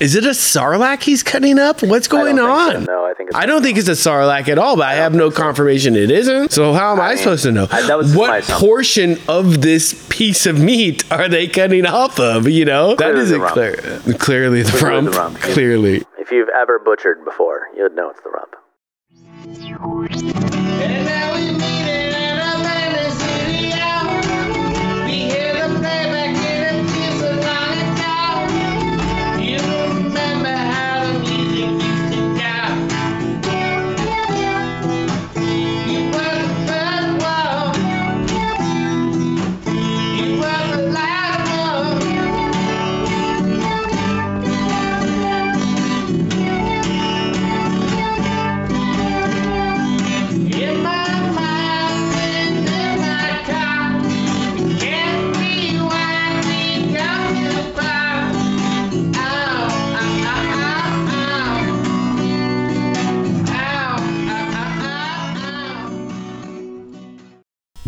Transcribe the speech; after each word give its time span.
Is 0.00 0.14
it 0.14 0.24
a 0.24 0.28
sarlacc 0.30 1.02
he's 1.02 1.22
cutting 1.22 1.58
up? 1.58 1.82
What's 1.82 2.06
going 2.08 2.38
I 2.38 2.42
don't 2.42 2.66
think 2.68 2.76
on? 2.78 2.86
so. 2.86 2.92
No, 2.92 3.04
I 3.04 3.14
think 3.14 3.30
it's 3.30 3.36
I 3.36 3.46
don't 3.46 3.62
think 3.62 3.78
it's 3.78 3.88
a 3.88 3.92
sarlacc 3.92 4.48
at 4.48 4.56
all, 4.58 4.76
but 4.76 4.86
I, 4.86 4.94
have 4.94 5.12
no 5.14 5.30
confirmation 5.30 5.96
it 5.96 6.10
isn't. 6.10 6.52
So 6.52 6.72
how 6.72 6.92
am 6.92 7.00
I, 7.00 7.08
mean, 7.10 7.18
supposed 7.18 7.42
to 7.44 7.52
know? 7.52 7.66
I- 7.70 7.82
that 7.86 7.98
was 7.98 8.14
what 8.14 8.44
portion 8.44 9.18
of 9.28 9.60
this 9.60 10.06
piece 10.08 10.46
of 10.46 10.58
meat 10.58 11.10
are 11.12 11.28
they 11.28 11.48
cutting 11.48 11.84
off 11.86 12.20
of? 12.20 12.48
You 12.48 12.64
know, 12.64 12.90
that 12.94 12.98
Clearly 13.12 13.20
isn't 13.22 13.40
clear. 13.48 13.76
Clearly 14.18 14.62
the 14.62 14.70
Clearly 14.72 14.94
rump. 14.94 15.10
the 15.12 15.18
rump. 15.18 15.38
Clearly. 15.40 16.04
If 16.18 16.30
you've 16.30 16.48
ever 16.50 16.78
butchered 16.78 17.24
before, 17.24 17.62
you'd 17.76 17.94
know 17.96 18.10
it's 18.10 18.20
the 18.22 18.30
rump. 18.30 18.54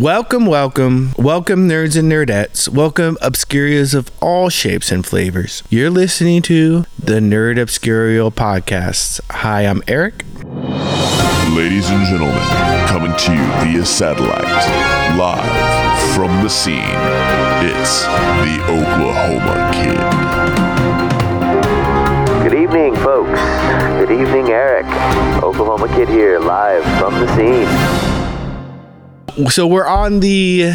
Welcome, 0.00 0.46
welcome, 0.46 1.12
welcome, 1.18 1.68
nerds 1.68 1.94
and 1.94 2.10
nerdettes. 2.10 2.70
Welcome, 2.70 3.18
obscurias 3.20 3.94
of 3.94 4.10
all 4.22 4.48
shapes 4.48 4.90
and 4.90 5.04
flavors. 5.04 5.62
You're 5.68 5.90
listening 5.90 6.40
to 6.40 6.86
the 6.98 7.20
Nerd 7.20 7.58
Obscurial 7.58 8.32
Podcasts. 8.32 9.20
Hi, 9.30 9.66
I'm 9.66 9.82
Erik. 9.86 10.24
Ladies 11.54 11.90
and 11.90 12.06
gentlemen, 12.06 12.40
coming 12.88 13.14
to 13.14 13.34
you 13.34 13.44
via 13.60 13.84
satellite, 13.84 14.42
live 15.18 16.14
from 16.14 16.42
the 16.42 16.48
scene, 16.48 16.80
it's 17.60 18.04
the 18.40 18.56
Oklahoma 18.70 19.70
Kid. 19.74 20.00
Good 22.48 22.58
evening, 22.58 22.96
folks. 22.96 23.38
Good 23.98 24.12
evening, 24.12 24.48
Erik. 24.48 24.86
Oklahoma 25.42 25.88
Kid 25.88 26.08
here, 26.08 26.38
live 26.38 26.84
from 26.98 27.12
the 27.20 27.26
scene. 27.36 28.09
So 29.50 29.66
we're 29.66 29.86
on 29.86 30.20
the 30.20 30.72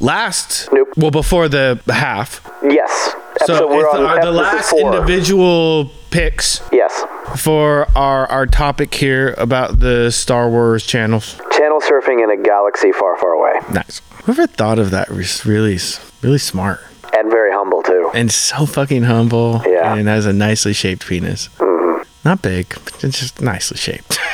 last, 0.00 0.68
Nope. 0.72 0.88
well, 0.96 1.10
before 1.10 1.48
the 1.48 1.80
half. 1.88 2.40
Yes. 2.62 3.14
So 3.44 3.68
we're 3.68 3.88
on 3.88 4.02
the, 4.20 4.26
the 4.26 4.32
last 4.32 4.70
four. 4.70 4.94
individual 4.94 5.90
picks 6.10 6.60
Yes. 6.72 7.04
for 7.36 7.86
our 7.94 8.26
our 8.30 8.46
topic 8.46 8.94
here 8.94 9.34
about 9.38 9.80
the 9.80 10.10
Star 10.10 10.48
Wars 10.48 10.86
channels. 10.86 11.36
Channel 11.52 11.80
surfing 11.80 12.22
in 12.24 12.30
a 12.30 12.42
galaxy 12.42 12.92
far, 12.92 13.16
far 13.18 13.30
away. 13.32 13.52
Nice. 13.72 14.00
Whoever 14.24 14.46
thought 14.46 14.78
of 14.78 14.90
that 14.90 15.10
was 15.10 15.44
really 15.46 15.78
really 16.22 16.38
smart 16.38 16.80
And 17.16 17.30
very 17.30 17.52
humble, 17.52 17.82
too. 17.82 18.10
and 18.14 18.32
so 18.32 18.66
fucking 18.66 19.04
humble. 19.04 19.62
Yeah. 19.66 19.94
And 19.94 20.08
has 20.08 20.26
a 20.26 20.32
nicely 20.32 20.72
shaped 20.72 21.06
penis. 21.06 21.48
Mm-hmm. 21.58 22.02
Not 22.24 22.42
big, 22.42 22.74
but 22.84 23.04
it's 23.04 23.20
just 23.20 23.40
nicely 23.40 23.76
shaped. 23.76 24.18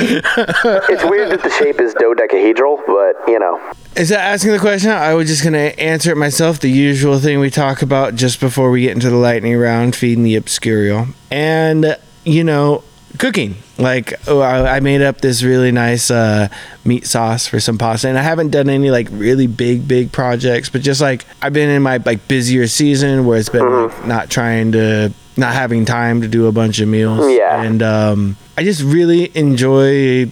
It's 0.00 1.04
weird 1.04 1.30
that 1.30 1.42
the 1.42 1.50
shape 1.50 1.80
is 1.80 1.94
dodecahedral, 1.94 2.82
but, 2.86 3.16
you 3.28 3.38
know. 3.38 3.60
Is 3.96 4.08
that 4.10 4.20
asking 4.20 4.52
the 4.52 4.58
question? 4.58 4.90
I 4.90 5.14
was 5.14 5.28
just 5.28 5.42
gonna 5.42 5.72
answer 5.78 6.12
it 6.12 6.16
myself. 6.16 6.60
The 6.60 6.70
usual 6.70 7.18
thing 7.18 7.40
we 7.40 7.50
talk 7.50 7.82
about 7.82 8.14
just 8.14 8.40
before 8.40 8.70
we 8.70 8.82
get 8.82 8.92
into 8.92 9.10
the 9.10 9.16
lightning 9.16 9.56
round, 9.56 9.96
feeding 9.96 10.24
the 10.24 10.36
obscurial, 10.36 11.14
and 11.30 11.96
you 12.24 12.44
know, 12.44 12.84
cooking. 13.18 13.56
Like, 13.78 14.14
oh, 14.26 14.40
I, 14.40 14.76
I 14.76 14.80
made 14.80 15.02
up 15.02 15.20
this 15.20 15.42
really 15.42 15.70
nice 15.72 16.10
uh, 16.10 16.48
meat 16.84 17.06
sauce 17.06 17.46
for 17.46 17.60
some 17.60 17.78
pasta, 17.78 18.08
and 18.08 18.18
I 18.18 18.22
haven't 18.22 18.50
done 18.50 18.68
any 18.68 18.90
like 18.90 19.08
really 19.10 19.46
big, 19.46 19.86
big 19.86 20.12
projects, 20.12 20.68
but 20.68 20.82
just 20.82 21.00
like 21.00 21.24
I've 21.40 21.52
been 21.52 21.70
in 21.70 21.82
my 21.82 21.98
like 21.98 22.26
busier 22.28 22.66
season 22.66 23.24
where 23.26 23.38
it's 23.38 23.48
been 23.48 23.88
like 23.88 24.06
not 24.06 24.30
trying 24.30 24.72
to, 24.72 25.12
not 25.38 25.54
having 25.54 25.84
time 25.84 26.20
to 26.22 26.28
do 26.28 26.46
a 26.46 26.52
bunch 26.52 26.80
of 26.80 26.88
meals. 26.88 27.30
Yeah. 27.32 27.62
and 27.62 27.82
um, 27.82 28.36
I 28.56 28.64
just 28.64 28.82
really 28.82 29.30
enjoy 29.36 30.30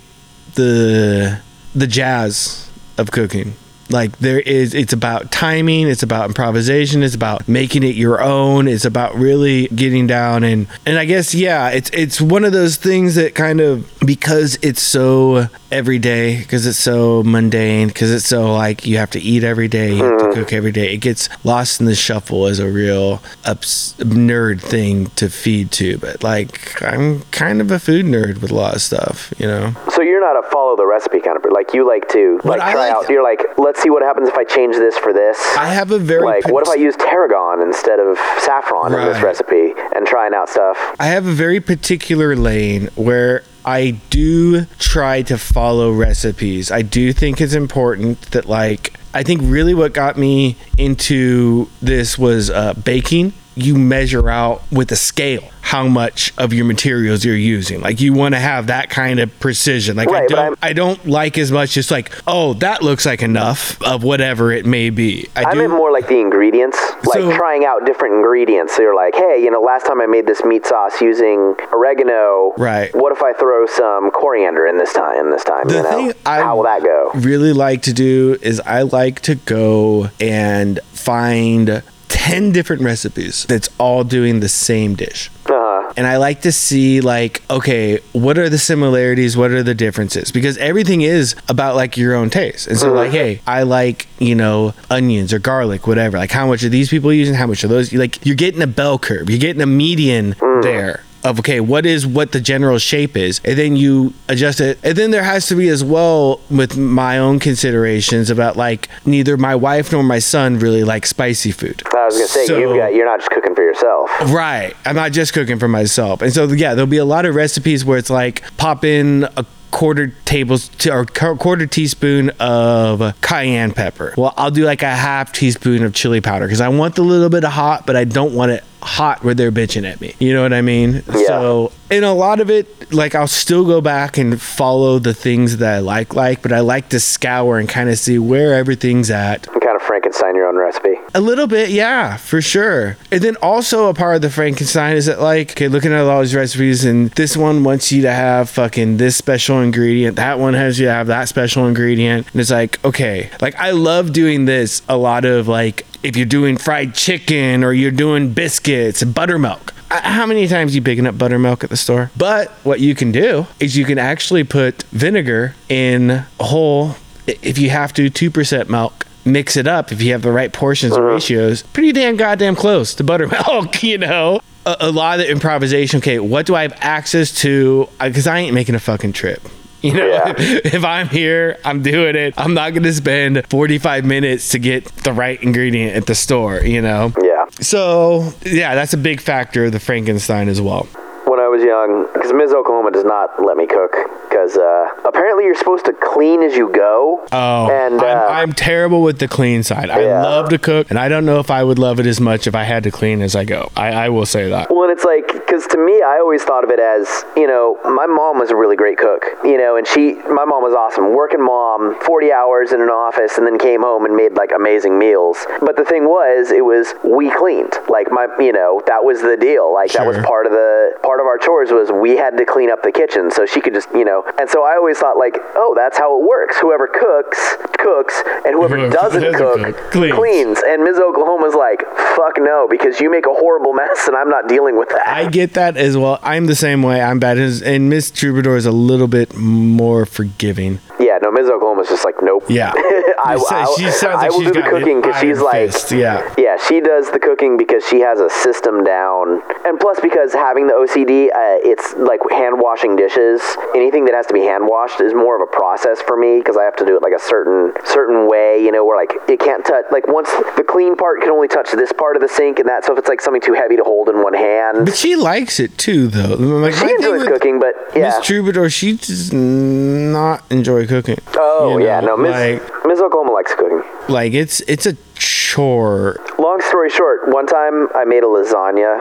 the 0.55 1.41
the 1.75 1.87
jazz 1.87 2.69
of 2.99 3.11
cooking 3.11 3.55
like 3.91 4.19
there 4.19 4.41
is 4.41 4.74
it's 4.74 4.92
about 4.92 5.30
timing 5.30 5.88
it's 5.88 6.02
about 6.02 6.26
improvisation 6.26 7.02
it's 7.02 7.14
about 7.14 7.47
making 7.48 7.82
it 7.82 7.94
your 7.94 8.20
own 8.20 8.66
it's 8.69 8.84
about 8.84 9.14
really 9.14 9.69
getting 9.69 10.06
down 10.06 10.42
and 10.44 10.66
and 10.84 10.98
i 10.98 11.04
guess 11.04 11.34
yeah 11.34 11.69
it's 11.69 11.91
it's 11.91 12.20
one 12.20 12.44
of 12.44 12.52
those 12.52 12.76
things 12.76 13.14
that 13.14 13.34
kind 13.34 13.60
of 13.60 13.86
because 14.04 14.58
it's 14.62 14.82
so 14.82 15.47
everyday 15.70 16.38
because 16.38 16.66
it's 16.66 16.78
so 16.78 17.22
mundane 17.24 17.88
because 17.88 18.12
it's 18.12 18.26
so 18.26 18.52
like 18.54 18.86
you 18.86 18.97
have 18.97 19.10
to 19.10 19.20
eat 19.20 19.42
every 19.44 19.69
day 19.69 19.92
you 19.94 20.03
have 20.04 20.18
to 20.18 20.32
cook 20.32 20.53
every 20.53 20.72
day 20.72 20.92
it 20.94 20.98
gets 20.98 21.28
lost 21.44 21.80
in 21.80 21.86
the 21.86 21.94
shuffle 21.94 22.47
as 22.47 22.58
a 22.58 22.68
real 22.70 23.20
ups, 23.44 23.94
nerd 23.98 24.60
thing 24.60 25.06
to 25.16 25.28
feed 25.28 25.70
to 25.70 25.98
but 25.98 26.22
like 26.22 26.80
i'm 26.82 27.20
kind 27.30 27.60
of 27.60 27.70
a 27.70 27.78
food 27.78 28.06
nerd 28.06 28.41
with 28.41 28.50
a 28.50 28.54
lot 28.54 28.74
of 28.74 28.82
stuff 28.82 29.32
you 29.38 29.47
know 29.47 29.74
So 29.91 30.03
you're 30.03 30.20
not 30.20 30.36
a 30.38 30.48
follow 30.50 30.76
the 30.76 30.86
recipe 30.86 31.20
kind 31.20 31.36
of. 31.36 31.46
Like, 31.66 31.75
you 31.75 31.87
like 31.87 32.09
to, 32.10 32.41
like, 32.44 32.60
I 32.60 32.72
try 32.72 32.88
like- 32.88 32.93
out. 32.93 33.09
You're 33.10 33.25
like, 33.25 33.41
let's 33.59 33.82
see 33.82 33.91
what 33.91 34.03
happens 34.03 34.28
if 34.28 34.37
I 34.37 34.44
change 34.44 34.77
this 34.77 34.97
for 34.97 35.12
this. 35.12 35.37
i 35.56 35.66
have 35.66 35.91
a 35.91 35.99
very 35.99 36.22
like, 36.22 36.49
what 36.49 36.66
if 36.66 36.69
I 36.69 36.77
use 36.77 36.94
tarragon 36.97 37.60
instead 37.60 37.99
of 37.99 38.16
saffron 38.38 38.93
in 38.93 39.00
this 39.00 39.22
recipe 39.22 39.75
and 39.94 40.06
trying 40.06 40.32
out 40.34 40.49
stuff? 40.49 40.77
I 41.00 41.06
have 41.06 41.27
a 41.27 41.32
very 41.32 41.60
particular 41.60 42.37
lane 42.37 42.88
where 42.94 43.43
I 43.65 43.99
do 44.10 44.66
try 44.78 45.22
to 45.22 45.38
follow 45.38 45.91
recipes. 45.93 46.71
I 46.71 46.82
do 46.82 47.12
think 47.12 47.41
it's 47.41 47.54
important 47.54 48.21
that, 48.31 48.47
like, 48.47 48.93
I 49.12 49.22
think 49.22 49.41
really 49.44 49.75
what 49.75 49.93
got 49.93 50.16
me 50.16 50.56
into 50.78 51.69
this 51.83 52.16
was 52.16 52.48
uh, 52.50 52.75
baking. 52.75 53.33
You 53.59 53.75
measure 53.77 54.28
out 54.28 54.62
with 54.71 54.93
a 54.93 54.97
scale 54.97 55.49
how 55.62 55.89
much 55.89 56.33
of 56.39 56.53
your 56.53 56.65
materials 56.65 57.25
you're 57.25 57.34
using. 57.34 57.81
Like 57.81 58.00
you 58.00 58.12
want 58.12 58.34
to 58.34 58.39
have 58.39 58.69
that 58.69 58.89
kind 58.89 59.19
of 59.19 59.37
precision. 59.41 59.97
Like 59.97 60.09
I 60.09 60.12
Right, 60.12 60.28
but 60.28 60.34
don't, 60.37 60.59
I'm- 60.62 60.75
don't 60.77 61.06
like 61.06 61.37
as 61.39 61.50
much 61.50 61.71
just 61.72 61.91
like, 61.91 62.12
oh, 62.27 62.53
that 62.55 62.83
looks 62.83 63.05
like 63.06 63.21
enough 63.22 63.81
of 63.83 64.05
whatever 64.05 64.53
it 64.53 64.65
may 64.66 64.91
be. 64.91 65.28
I 65.34 65.45
I 65.45 65.55
do. 65.55 65.61
meant 65.61 65.72
more 65.72 65.91
like 65.91 66.06
the 66.06 66.21
ingredients, 66.21 66.78
like 67.05 67.19
So- 67.21 67.33
trying 67.37 67.65
out 67.65 67.84
different 67.87 68.15
ingredients. 68.15 68.77
So 68.77 68.83
you're 68.83 68.95
like, 68.95 69.16
hey, 69.16 69.43
you 69.43 69.50
know, 69.50 69.61
last 69.61 69.87
time 69.87 70.00
I 70.00 70.06
made 70.06 70.27
this 70.27 70.45
meat 70.45 70.65
sauce 70.66 71.00
using 71.00 71.56
oregano. 71.72 72.53
Right. 72.59 72.95
What 72.95 73.11
if 73.12 73.22
I 73.22 73.33
throw 73.33 73.66
some 73.66 74.11
coriander 74.12 74.66
in 74.66 74.77
this 74.78 74.93
time? 74.93 75.19
In 75.27 75.31
this 75.33 75.43
time, 75.45 75.66
The 75.66 75.75
you 75.77 75.83
know, 75.83 75.91
thing 75.91 76.12
I- 76.27 76.43
how 76.43 76.56
will 76.56 76.65
that 76.65 76.83
go? 76.84 77.11
really 77.15 77.53
like 77.55 77.83
to 77.83 77.93
do 77.93 78.37
is 78.43 78.61
I 78.61 78.83
like 78.83 79.21
to 79.22 79.34
go 79.34 80.11
and 80.21 80.78
find 80.93 81.83
10 82.09 82.53
different 82.53 82.83
recipes 82.83 83.44
that's 83.49 83.69
all 83.78 84.05
doing 84.05 84.41
the 84.41 84.49
same 84.49 84.94
dish. 84.94 85.31
Uh-huh. 85.47 85.93
And 85.97 86.06
I 86.06 86.17
like 86.17 86.43
to 86.43 86.53
see 86.53 87.00
like, 87.00 87.43
okay, 87.49 88.00
what 88.12 88.39
are 88.39 88.49
the 88.49 88.59
similarities? 88.59 89.37
What 89.37 89.50
are 89.50 89.62
the 89.62 89.75
differences? 89.75 90.31
Because 90.31 90.59
everything 90.59 91.03
is 91.03 91.34
about 91.49 91.77
like 91.77 91.97
your 91.97 92.15
own 92.15 92.31
taste. 92.31 92.66
And 92.66 92.78
so 92.78 92.93
like, 92.93 93.12
hey, 93.12 93.41
I 93.47 93.62
like, 93.62 94.06
you 94.19 94.34
know, 94.34 94.75
onions 94.91 95.33
or 95.33 95.39
garlic, 95.39 95.87
whatever. 95.87 96.19
Like 96.19 96.33
how 96.33 96.47
much 96.47 96.62
are 96.65 96.69
these 96.69 96.91
people 96.91 97.12
using? 97.12 97.34
How 97.34 97.47
much 97.47 97.65
are 97.65 97.69
those? 97.69 97.93
Like 97.93 98.25
you're 98.27 98.37
getting 98.37 98.62
a 98.62 98.66
bell 98.66 98.99
curve. 98.99 99.31
You're 99.31 99.39
getting 99.39 99.62
a 99.62 99.66
median 99.66 100.34
there 100.62 101.05
of 101.27 101.39
okay, 101.41 101.61
what 101.61 101.84
is 101.87 102.07
what 102.07 102.33
the 102.33 102.41
general 102.41 102.78
shape 102.78 103.17
is, 103.17 103.41
and 103.45 103.59
then 103.59 103.77
you 103.77 104.15
adjust 104.28 104.61
it. 104.61 104.78
And 104.83 104.97
then 104.97 105.11
there 105.11 105.23
has 105.23 105.47
to 105.49 105.55
be 105.55 105.69
as 105.69 105.84
well 105.84 106.41
with 106.51 106.77
my 106.77 107.19
own 107.19 107.39
considerations 107.39 108.31
about 108.31 108.57
like 108.57 108.89
neither 109.05 109.37
my 109.37 109.55
wife 109.55 109.93
nor 109.93 110.03
my 110.03 110.19
son 110.19 110.59
really 110.59 110.84
like 110.84 111.05
spicy 111.07 111.51
food. 111.53 111.83
I 111.95 112.05
was 112.07 112.15
gonna 112.17 112.28
say 112.28 112.47
So- 112.47 112.59
you've 112.59 112.77
got 112.77 112.95
you're 112.95 113.07
not 113.07 113.19
just 113.21 113.31
cooking 113.31 113.55
for 113.55 113.63
yourself. 113.63 114.11
Right. 114.33 114.75
I'm 114.84 114.97
not 114.97 115.13
just 115.13 115.33
cooking 115.33 115.59
for 115.59 115.69
myself. 115.69 116.23
And 116.23 116.33
so, 116.33 116.45
yeah, 116.47 116.75
there'll 116.75 116.87
be 116.87 116.97
a 116.99 117.05
lot 117.05 117.27
of 117.27 117.34
recipes 117.34 117.84
where 117.84 117.99
it's 117.99 118.11
like 118.11 118.43
pop 118.57 118.84
in 118.84 119.25
a 119.37 119.45
quarter 119.71 120.09
tables 120.25 120.71
or 120.87 121.05
quarter 121.05 121.67
teaspoon 121.67 122.31
of 122.41 123.15
cayenne 123.21 123.73
pepper. 123.73 124.15
Well, 124.17 124.33
I'll 124.37 124.51
do 124.51 124.65
like 124.65 124.83
a 124.83 124.91
half 124.95 125.33
teaspoon 125.33 125.84
of 125.84 125.93
chili 125.93 126.21
powder 126.21 126.47
because 126.47 126.61
I 126.61 126.69
want 126.69 126.95
the 126.95 127.03
little 127.03 127.28
bit 127.28 127.45
of 127.45 127.53
hot, 127.53 127.87
but 127.87 127.97
I 127.97 128.05
don't 128.05 128.34
want 128.34 128.53
it 128.53 128.65
hot 128.86 129.22
where 129.24 129.34
they're 129.34 129.53
bitching 129.53 129.91
at 129.91 130.00
me. 130.00 130.15
You 130.18 130.33
know 130.33 130.42
what 130.42 130.53
I 130.53 130.62
mean? 130.62 131.03
Yeah. 131.12 131.27
So, 131.27 131.72
in 131.91 132.04
a 132.04 132.15
lot 132.15 132.41
of 132.41 132.50
it, 132.50 132.92
like 132.92 133.15
I'll 133.15 133.28
still 133.28 133.65
go 133.65 133.80
back 133.80 134.18
and 134.18 134.41
follow 134.41 134.98
the 134.98 135.15
things 135.15 135.59
that 135.59 135.74
I 135.74 135.78
like, 135.78 136.15
like, 136.15 136.42
but 136.42 136.53
I 136.53 136.60
like 136.60 136.88
to 136.91 137.00
scour 137.00 137.59
and 137.59 137.68
kind 137.68 137.91
of 137.91 137.98
see 137.98 138.18
where 138.18 138.54
everything's 138.54 139.10
at. 139.10 139.47
And 139.48 139.60
kind 139.60 139.77
of 139.77 139.83
Frankenstein 139.83 140.34
your 140.34 140.48
own 140.48 140.56
recipe. 140.56 140.94
A 141.15 141.21
little 141.21 141.47
bit, 141.47 141.71
yeah, 141.71 142.16
for 142.16 142.41
sure. 142.41 142.97
And 143.10 143.21
then 143.21 143.36
also 143.36 143.88
a 143.88 143.94
part 143.94 144.16
of 144.16 144.22
the 144.22 144.30
Frankenstein 144.30 144.97
is 144.97 145.06
that 145.06 145.21
like, 145.21 145.53
okay, 145.53 145.68
looking 145.68 145.92
at 145.92 146.00
all 146.00 146.21
these 146.21 146.34
recipes, 146.34 146.84
and 146.84 147.10
this 147.12 147.36
one 147.36 147.65
wants 147.65 147.92
you 147.92 148.03
to 148.03 148.12
have 148.12 148.50
fucking 148.50 148.97
this 148.97 149.16
special 149.16 149.60
ingredient. 149.60 150.16
That 150.16 150.39
one 150.39 150.54
has 150.54 150.78
you 150.78 150.86
to 150.86 150.92
have 150.92 151.09
that 151.09 151.28
special 151.28 151.66
ingredient. 151.66 152.27
And 152.32 152.41
it's 152.41 152.50
like, 152.50 152.84
okay, 152.84 153.30
like 153.41 153.54
I 153.56 153.72
love 153.72 154.12
doing 154.12 154.44
this 154.44 154.82
a 154.89 154.97
lot 154.97 155.24
of 155.24 155.48
like 155.48 155.86
if 156.06 156.16
you're 156.16 156.24
doing 156.24 156.56
fried 156.56 156.94
chicken 156.94 157.64
or 157.64 157.72
you're 157.72 157.91
doing 157.91 158.32
biscuits 158.32 159.03
and 159.03 159.12
buttermilk. 159.12 159.74
Uh, 159.91 160.00
How 160.03 160.24
many 160.24 160.47
times 160.47 160.74
you 160.74 160.80
picking 160.80 161.04
up 161.04 161.18
buttermilk 161.18 161.64
at 161.64 161.70
the 161.70 161.76
store? 161.76 162.12
But 162.16 162.50
what 162.62 162.78
you 162.78 162.94
can 162.94 163.10
do 163.10 163.47
is 163.58 163.76
you 163.76 163.84
can 163.84 163.98
actually 163.98 164.44
put 164.44 164.84
vinegar 164.84 165.56
in 165.68 166.10
a 166.10 166.26
whole, 166.38 166.94
if 167.26 167.58
you 167.58 167.70
have 167.70 167.92
to, 167.94 168.08
2% 168.08 168.68
milk. 168.68 169.04
Mix 169.24 169.56
it 169.56 169.66
up 169.66 169.91
if 169.91 170.00
you 170.00 170.12
have 170.12 170.22
the 170.22 170.30
right 170.30 170.53
portions 170.53 170.94
and 170.94 171.04
ratios. 171.04 171.64
Pretty 171.64 171.91
damn 171.91 172.16
goddamn 172.16 172.54
close 172.54 172.94
to 172.94 173.03
buttermilk 173.03 173.82
you 173.82 173.98
know? 173.98 174.41
A, 174.64 174.76
a 174.80 174.92
lot 174.92 175.18
of 175.18 175.26
the 175.26 175.32
improvisation 175.32 175.98
okay 175.98 176.18
what 176.20 176.47
do 176.47 176.54
i 176.54 176.62
have 176.62 176.76
access 176.80 177.32
to? 177.42 177.88
Because 178.00 178.26
i 178.28 178.38
ain't 178.38 178.54
making 178.54 178.76
a 178.76 178.80
fucking 178.80 179.12
trip 179.12 179.42
you 179.83 179.93
know 179.93 180.07
Yeah. 180.07 180.34
if 180.39 180.84
i'm 180.84 181.09
here 181.09 181.59
i'm 181.65 181.83
doing 181.83 182.17
it 182.17 182.34
i'm 182.37 182.55
not 182.55 182.75
gonna 182.75 182.93
spend 182.93 183.47
45 183.49 184.05
minutes 184.05 184.49
to 184.51 184.59
get 184.59 184.84
the 185.05 185.13
right 185.13 185.41
ingredient 185.43 185.97
at 185.97 186.07
the 186.07 186.15
store 186.15 186.61
you 186.61 186.81
know 186.83 187.13
Yeah. 187.23 187.47
so 187.61 188.33
yeah 188.45 188.75
that's 188.75 188.93
a 188.95 188.97
big 188.99 189.21
factor 189.21 189.67
of 189.67 189.73
the 189.73 189.81
frankenstein 189.81 190.49
as 190.49 190.61
well 190.61 190.87
When 191.27 191.41
I 191.41 191.49
was 191.49 191.61
young, 191.61 192.05
because 192.27 192.37
Ms. 192.37 192.55
Oklahoma 192.55 192.91
does 192.91 193.05
not 193.05 193.43
let 193.45 193.57
me 193.57 193.67
cook, 193.67 193.93
because 194.28 194.57
uh, 194.57 194.89
apparently 195.05 195.45
you're 195.45 195.55
supposed 195.55 195.84
to 195.84 195.93
clean 195.93 196.43
as 196.43 196.57
you 196.57 196.69
go. 196.71 197.25
Oh, 197.33 197.71
and 197.71 198.01
uh, 198.01 198.05
I'm, 198.07 198.49
I'm 198.49 198.53
terrible 198.53 199.03
with 199.03 199.19
the 199.19 199.28
clean 199.28 199.63
side. 199.63 199.91
I 199.91 200.01
Yeah. 200.03 200.23
love 200.23 200.49
to 200.51 200.59
cook, 200.59 200.91
and 200.91 200.99
I 200.99 201.09
don't 201.09 201.25
know 201.25 201.39
if 201.39 201.51
I 201.51 201.63
would 201.63 201.78
love 201.78 202.01
it 202.01 202.07
as 202.07 202.21
much 202.21 202.47
if 202.47 202.55
I 202.55 202.65
had 202.65 202.83
to 202.84 202.91
clean 202.91 203.23
as 203.23 203.37
I 203.37 203.45
go. 203.45 203.71
I, 203.77 204.07
I 204.07 204.09
will 204.09 204.27
say 204.27 204.49
that. 204.51 204.71
Well, 204.71 204.84
and 204.89 204.93
it's 204.93 205.05
like, 205.05 205.27
because 205.33 205.67
to 205.69 205.78
me, 205.78 206.03
I 206.03 206.19
always 206.21 206.43
thought 206.43 206.65
of 206.65 206.71
it 206.71 206.81
as, 206.81 207.25
you 207.37 207.47
know, 207.47 207.78
my 207.84 208.07
mom 208.07 208.39
was 208.39 208.51
a 208.51 208.57
really 208.57 208.77
great 208.77 208.99
cook, 208.99 209.25
you 209.45 209.57
know, 209.59 209.77
and 209.77 209.87
she, 209.87 210.15
my 210.28 210.45
mom 210.45 210.63
was 210.63 210.75
awesome. 210.75 211.13
Working 211.15 211.45
mom, 211.45 211.97
40 212.05 212.33
hours 212.33 212.73
in 212.73 212.81
an 212.81 212.89
office, 212.89 213.39
and 213.39 213.47
then 213.47 213.59
came 213.59 213.83
home 213.83 214.05
and 214.05 214.17
made 214.17 214.33
like 214.34 214.51
amazing 214.55 214.99
meals. 214.99 215.47
But 215.61 215.77
the 215.77 215.84
thing 215.84 216.05
was, 216.07 216.51
it 216.51 216.65
was, 216.65 216.95
we 217.05 217.31
cleaned. 217.31 217.75
Like, 217.89 218.09
my, 218.11 218.27
you 218.41 218.53
know, 218.53 218.83
that 218.87 219.05
was 219.05 219.23
the 219.23 219.37
deal. 219.37 219.73
Like, 219.73 219.93
that 219.93 220.07
was 220.07 220.17
part 220.25 220.47
of 220.47 220.53
the, 220.53 220.93
part 221.03 221.21
of 221.21 221.27
our 221.27 221.39
chores 221.39 221.71
was 221.71 221.93
we 221.93 222.16
had 222.16 222.36
to 222.39 222.45
clean 222.45 222.71
up 222.71 222.83
the 222.83 222.92
kitchen 222.92 223.30
so 223.30 223.47
she 223.47 223.60
could 223.60 223.74
just, 223.74 223.89
you 223.92 224.04
know, 224.04 224.24
and 224.39 224.48
so 224.48 224.65
I 224.65 224.77
always 224.77 224.98
thought, 224.98 225.16
like, 225.16 225.36
oh, 225.54 225.74
that's 225.77 225.98
how 225.98 226.18
it 226.21 226.27
works. 226.27 226.59
Whoever 226.59 226.86
cooks, 226.86 227.57
cooks, 227.78 228.22
and 228.45 228.54
whoever 228.54 228.77
Whoever 228.77 228.92
doesn't 228.92 229.22
doesn't 229.22 229.65
cook, 229.65 229.77
cook, 229.77 229.91
cleans. 229.92 230.15
cleans. 230.15 230.59
And 230.66 230.83
Ms. 230.84 230.98
Oklahoma's 230.98 231.54
like, 231.54 231.80
fuck 232.16 232.34
no, 232.39 232.66
because 232.68 233.01
you 233.01 233.10
make 233.10 233.27
a 233.27 233.33
horrible 233.33 233.72
mess 233.72 234.09
and 234.09 234.16
I'm 234.16 234.28
not 234.28 234.48
dealing 234.48 234.77
with 234.78 234.89
that. 234.91 235.07
I 235.09 235.28
get 235.28 235.54
that 235.54 235.77
as 235.77 235.97
well. 235.97 236.18
I'm 236.22 236.47
the 236.47 236.57
same 236.57 236.83
way. 236.83 237.01
I'm 237.01 237.18
bad, 237.18 237.39
and 237.39 237.89
Miss 237.91 238.10
Troubadour 238.10 238.57
is 238.57 238.66
a 238.66 238.72
little 238.72 239.09
bit 239.09 239.34
more 239.36 240.04
forgiving. 240.07 240.80
Yeah, 240.98 241.05
no, 241.22 241.30
Ms. 241.30 241.48
Oklahoma's 241.48 241.89
just 241.89 242.04
like, 242.04 242.16
nope. 242.22 242.45
Yeah, 242.48 242.72
I, 242.74 243.36
I, 243.51 243.74
she 243.78 243.91
sounds 243.91 244.04
I 244.16 244.28
like 244.28 244.30
will 244.30 244.42
she's 244.42 244.53
do 244.53 244.63
the 244.63 244.68
cooking 244.68 245.01
because 245.01 245.21
she's 245.21 245.41
like, 245.41 245.72
fist, 245.72 245.92
yeah. 245.92 246.34
yeah, 246.39 246.57
she 246.57 246.80
does 246.80 247.10
the 247.10 247.18
cooking 247.18 247.57
because 247.57 247.86
she 247.86 248.01
has 248.01 248.21
a 248.21 248.30
system 248.30 248.84
down, 248.84 249.42
and 249.65 249.78
plus 249.80 250.01
because 250.01 250.33
having 250.33 250.66
the 250.66 250.74
OCD, 250.74 251.28
uh, 251.28 251.60
it's 251.65 251.95
like 251.95 252.21
hand 252.30 252.60
washing 252.60 252.97
dishes. 252.97 253.41
Anything 253.74 254.04
that 254.07 254.15
has 254.15 254.27
to 254.27 254.34
be 254.34 254.41
hand 254.41 254.66
washed 254.66 255.01
is 255.01 255.15
more 255.15 255.36
of 255.36 255.42
a 255.47 255.51
process 255.51 256.00
for 256.02 256.16
me 256.16 256.38
because 256.38 256.57
I 256.57 256.64
have 256.64 256.76
to 256.76 256.85
do 256.87 256.97
it 256.97 257.02
like 257.02 257.14
a 257.14 257.23
certain 257.23 257.73
certain 257.85 258.28
way, 258.28 258.62
you 258.62 258.73
know, 258.73 258.85
where 258.85 258.97
like 258.97 259.12
it 259.28 259.40
can't 259.40 259.64
touch. 259.64 259.85
Like 259.90 260.07
once 260.09 260.30
the 260.57 260.64
clean 260.66 260.97
part 260.97 261.21
can 261.21 261.30
only 261.30 261.49
touch 261.49 261.73
this 261.73 261.92
part 261.92 262.16
of 262.16 262.23
the 262.23 262.28
sink, 262.28 262.59
and 262.59 262.68
that. 262.68 262.85
So 262.85 262.92
if 262.92 262.99
it's 262.99 263.09
like 263.09 263.21
something 263.21 263.42
too 263.42 263.54
heavy 263.54 263.76
to 263.76 263.85
hold 263.85 264.09
in 264.09 264.23
one 264.23 264.35
hand, 264.35 264.87
But 264.87 264.97
she 264.97 265.16
likes 265.16 265.61
it 265.61 265.76
too, 265.78 266.09
though. 266.09 266.35
Like, 266.37 266.75
she 266.75 266.90
enjoys 266.90 267.25
cooking. 267.25 267.59
But 267.59 267.75
yeah, 267.95 268.16
Miss 268.16 268.26
Troubadour, 268.26 268.68
she 268.71 268.97
does 268.97 269.33
not 269.33 270.42
enjoy 270.50 270.87
cooking. 270.87 271.05
Oh 271.37 271.78
you 271.78 271.85
yeah, 271.87 272.00
no, 272.00 272.16
Miss 272.16 272.32
like, 272.32 272.87
Ms. 272.87 273.00
Oklahoma 273.00 273.32
likes 273.32 273.54
cooking. 273.54 273.82
like 274.08 274.32
it's 274.32 274.61
it's 274.62 274.87
a 274.87 274.97
chore. 275.16 276.16
Long 276.38 276.61
story 276.61 276.90
short, 276.90 277.28
one 277.28 277.47
time 277.47 277.88
I 277.95 278.04
made 278.04 278.23
a 278.23 278.26
lasagna, 278.26 279.00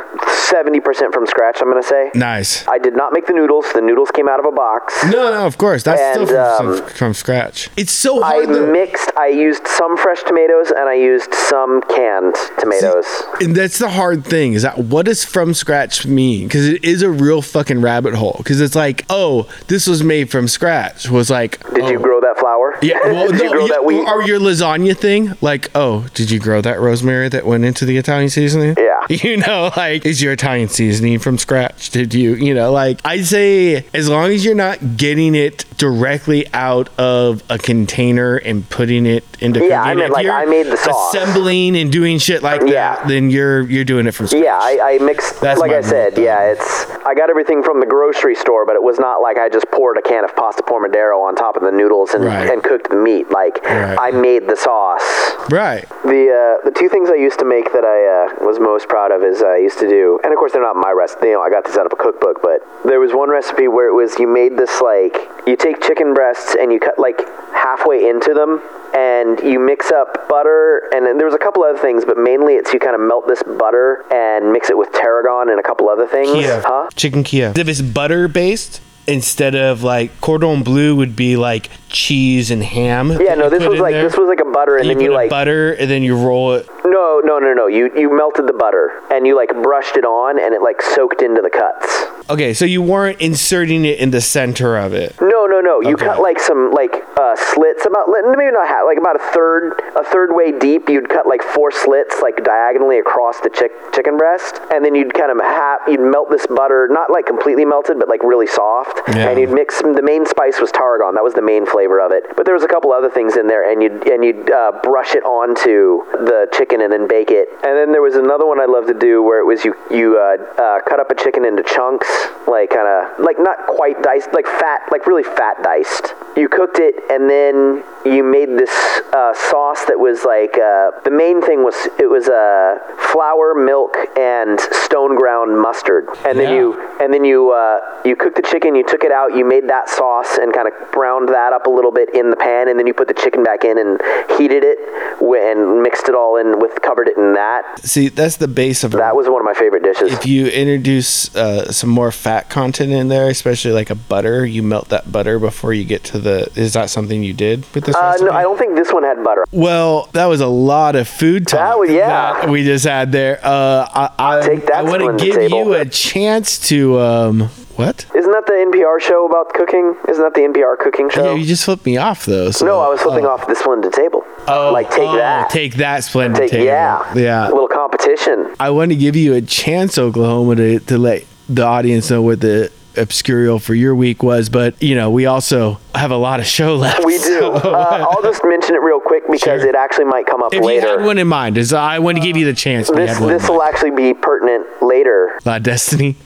70% 0.49 1.13
from 1.13 1.25
scratch, 1.25 1.57
I'm 1.61 1.69
going 1.69 1.81
to 1.81 1.87
say. 1.87 2.11
Nice. 2.15 2.67
I 2.67 2.77
did 2.77 2.95
not 2.95 3.13
make 3.13 3.27
the 3.27 3.33
noodles. 3.33 3.65
The 3.73 3.81
noodles 3.81 4.11
came 4.11 4.29
out 4.29 4.39
of 4.39 4.45
a 4.45 4.51
box. 4.51 5.03
No, 5.05 5.31
no, 5.31 5.45
of 5.45 5.57
course. 5.57 5.83
That's 5.83 6.01
And, 6.01 6.27
still 6.27 6.57
from, 6.57 6.67
um, 6.67 6.89
from 6.89 7.13
scratch. 7.13 7.69
It's 7.75 7.91
so 7.91 8.21
I 8.23 8.35
hard. 8.35 8.49
though. 8.49 8.71
mixed, 8.71 9.11
I 9.17 9.27
used 9.27 9.67
some 9.67 9.97
fresh 9.97 10.23
tomatoes 10.23 10.71
and 10.71 10.87
I 10.87 10.93
used 10.93 11.33
some 11.33 11.81
canned 11.81 12.35
tomatoes. 12.59 13.05
And 13.41 13.55
that's 13.55 13.79
the 13.79 13.89
hard 13.89 14.25
thing 14.25 14.53
is 14.53 14.61
that 14.61 14.77
what 14.77 15.05
does 15.07 15.25
from 15.25 15.53
scratch 15.53 16.05
mean? 16.05 16.47
Because 16.47 16.67
it 16.67 16.83
is 16.83 17.01
a 17.01 17.09
real 17.09 17.41
fucking 17.41 17.81
rabbit 17.81 18.13
hole. 18.15 18.35
Because 18.37 18.61
it's 18.61 18.75
like, 18.75 19.05
oh, 19.09 19.49
this 19.67 19.87
was 19.87 20.03
made 20.03 20.29
from 20.29 20.47
scratch. 20.47 21.09
Was 21.09 21.29
like, 21.29 21.61
Did 21.73 21.89
you 21.89 21.99
oh. 21.99 22.01
grow 22.01 22.21
that 22.21 22.37
flour? 22.37 22.75
Yeah, 22.81 22.99
well, 23.05 23.27
did 23.31 23.37
no, 23.37 23.43
you 23.43 23.49
grow 23.51 23.65
yeah, 23.65 23.73
that 23.73 23.85
wheat? 23.85 24.07
or 24.07 24.23
your 24.23 24.39
lasagna 24.39 24.95
thing, 24.95 25.33
like, 25.41 25.69
oh, 25.75 26.04
did 26.13 26.29
you 26.31 26.39
grow 26.39 26.61
that 26.61 26.79
rosemary 26.79 27.29
that 27.29 27.45
went 27.45 27.65
into 27.65 27.85
the 27.85 27.97
Italian 27.97 28.29
seasoning? 28.29 28.75
Yeah. 28.77 28.91
You 29.07 29.37
know, 29.37 29.71
like, 29.77 30.03
is 30.03 30.19
your 30.19 30.33
Italian 30.33 30.67
seasoning 30.67 31.19
from 31.19 31.37
scratch? 31.37 31.91
Did 31.91 32.15
you, 32.15 32.33
you 32.33 32.55
know, 32.55 32.71
like, 32.71 32.99
I'd 33.05 33.25
say 33.25 33.85
as 33.93 34.09
long 34.09 34.31
as 34.31 34.43
you're 34.43 34.55
not 34.55 34.97
getting 34.97 35.35
it 35.35 35.63
directly 35.77 36.47
out 36.55 36.89
of 36.97 37.43
a 37.47 37.59
container 37.59 38.37
and 38.37 38.67
putting 38.67 39.05
it 39.05 39.23
into 39.41 39.63
Yeah, 39.63 39.83
I 39.83 39.91
if 39.95 40.09
like, 40.09 40.25
I 40.25 40.45
made 40.45 40.65
the 40.67 40.77
sauce. 40.77 41.13
assembling 41.13 41.77
and 41.77 41.91
doing 41.91 42.17
shit 42.17 42.41
like 42.41 42.61
Yeah. 42.61 42.95
that, 42.95 43.07
then 43.07 43.29
you're 43.29 43.61
you're 43.69 43.83
doing 43.85 44.07
it 44.07 44.13
from 44.13 44.25
scratch. 44.25 44.43
Yeah, 44.43 44.57
I, 44.59 44.95
I 44.95 44.97
mixed, 45.03 45.39
That's 45.39 45.59
like 45.59 45.71
I 45.71 45.81
said, 45.81 46.17
yeah, 46.17 46.51
it's, 46.51 46.89
I 47.05 47.13
got 47.13 47.29
everything 47.29 47.61
from 47.61 47.81
the 47.81 47.85
grocery 47.85 48.33
store, 48.33 48.65
but 48.65 48.75
it 48.75 48.81
was 48.81 48.97
not 48.97 49.21
like 49.21 49.37
I 49.37 49.49
just 49.49 49.69
poured 49.69 49.97
a 49.97 50.01
can 50.01 50.23
of 50.23 50.35
pasta 50.35 50.63
pomodoro 50.63 51.21
on 51.27 51.35
top 51.35 51.57
of 51.57 51.61
the 51.61 51.71
noodles 51.71 52.15
and, 52.15 52.25
Right. 52.25 52.49
and 52.49 52.63
cooked 52.63 52.89
the 52.89 52.95
meat. 52.95 53.29
Like, 53.29 53.63
Right. 53.65 53.97
I 53.99 54.09
made 54.11 54.47
the 54.47 54.55
sauce. 54.55 55.31
Right. 55.51 55.85
The 56.05 56.29
uh, 56.29 56.63
the 56.63 56.71
two 56.71 56.87
things 56.87 57.09
I 57.09 57.15
used 57.15 57.39
to 57.39 57.45
make 57.45 57.73
that 57.73 57.83
I 57.83 57.97
uh, 58.05 58.45
was 58.45 58.59
most 58.59 58.87
proud 58.87 59.11
of 59.11 59.23
is 59.23 59.41
I 59.41 59.57
used 59.57 59.79
to 59.79 59.89
do, 59.89 60.19
and 60.23 60.31
of 60.31 60.37
course 60.37 60.53
they're 60.53 60.61
not 60.61 60.75
my 60.75 60.91
recipe. 60.91 61.33
You 61.33 61.33
know, 61.33 61.41
I 61.41 61.49
got 61.49 61.65
these 61.65 61.77
out 61.77 61.87
of 61.87 61.93
a 61.93 61.95
cookbook, 61.95 62.43
but 62.43 62.61
there 62.85 62.99
was 62.99 63.11
one 63.13 63.29
recipe 63.29 63.67
where 63.67 63.89
it 63.89 63.93
was 63.93 64.19
you 64.19 64.27
made 64.27 64.55
this 64.55 64.81
like 64.81 65.17
you 65.47 65.57
take 65.57 65.81
chicken 65.81 66.13
breasts 66.13 66.55
and 66.59 66.71
you 66.71 66.79
cut 66.79 66.99
like 66.99 67.17
halfway 67.53 68.07
into 68.07 68.33
them, 68.35 68.61
and 68.93 69.39
you 69.41 69.59
mix 69.59 69.89
up 69.91 70.29
butter, 70.29 70.89
and 70.93 71.05
then 71.05 71.17
there 71.17 71.25
was 71.25 71.33
a 71.33 71.41
couple 71.41 71.63
other 71.63 71.79
things, 71.79 72.05
but 72.05 72.17
mainly 72.17 72.53
it's 72.53 72.71
you 72.71 72.79
kind 72.79 72.93
of 72.93 73.01
melt 73.01 73.27
this 73.27 73.41
butter 73.41 74.05
and 74.13 74.53
mix 74.53 74.69
it 74.69 74.77
with 74.77 74.91
tarragon 74.93 75.49
and 75.49 75.59
a 75.59 75.63
couple 75.63 75.89
other 75.89 76.05
things. 76.05 76.29
Kiev. 76.29 76.63
Huh? 76.65 76.87
Chicken 76.95 77.23
Kiev. 77.23 77.57
If 77.57 77.67
it's 77.67 77.81
butter 77.81 78.27
based, 78.27 78.79
instead 79.07 79.55
of 79.55 79.83
like 79.83 80.19
cordon 80.21 80.63
bleu 80.63 80.95
would 80.95 81.15
be 81.15 81.37
like 81.37 81.69
cheese 81.89 82.51
and 82.51 82.63
ham. 82.63 83.11
Yeah, 83.21 83.35
no, 83.35 83.49
this 83.49 83.65
was 83.65 83.79
like 83.79 83.93
there. 83.93 84.03
this 84.03 84.17
was 84.17 84.27
like 84.27 84.39
a 84.39 84.51
butter, 84.51 84.77
and 84.77 84.87
you 84.87 84.93
then 84.93 85.03
you 85.03 85.13
like 85.13 85.29
butter 85.29 85.73
and 85.73 85.89
then 85.89 86.03
you 86.03 86.15
roll 86.15 86.53
it. 86.53 86.67
no, 86.85 87.21
no, 87.23 87.39
no, 87.39 87.53
no. 87.53 87.67
You 87.67 87.91
you 87.95 88.15
melted 88.15 88.47
the 88.47 88.53
butter 88.53 89.01
and 89.11 89.25
you 89.25 89.35
like 89.35 89.49
brushed 89.61 89.97
it 89.97 90.05
on, 90.05 90.39
and 90.39 90.53
it 90.53 90.61
like 90.61 90.81
soaked 90.81 91.21
into 91.21 91.41
the 91.41 91.49
cuts. 91.49 92.14
Okay, 92.27 92.53
so 92.55 92.65
you 92.65 92.81
weren't 92.81 93.21
inserting 93.21 93.85
it 93.85 93.99
in 93.99 94.09
the 94.11 94.21
center 94.21 94.77
of 94.77 94.93
it. 94.93 95.15
No, 95.21 95.45
no, 95.45 95.59
no. 95.61 95.81
You 95.81 95.93
Okay. 95.93 96.05
cut 96.05 96.19
like 96.21 96.39
some 96.39 96.71
like 96.71 96.93
uh, 97.17 97.35
slits 97.35 97.85
about 97.85 98.07
maybe 98.09 98.51
not 98.51 98.67
half, 98.67 98.85
like 98.85 98.97
about 98.97 99.15
a 99.15 99.23
third 99.31 99.79
a 99.95 100.03
third 100.03 100.33
way 100.33 100.51
deep. 100.51 100.89
You'd 100.89 101.07
cut 101.07 101.27
like 101.27 101.43
four 101.43 101.71
slits 101.71 102.21
like 102.23 102.43
diagonally 102.43 102.97
across 102.97 103.39
the 103.41 103.49
chick, 103.51 103.71
chicken 103.93 104.17
breast, 104.17 104.59
and 104.73 104.83
then 104.83 104.95
you'd 104.95 105.13
kind 105.13 105.31
of 105.31 105.39
have 105.39 105.81
you'd 105.87 105.99
melt 106.01 106.31
this 106.31 106.47
butter, 106.47 106.87
not 106.89 107.11
like 107.11 107.25
completely 107.27 107.63
melted, 107.63 107.99
but 107.99 108.09
like 108.09 108.23
really 108.23 108.47
soft. 108.47 109.01
Yeah. 109.09 109.29
And 109.29 109.39
you'd 109.39 109.51
mix 109.51 109.81
the 109.81 110.01
main 110.01 110.25
spice 110.25 110.59
was 110.59 110.71
tarragon. 110.71 111.13
That 111.13 111.23
was 111.23 111.35
the 111.35 111.43
main 111.43 111.65
flavor 111.67 112.01
of 112.01 112.11
it. 112.11 112.23
But 112.35 112.45
there 112.47 112.55
was 112.55 112.63
a 112.63 112.67
couple 112.67 112.91
other 112.91 113.09
things 113.09 113.37
in 113.37 113.45
there, 113.47 113.69
and 113.69 113.83
you'd 113.83 114.07
and 114.09 114.25
you'd 114.25 114.49
uh, 114.49 114.71
brush 114.81 115.13
it 115.13 115.23
onto 115.23 116.03
the 116.25 116.47
chicken 116.53 116.81
and 116.81 116.91
then 116.91 117.07
bake 117.07 117.29
it. 117.29 117.49
And 117.63 117.77
then 117.77 117.91
there 117.91 118.01
was 118.01 118.15
another 118.15 118.47
one 118.47 118.59
I 118.59 118.65
love 118.65 118.87
to 118.87 118.95
do 118.95 119.21
where 119.21 119.39
it 119.39 119.45
was 119.45 119.63
you 119.63 119.75
you 119.91 120.17
uh, 120.17 120.37
uh, 120.59 120.79
cut 120.89 120.99
up 120.99 121.11
a 121.11 121.15
chicken 121.15 121.45
into 121.45 121.61
chunks, 121.63 122.07
like 122.47 122.69
kind 122.69 122.87
of 122.87 123.19
like 123.19 123.37
not 123.39 123.67
quite 123.67 124.01
diced, 124.01 124.33
like 124.33 124.45
fat, 124.45 124.81
like 124.91 125.05
really 125.07 125.23
fat 125.23 125.61
diced. 125.63 126.13
You 126.35 126.49
cooked 126.49 126.79
it, 126.79 126.95
and 127.09 127.29
then 127.29 127.83
you 128.05 128.23
made 128.23 128.49
this 128.49 128.71
uh, 129.13 129.33
sauce 129.33 129.85
that 129.85 129.97
was 129.97 130.25
like 130.25 130.57
uh, 130.57 130.91
the 131.03 131.11
main 131.11 131.41
thing 131.41 131.63
was 131.63 131.87
it 131.97 132.09
was 132.09 132.27
uh, 132.27 132.77
flour, 133.11 133.55
milk, 133.55 133.95
and 134.17 134.59
stone 134.59 135.15
ground 135.15 135.59
mustard. 135.59 136.09
And 136.25 136.37
then 136.37 136.53
you 136.53 136.97
and 137.01 137.13
then 137.13 137.23
you 137.23 137.51
uh, 137.51 137.79
you 138.03 138.15
cooked 138.15 138.35
the 138.35 138.41
chicken, 138.41 138.75
you 138.75 138.85
took 138.85 139.03
it 139.03 139.11
out, 139.11 139.35
you 139.35 139.45
made 139.45 139.69
that 139.69 139.89
sauce 139.89 140.37
and 140.37 140.53
kind 140.53 140.67
of 140.67 140.73
browned 140.91 141.29
that 141.29 141.53
up 141.53 141.67
a 141.67 141.69
little 141.69 141.91
bit 141.91 142.13
in 142.13 142.29
the 142.29 142.35
pan, 142.35 142.67
and 142.67 142.77
then 142.77 142.87
you 142.87 142.93
put 142.93 143.07
the 143.07 143.13
chicken 143.13 143.43
back 143.43 143.63
in 143.63 143.77
and 143.77 144.01
heated 144.37 144.63
it 144.63 144.77
and 145.21 145.81
mixed 145.81 146.09
it 146.09 146.15
all 146.15 146.37
in 146.37 146.59
with 146.59 146.81
covered 146.81 147.07
it 147.07 147.17
in 147.17 147.33
that. 147.33 147.79
See, 147.79 148.09
that's 148.09 148.37
the 148.37 148.47
base 148.47 148.83
of 148.83 148.93
it. 148.93 148.97
That 148.97 149.15
was 149.15 149.27
one 149.27 149.41
of 149.41 149.45
my 149.45 149.53
favorite 149.53 149.83
dishes. 149.83 150.11
if 150.11 150.25
you 150.25 150.47
introduce 150.47 151.33
uh, 151.35 151.71
some 151.71 151.89
more 151.89 152.11
fat 152.11 152.49
content 152.49 152.91
in 152.91 153.07
there, 153.07 153.29
especially 153.29 153.71
like 153.71 153.89
a 153.89 153.95
butter, 153.95 154.45
you 154.45 154.61
melt 154.61 154.89
that 154.89 155.11
butter 155.11 155.39
before 155.39 155.73
you 155.73 155.85
get 155.85 156.03
to 156.05 156.19
the. 156.19 156.24
Is 156.25 156.73
that 156.73 156.89
something 156.89 157.23
you 157.23 157.33
did 157.33 157.65
with 157.73 157.85
this 157.85 157.95
Uh, 157.95 158.01
recipe? 158.01 158.25
no, 158.29 158.31
I 158.31 158.41
don't 158.41 158.57
think 158.57 158.75
this 158.75 158.91
one 158.91 159.03
had 159.03 159.23
butter. 159.23 159.45
Well, 159.51 160.09
that 160.13 160.25
was 160.25 160.41
a 160.41 160.47
lot 160.47 160.95
of 160.95 161.07
food 161.07 161.47
talk. 161.47 161.59
That 161.59 161.79
was- 161.79 161.89
yeah. 161.89 162.33
that 162.41 162.49
we 162.49 162.63
just 162.63 162.85
had 162.85 163.11
there. 163.11 163.39
Uh, 163.43 163.87
I, 163.93 164.09
I, 164.19 164.41
Take 164.41 164.67
that 164.67 164.75
I 164.75 164.83
want 164.83 165.19
to 165.19 165.25
give 165.25 165.35
table. 165.35 165.57
you 165.57 165.73
a 165.73 165.85
chance 165.85 166.59
to. 166.69 166.99
Um, 166.99 167.49
what? 167.75 168.05
Isn't 168.15 168.31
that 168.31 168.45
the 168.45 168.53
NPR 168.53 169.01
show 169.01 169.25
about 169.25 169.53
cooking? 169.53 169.95
Isn't 170.07 170.23
that 170.23 170.33
the 170.33 170.41
NPR 170.41 170.77
cooking 170.79 171.09
show? 171.09 171.33
Yeah, 171.33 171.39
you 171.39 171.45
just 171.45 171.65
flipped 171.65 171.85
me 171.85 171.97
off 171.97 172.25
though. 172.25 172.51
So, 172.51 172.65
no, 172.65 172.79
I 172.79 172.87
was 172.87 173.01
flipping 173.01 173.25
oh. 173.25 173.31
off 173.31 173.47
the 173.47 173.55
splendid 173.55 173.91
table. 173.91 174.23
Oh, 174.47 174.71
like 174.71 174.89
take 174.91 174.99
oh, 175.01 175.17
that. 175.17 175.49
Take 175.49 175.75
that, 175.75 176.03
splendid 176.05 176.43
Take- 176.43 176.51
table. 176.51 176.65
yeah. 176.65 177.13
yeah. 177.15 177.47
A 177.47 177.51
little 177.51 177.67
competition. 177.67 178.55
I 178.61 178.69
want 178.69 178.91
to 178.91 178.95
give 178.95 179.15
you 179.17 179.33
a 179.33 179.41
chance, 179.41 179.97
Oklahoma, 179.97 180.55
to, 180.55 180.79
to 180.79 180.97
let 180.97 181.25
the 181.49 181.63
audience 181.63 182.09
know 182.09 182.21
what 182.21 182.39
the 182.41 182.71
obscurial 182.95 183.61
for 183.61 183.73
your 183.73 183.95
week 183.95 184.23
was. 184.23 184.49
But 184.49 184.81
you 184.81 184.95
know, 184.95 185.09
we 185.11 185.25
also 185.25 185.79
have 185.93 186.11
a 186.11 186.17
lot 186.17 186.39
of 186.39 186.45
show 186.45 186.75
left. 186.85 187.05
We 187.05 187.17
do. 187.17 187.21
so- 187.39 187.53
uh, 187.53 188.07
I'll 188.09 188.21
just 188.21 188.43
mention 188.43 188.75
it 188.75 188.81
real 188.81 188.99
quick 188.99 189.23
because 189.29 189.61
Sure. 189.61 189.69
it 189.69 189.75
actually 189.75 190.05
might 190.05 190.25
come 190.25 190.41
up 190.43 190.53
if 190.53 190.61
later. 190.63 190.87
you 190.87 190.97
had 190.97 191.05
one 191.05 191.17
in 191.17 191.27
mind, 191.27 191.57
is 191.57 191.73
I 191.73 191.99
want 191.99 192.17
to 192.17 192.23
give 192.23 192.35
you 192.37 192.45
the 192.45 192.53
chance. 192.53 192.89
this 192.89 193.17
this 193.19 193.47
will 193.49 193.61
actually 193.63 193.91
be 193.91 194.13
pertinent 194.13 194.65
later. 194.81 195.39
Uh, 195.45 195.59
Destiny. 195.59 196.15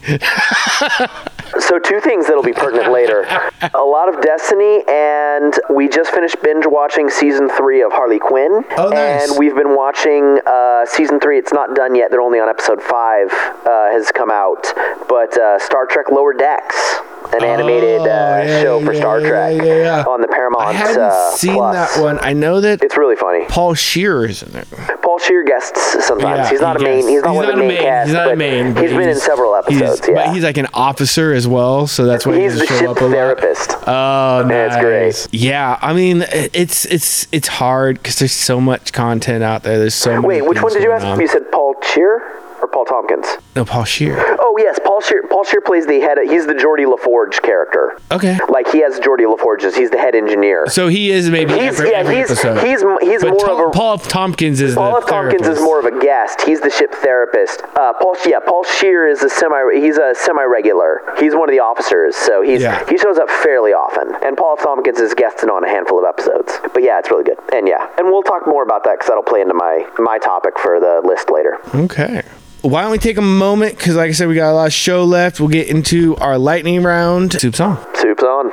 So 1.60 1.78
two 1.78 2.00
things 2.00 2.26
that'll 2.26 2.42
be 2.42 2.52
pertinent 2.52 2.90
later. 2.92 3.26
A 3.74 3.84
lot 3.84 4.08
of 4.12 4.20
Destiny, 4.22 4.82
and 4.88 5.54
we 5.70 5.88
just 5.88 6.10
finished 6.10 6.36
binge 6.42 6.64
watching 6.66 7.08
season 7.10 7.48
three 7.48 7.82
of 7.82 7.92
Harley 7.92 8.18
Quinn. 8.18 8.64
Oh, 8.76 8.88
nice. 8.88 9.28
And 9.30 9.38
we've 9.38 9.54
been 9.54 9.76
watching 9.76 10.38
uh, 10.46 10.84
season 10.86 11.20
three. 11.20 11.38
It's 11.38 11.52
not 11.52 11.74
done 11.74 11.94
yet. 11.94 12.10
They're 12.10 12.20
only 12.20 12.40
on 12.40 12.48
episode 12.48 12.82
five. 12.82 13.30
Uh, 13.30 13.90
has 13.90 14.10
come 14.10 14.30
out, 14.30 14.66
but 15.08 15.36
uh, 15.38 15.58
Star 15.58 15.86
Trek 15.86 16.10
Lower 16.10 16.32
Decks, 16.32 17.00
an 17.32 17.44
animated 17.44 18.00
Oh, 18.00 18.04
uh, 18.04 18.06
yeah, 18.44 18.62
show 18.62 18.84
for 18.84 18.94
Star 18.94 19.20
yeah, 19.20 19.28
Trek 19.28 19.56
yeah, 19.62 19.74
yeah. 19.76 20.04
on 20.04 20.20
the 20.20 20.28
Paramount. 20.28 20.64
I 20.64 20.72
hadn't 20.72 20.98
uh, 21.00 21.30
seen 21.32 21.54
Plus. 21.54 21.94
that 21.96 22.02
one. 22.02 22.18
I 22.22 22.32
know 22.32 22.60
that 22.60 22.82
It's 22.82 22.96
really 22.96 23.16
funny. 23.16 23.44
Paul 23.46 23.74
Scheer 23.74 24.24
is 24.24 24.42
in 24.42 24.54
it. 24.56 24.66
Paul 25.02 25.18
Scheer 25.18 25.44
guests 25.44 26.04
sometimes. 26.06 26.38
Yeah, 26.38 26.50
he's 26.50 26.60
not 26.60 26.78
he 26.80 26.84
a 26.84 26.88
main. 26.88 27.08
He's 27.08 27.22
not 27.22 27.34
one 27.34 27.48
of 27.48 27.56
the 27.56 27.62
a 27.64 27.68
main, 27.68 27.78
cast. 27.82 28.06
He's 28.08 28.14
not 28.14 28.32
a 28.32 28.36
main. 28.36 28.74
but 28.74 28.82
He's 28.82 28.92
been 28.92 29.08
in 29.08 29.16
several 29.18 29.54
he's- 29.68 29.80
episodes. 29.82 30.08
yeah, 30.08 30.14
But 30.26 30.34
he's 30.34 30.44
like 30.44 30.56
an 30.58 30.68
officer 30.74 31.32
as 31.32 31.46
well, 31.48 31.86
so 31.86 32.04
that's 32.06 32.26
why 32.26 32.40
He's 32.40 32.54
he 32.54 32.60
the 32.60 32.66
show 32.66 32.78
ship 32.78 32.88
up 32.90 33.00
a 33.00 33.04
lot. 33.04 33.10
therapist. 33.12 33.70
Oh, 33.86 34.44
nice. 34.46 34.70
That's 34.72 34.82
great. 34.82 35.28
Yeah, 35.32 35.78
I 35.80 35.92
mean, 35.92 36.24
it's 36.30 36.84
it's 36.86 37.26
it's 37.32 37.48
hard 37.48 37.96
because 37.98 38.18
there's 38.18 38.32
so 38.32 38.60
much 38.60 38.92
content 38.92 39.42
out 39.44 39.62
there. 39.62 39.78
There's 39.78 39.94
so 39.94 40.16
many 40.16 40.26
Wait, 40.26 40.42
which 40.46 40.62
one 40.62 40.72
did 40.72 40.82
you 40.82 40.92
ask? 40.92 41.04
on. 41.04 41.20
You 41.20 41.26
said 41.28 41.50
Paul 41.52 41.74
Scheer 41.82 42.22
or 42.62 42.68
Paul 42.68 42.84
Tompkins? 42.84 43.26
No, 43.56 43.64
Paul 43.64 43.84
Scheer. 43.84 44.16
Oh 44.40 44.56
yes, 44.58 44.78
Paul 44.84 45.00
Scheer. 45.00 45.22
Paul 45.28 45.44
Scheer 45.44 45.60
plays 45.60 45.86
the 45.86 46.00
head. 46.00 46.18
He's 46.24 46.46
the 46.46 46.54
Geordi 46.54 46.86
La 46.88 46.96
Forge 46.96 47.40
character. 47.42 47.98
Okay. 48.10 48.38
Like 48.48 48.70
he 48.70 48.80
has 48.82 48.98
Geordi 49.00 49.28
La 49.28 49.36
Forge's. 49.36 49.74
He's 49.76 49.90
the 49.90 49.98
head 49.98 50.14
engineer. 50.14 50.66
So 50.68 50.88
he 50.88 51.10
is 51.10 51.30
maybe 51.30 51.52
He's 51.54 51.62
every, 51.80 51.90
yeah. 51.90 51.96
every 51.98 52.16
He's 52.16 52.30
episode. 52.30 52.58
he's 52.66 52.80
he's 53.08 53.22
but 53.22 53.30
more 53.30 53.38
Tom- 53.46 53.60
of 53.60 53.68
a. 53.68 53.70
Paul. 53.70 53.98
Tompkins 53.98 54.60
is 54.60 54.74
Paul 54.74 55.00
the. 55.00 55.06
Tompkins 55.06 55.46
is 55.48 55.60
more 55.60 55.78
of 55.80 55.86
a 55.86 56.00
guest. 56.00 56.42
He's 56.42 56.60
the 56.60 56.70
ship 56.70 56.92
therapist. 56.94 57.62
Uh, 57.76 57.92
Paul, 57.94 58.16
yeah, 58.26 58.38
Paul 58.40 58.64
Scheer 58.64 59.08
is 59.08 59.22
a 59.22 59.28
semi. 59.30 59.74
He's 59.80 59.96
a 59.98 60.14
semi-regular. 60.14 61.14
He's 61.18 61.34
one 61.34 61.48
of 61.48 61.52
the 61.52 61.60
officers, 61.60 62.16
so 62.16 62.42
he's 62.42 62.60
Yeah. 62.62 62.84
he 62.88 62.96
shows 62.98 63.18
up 63.18 63.28
fairly 63.30 63.72
often. 63.72 64.14
And 64.22 64.36
Paul. 64.36 64.56
Tompkins 64.60 64.98
is 65.00 65.14
guesting 65.14 65.48
on 65.48 65.64
a 65.64 65.68
handful 65.68 65.98
of 66.00 66.04
episodes. 66.04 66.52
But 66.74 66.82
yeah, 66.82 66.98
it's 66.98 67.10
really 67.10 67.24
good. 67.24 67.38
And 67.54 67.66
yeah, 67.68 67.86
and 67.96 68.08
we'll 68.08 68.22
talk 68.22 68.46
more 68.46 68.62
about 68.62 68.84
that 68.84 68.94
because 68.98 69.06
that'll 69.08 69.22
play 69.22 69.40
into 69.40 69.54
my 69.54 69.86
my 69.98 70.18
topic 70.18 70.58
for 70.58 70.78
the 70.80 71.00
list 71.04 71.30
later. 71.30 71.56
Okay. 71.74 72.22
Why 72.62 72.82
don't 72.82 72.90
we 72.90 72.98
take 72.98 73.16
a 73.16 73.22
moment? 73.22 73.78
Because, 73.78 73.96
like 73.96 74.10
I 74.10 74.12
said, 74.12 74.28
we 74.28 74.34
got 74.34 74.50
a 74.50 74.54
lot 74.54 74.66
of 74.66 74.72
show 74.74 75.04
left. 75.04 75.40
We'll 75.40 75.48
get 75.48 75.68
into 75.68 76.14
our 76.16 76.36
lightning 76.36 76.82
round. 76.82 77.40
Soup 77.40 77.56
song. 77.56 77.78
Soup's 77.94 78.22
on. 78.22 78.52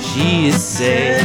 She 0.00 0.50
said. 0.52 1.20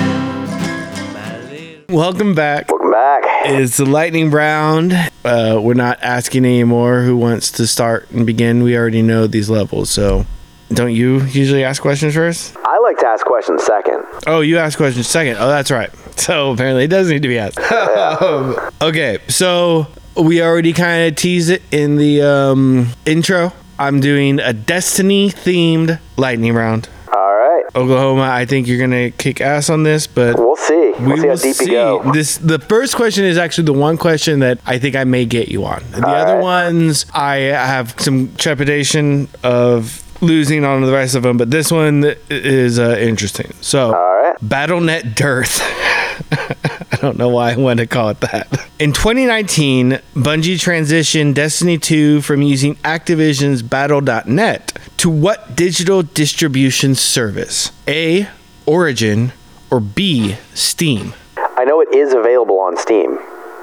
Welcome 1.89 2.35
back. 2.35 2.69
Welcome 2.69 2.91
back. 2.91 3.23
It's 3.45 3.77
the 3.77 3.85
lightning 3.85 4.31
round. 4.31 4.91
Uh, 5.23 5.61
we're 5.63 5.75
not 5.75 5.97
asking 6.01 6.43
anymore 6.43 7.03
who 7.03 7.15
wants 7.15 7.51
to 7.51 7.65
start 7.67 8.11
and 8.11 8.25
begin. 8.25 8.63
We 8.63 8.75
already 8.75 9.01
know 9.01 9.27
these 9.27 9.49
levels. 9.49 9.89
So, 9.89 10.25
don't 10.69 10.93
you 10.93 11.23
usually 11.25 11.63
ask 11.63 11.81
questions 11.81 12.15
first? 12.15 12.55
I 12.65 12.79
like 12.79 12.97
to 12.99 13.07
ask 13.07 13.25
questions 13.25 13.63
second. 13.63 14.03
Oh, 14.25 14.41
you 14.41 14.57
ask 14.57 14.77
questions 14.77 15.07
second. 15.07 15.37
Oh, 15.39 15.47
that's 15.47 15.71
right. 15.71 15.89
So 16.15 16.51
apparently 16.51 16.85
it 16.85 16.87
does 16.87 17.09
need 17.09 17.23
to 17.23 17.27
be 17.27 17.37
asked. 17.37 17.59
okay, 18.81 19.19
so 19.27 19.85
we 20.15 20.41
already 20.41 20.71
kind 20.71 21.09
of 21.09 21.15
teased 21.17 21.49
it 21.49 21.61
in 21.71 21.97
the 21.97 22.21
um, 22.21 22.87
intro. 23.05 23.51
I'm 23.77 23.99
doing 23.99 24.39
a 24.39 24.53
Destiny 24.53 25.29
themed 25.29 25.99
lightning 26.15 26.53
round. 26.53 26.87
All 27.13 27.35
right, 27.35 27.63
Oklahoma, 27.75 28.29
I 28.31 28.45
think 28.45 28.65
you're 28.65 28.79
gonna 28.79 29.11
kick 29.11 29.41
ass 29.41 29.69
on 29.69 29.83
this, 29.83 30.07
but 30.07 30.39
we'll 30.39 30.55
see. 30.55 30.93
We'll 30.99 31.09
we 31.09 31.15
see 31.17 31.21
how 31.21 31.27
will 31.27 31.37
deep 31.37 31.55
see. 31.55 31.71
go. 31.71 32.11
This 32.13 32.37
the 32.37 32.59
first 32.59 32.95
question 32.95 33.25
is 33.25 33.37
actually 33.37 33.65
the 33.65 33.73
one 33.73 33.97
question 33.97 34.39
that 34.39 34.59
I 34.65 34.79
think 34.79 34.95
I 34.95 35.03
may 35.03 35.25
get 35.25 35.49
you 35.49 35.65
on. 35.65 35.83
The 35.91 36.07
other 36.07 36.35
right. 36.35 36.41
ones 36.41 37.05
I 37.13 37.35
have 37.35 37.93
some 37.99 38.33
trepidation 38.37 39.27
of 39.43 40.01
losing 40.21 40.63
on 40.63 40.81
the 40.81 40.91
rest 40.91 41.15
of 41.15 41.23
them, 41.23 41.37
but 41.37 41.51
this 41.51 41.71
one 41.71 42.15
is 42.29 42.79
uh, 42.79 42.97
interesting. 42.99 43.53
So, 43.61 43.91
right. 43.91 44.35
BattleNet 44.39 45.15
Dearth. 45.15 45.61
I 46.31 46.97
don't 47.01 47.17
know 47.17 47.29
why 47.29 47.51
I 47.51 47.57
want 47.57 47.79
to 47.79 47.87
call 47.87 48.09
it 48.09 48.21
that. 48.21 48.47
In 48.79 48.93
2019, 48.93 49.99
Bungie 50.15 50.55
transitioned 50.55 51.33
Destiny 51.33 51.77
2 51.77 52.21
from 52.21 52.41
using 52.41 52.75
Activision's 52.77 53.61
Battle.net 53.61 54.77
to 54.97 55.09
what 55.09 55.55
digital 55.55 56.03
distribution 56.03 56.95
service? 56.95 57.71
A. 57.87 58.29
Origin 58.65 59.33
or 59.69 59.79
B. 59.79 60.37
Steam? 60.53 61.13
I 61.37 61.65
know 61.65 61.81
it 61.81 61.93
is 61.93 62.13
available 62.13 62.59
on 62.59 62.77
Steam. 62.77 63.19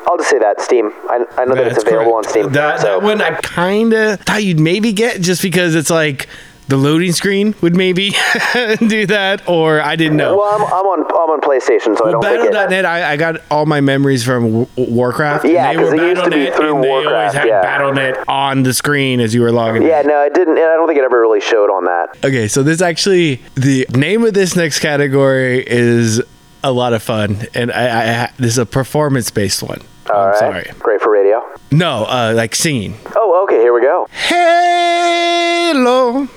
I'll 0.07 0.17
just 0.17 0.31
say 0.31 0.39
that 0.39 0.61
Steam. 0.61 0.93
I, 1.09 1.25
I 1.39 1.45
know 1.45 1.55
that 1.55 1.69
it's 1.69 1.83
available 1.83 2.13
correct. 2.13 2.27
on 2.27 2.31
Steam. 2.31 2.53
That, 2.53 2.81
so 2.81 2.87
that 2.87 3.03
one 3.03 3.21
I 3.23 3.33
kind 3.41 3.93
of 3.93 4.21
thought 4.21 4.43
you'd 4.45 4.61
maybe 4.61 4.93
get 4.93 5.21
just 5.21 5.43
because 5.43 5.75
it's 5.75 5.91
like 5.91 6.29
the 6.69 6.77
loading 6.77 7.13
screen 7.13 7.55
would 7.61 7.77
maybe 7.77 8.11
do 8.79 9.05
that, 9.07 9.43
or 9.49 9.81
I 9.81 9.97
didn't 9.97 10.17
know. 10.17 10.39
well, 10.39 10.55
I'm, 10.55 10.63
I'm 10.63 10.87
on 10.87 11.01
I'm 11.07 11.31
on 11.31 11.41
PlayStation, 11.41 11.97
so 11.99 12.05
I 12.07 12.13
Well, 12.13 12.21
don't. 12.23 12.53
Battle.net, 12.53 12.85
I, 12.87 13.13
I 13.13 13.17
got 13.17 13.43
all 13.51 13.67
my 13.67 13.81
memories 13.81 14.25
from 14.25 14.45
W- 14.67 14.67
Warcraft. 14.77 15.45
and 15.45 15.53
Yeah, 15.53 15.73
they 15.73 15.79
'cause 15.79 15.91
were 15.91 15.97
it 15.97 16.09
used 16.11 16.25
to 16.25 16.31
be 16.31 16.51
through 16.51 16.77
and 16.77 16.85
they 16.85 16.89
always 16.89 17.05
Warcraft, 17.07 17.37
had 17.37 17.49
yeah. 17.49 17.61
Battle.net 17.63 18.25
on 18.29 18.63
the 18.63 18.73
screen 18.73 19.21
as 19.21 19.35
you 19.35 19.43
were 19.43 19.53
logging. 19.53 19.83
in. 19.83 19.89
Yeah, 19.89 20.03
no, 20.03 20.23
it 20.23 20.35
didn't. 20.35 20.57
I 20.57 20.61
don't 20.77 20.87
think 20.87 20.99
it 20.99 21.05
ever 21.05 21.21
really 21.21 21.41
showed 21.41 21.69
on 21.71 21.85
that. 21.85 22.17
Okay, 22.25 22.49
so 22.49 22.63
this 22.63 22.81
actually 22.81 23.43
the 23.55 23.85
name 23.91 24.25
of 24.25 24.33
this 24.35 24.57
next 24.57 24.79
category 24.79 25.65
is 25.67 26.23
a 26.65 26.73
lot 26.73 26.93
of 26.93 27.03
fun, 27.03 27.39
and 27.55 27.73
I, 27.73 28.25
I 28.27 28.31
this 28.39 28.53
is 28.53 28.59
a 28.59 28.67
performance 28.67 29.31
based 29.33 29.63
one. 29.65 29.81
All 30.11 30.21
I'm 30.21 30.29
right. 30.31 30.39
sorry. 30.39 30.71
Great 30.79 31.01
for 31.01 31.13
radio. 31.13 31.43
No, 31.71 32.05
uh, 32.05 32.33
like 32.35 32.55
singing. 32.55 32.95
Oh, 33.17 33.43
okay. 33.45 33.61
Here 33.61 33.73
we 33.73 33.81
go. 33.83 34.07
Halo, 34.11 36.29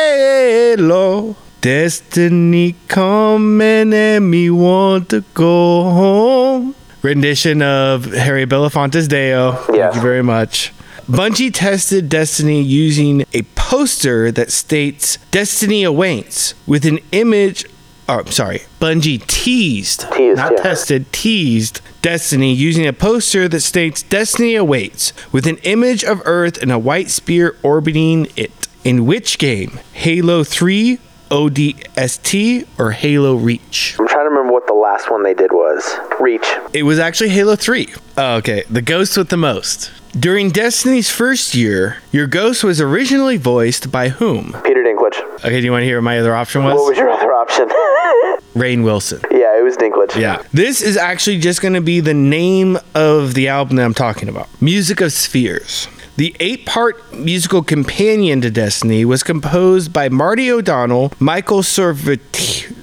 halo, 0.00 1.36
destiny 1.60 2.74
coming 2.88 3.92
and 3.92 4.30
me 4.30 4.50
want 4.50 5.08
to 5.10 5.22
go 5.34 5.82
home. 5.82 6.74
Rendition 7.02 7.62
of 7.62 8.04
Harry 8.12 8.46
Belafonte's 8.46 9.08
Day-O. 9.08 9.52
Thank 9.66 9.94
you 9.94 10.00
very 10.00 10.22
much. 10.22 10.72
Bungie 11.08 11.50
tested 11.52 12.08
Destiny 12.08 12.62
using 12.62 13.24
a 13.32 13.42
poster 13.56 14.30
that 14.30 14.52
states 14.52 15.16
Destiny 15.32 15.82
awaits 15.82 16.54
with 16.66 16.84
an 16.86 17.00
image. 17.10 17.64
Oh, 18.08 18.24
sorry. 18.26 18.60
Bungie 18.80 19.24
teased, 19.26 20.06
Teased, 20.12 20.36
not 20.36 20.52
yeah. 20.52 20.62
tested, 20.62 21.10
teased 21.12 21.80
Destiny 22.02 22.54
using 22.54 22.86
a 22.86 22.92
poster 22.94 23.46
that 23.48 23.60
states 23.60 24.02
Destiny 24.02 24.54
awaits 24.54 25.12
with 25.32 25.46
an 25.46 25.58
image 25.58 26.02
of 26.02 26.22
Earth 26.24 26.60
and 26.62 26.72
a 26.72 26.78
white 26.78 27.10
spear 27.10 27.56
orbiting 27.62 28.26
it. 28.36 28.52
In 28.84 29.04
which 29.04 29.36
game? 29.36 29.78
Halo 29.92 30.42
3, 30.42 30.98
ODST, 31.30 32.66
or 32.78 32.92
Halo 32.92 33.34
Reach? 33.34 33.96
I'm 33.98 34.08
trying 34.08 34.24
to 34.24 34.30
remember 34.30 34.52
what 34.52 34.66
the 34.66 34.72
last 34.72 35.10
one 35.10 35.22
they 35.22 35.34
did 35.34 35.52
was. 35.52 35.86
Reach. 36.18 36.46
It 36.72 36.84
was 36.84 36.98
actually 36.98 37.28
Halo 37.30 37.54
3. 37.56 37.92
Oh, 38.16 38.36
okay, 38.36 38.62
the 38.70 38.80
ghost 38.80 39.18
with 39.18 39.28
the 39.28 39.36
most. 39.36 39.90
During 40.18 40.48
Destiny's 40.50 41.10
first 41.10 41.54
year, 41.54 41.98
your 42.10 42.26
ghost 42.26 42.64
was 42.64 42.80
originally 42.80 43.36
voiced 43.36 43.92
by 43.92 44.08
whom? 44.08 44.56
Peter 44.64 44.82
Dinklage. 44.82 45.20
Okay, 45.44 45.60
do 45.60 45.64
you 45.66 45.70
want 45.72 45.82
to 45.82 45.86
hear 45.86 45.98
what 45.98 46.04
my 46.04 46.18
other 46.18 46.34
option 46.34 46.64
was? 46.64 46.72
What 46.74 46.80
was? 46.80 46.88
was 46.90 46.98
your 46.98 47.10
other 47.10 47.32
option? 47.32 47.68
Rainn 48.54 48.82
Wilson. 48.82 49.20
yeah, 49.30 49.39
was 49.70 49.76
Dinklage. 49.78 50.20
Yeah. 50.20 50.42
This 50.52 50.82
is 50.82 50.96
actually 50.96 51.38
just 51.38 51.60
going 51.62 51.74
to 51.74 51.80
be 51.80 52.00
the 52.00 52.14
name 52.14 52.78
of 52.94 53.34
the 53.34 53.48
album 53.48 53.76
that 53.76 53.84
I'm 53.84 53.94
talking 53.94 54.28
about 54.28 54.48
Music 54.60 55.00
of 55.00 55.12
Spheres. 55.12 55.88
The 56.16 56.34
eight 56.40 56.66
part 56.66 57.14
musical 57.14 57.62
companion 57.62 58.40
to 58.42 58.50
Destiny 58.50 59.04
was 59.04 59.22
composed 59.22 59.92
by 59.92 60.08
Marty 60.08 60.50
O'Donnell, 60.50 61.12
Michael 61.18 61.62
Servat- 61.62 62.18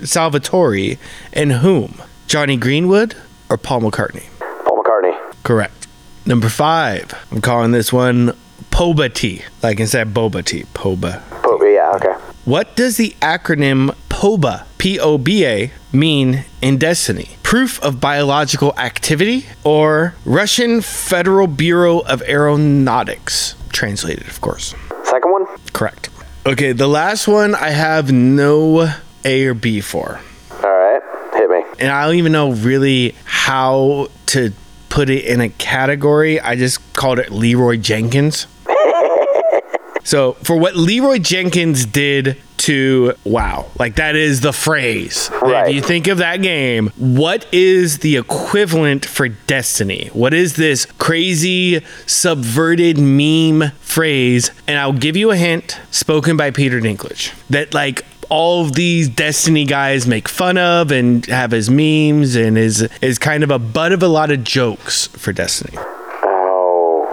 Salvatori, 0.01 0.98
and 1.34 1.51
whom? 1.51 2.01
Jonny 2.27 2.58
Greenwood 2.58 3.15
or 3.50 3.58
Paul 3.58 3.82
McCartney? 3.82 4.24
Paul 4.65 4.84
McCartney. 4.84 5.34
Correct. 5.44 5.88
Number 6.25 6.50
five. 6.50 7.13
I'm 7.32 7.41
calling 7.41 7.72
this 7.72 7.94
one 7.94 8.36
Poba 8.72 9.13
Tea. 9.13 9.44
Like 9.62 9.79
instead 9.79 10.08
of 10.08 10.13
Boba 10.13 10.44
Tea, 10.44 10.63
Poba. 10.74 11.22
Poba, 11.41 11.74
yeah, 11.74 11.91
okay. 11.96 12.13
What 12.46 12.75
does 12.75 12.98
the 12.98 13.15
acronym 13.22 13.94
POBA, 14.10 14.65
P 14.77 15.00
O 15.00 15.17
B 15.17 15.46
A, 15.46 15.72
mean 15.91 16.46
in 16.62 16.77
Destiny? 16.77 17.38
Proof 17.43 17.81
of 17.81 18.00
biological 18.00 18.74
activity 18.77 19.46
or 19.63 20.15
Russian 20.25 20.81
Federal 20.81 21.48
Bureau 21.48 22.00
of 22.00 22.22
Aeronautics? 22.24 23.55
Translated, 23.72 24.27
of 24.27 24.41
course. 24.41 24.75
Second 25.03 25.31
one? 25.31 25.46
Correct. 25.74 26.10
Okay, 26.46 26.72
the 26.72 26.88
last 26.88 27.27
one 27.27 27.55
I 27.55 27.69
have 27.69 28.12
no 28.12 28.93
A 29.25 29.46
or 29.46 29.53
B 29.53 29.81
for. 29.81 30.19
All 30.51 30.57
right, 30.62 31.01
hit 31.34 31.50
me. 31.50 31.63
And 31.79 31.91
I 31.91 32.05
don't 32.05 32.15
even 32.15 32.31
know 32.31 32.51
really 32.51 33.15
how 33.25 34.10
to 34.27 34.53
put 34.89 35.10
it 35.10 35.25
in 35.25 35.41
a 35.41 35.50
category. 35.50 36.39
I 36.39 36.55
just 36.55 36.93
called 36.93 37.19
it 37.19 37.31
Leroy 37.31 37.77
Jenkins. 37.77 38.48
so, 40.03 40.34
for 40.43 40.57
what 40.57 40.75
Leroy 40.75 41.19
Jenkins 41.19 41.86
did 41.86 42.41
to 42.67 43.13
WoW, 43.24 43.65
like 43.79 43.95
that 43.95 44.17
is 44.17 44.41
the 44.41 44.51
phrase. 44.51 45.31
Right. 45.41 45.69
If 45.69 45.75
you 45.75 45.81
think 45.81 46.07
of 46.07 46.17
that 46.17 46.41
game, 46.41 46.89
what 46.97 47.47
is 47.53 48.00
the 48.00 48.17
equivalent 48.17 49.05
for 49.05 49.29
Destiny? 49.29 50.09
What 50.12 50.33
is 50.33 50.57
this 50.57 50.86
crazy, 50.86 51.81
subverted 52.05 52.97
meme 52.97 53.71
phrase? 53.79 54.51
And 54.67 54.77
I'll 54.77 54.91
give 54.91 55.15
you 55.15 55.31
a 55.31 55.38
hint 55.38 55.79
spoken 55.91 56.36
by 56.36 56.51
Peter 56.51 56.81
Dinklage 56.81 57.33
that, 57.50 57.74
like, 57.74 58.05
all 58.29 58.65
of 58.65 58.74
these 58.74 59.07
Destiny 59.07 59.63
guys 59.63 60.05
make 60.05 60.27
fun 60.27 60.57
of 60.57 60.91
and 60.91 61.25
have 61.27 61.53
as 61.53 61.69
memes 61.69 62.36
and 62.36 62.57
is 62.57 62.81
is 63.01 63.17
kind 63.17 63.45
of 63.45 63.50
a 63.50 63.59
butt 63.59 63.93
of 63.93 64.03
a 64.03 64.09
lot 64.09 64.29
of 64.29 64.43
jokes 64.43 65.07
for 65.07 65.31
Destiny. 65.31 65.77
Oh, 65.77 67.07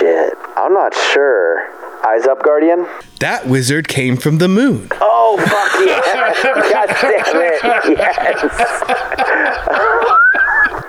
shit. 0.00 0.34
I'm 0.56 0.74
not 0.74 0.92
sure. 1.12 1.79
Eyes 2.06 2.26
up, 2.26 2.42
Guardian? 2.42 2.86
That 3.20 3.46
wizard 3.46 3.86
came 3.88 4.16
from 4.16 4.38
the 4.38 4.48
moon. 4.48 4.88
Oh, 5.00 5.36
fuck 5.38 5.86
yes. 5.86 6.42
God 6.72 6.88
damn 7.00 7.42
it. 7.42 7.98
Yes. 7.98 8.40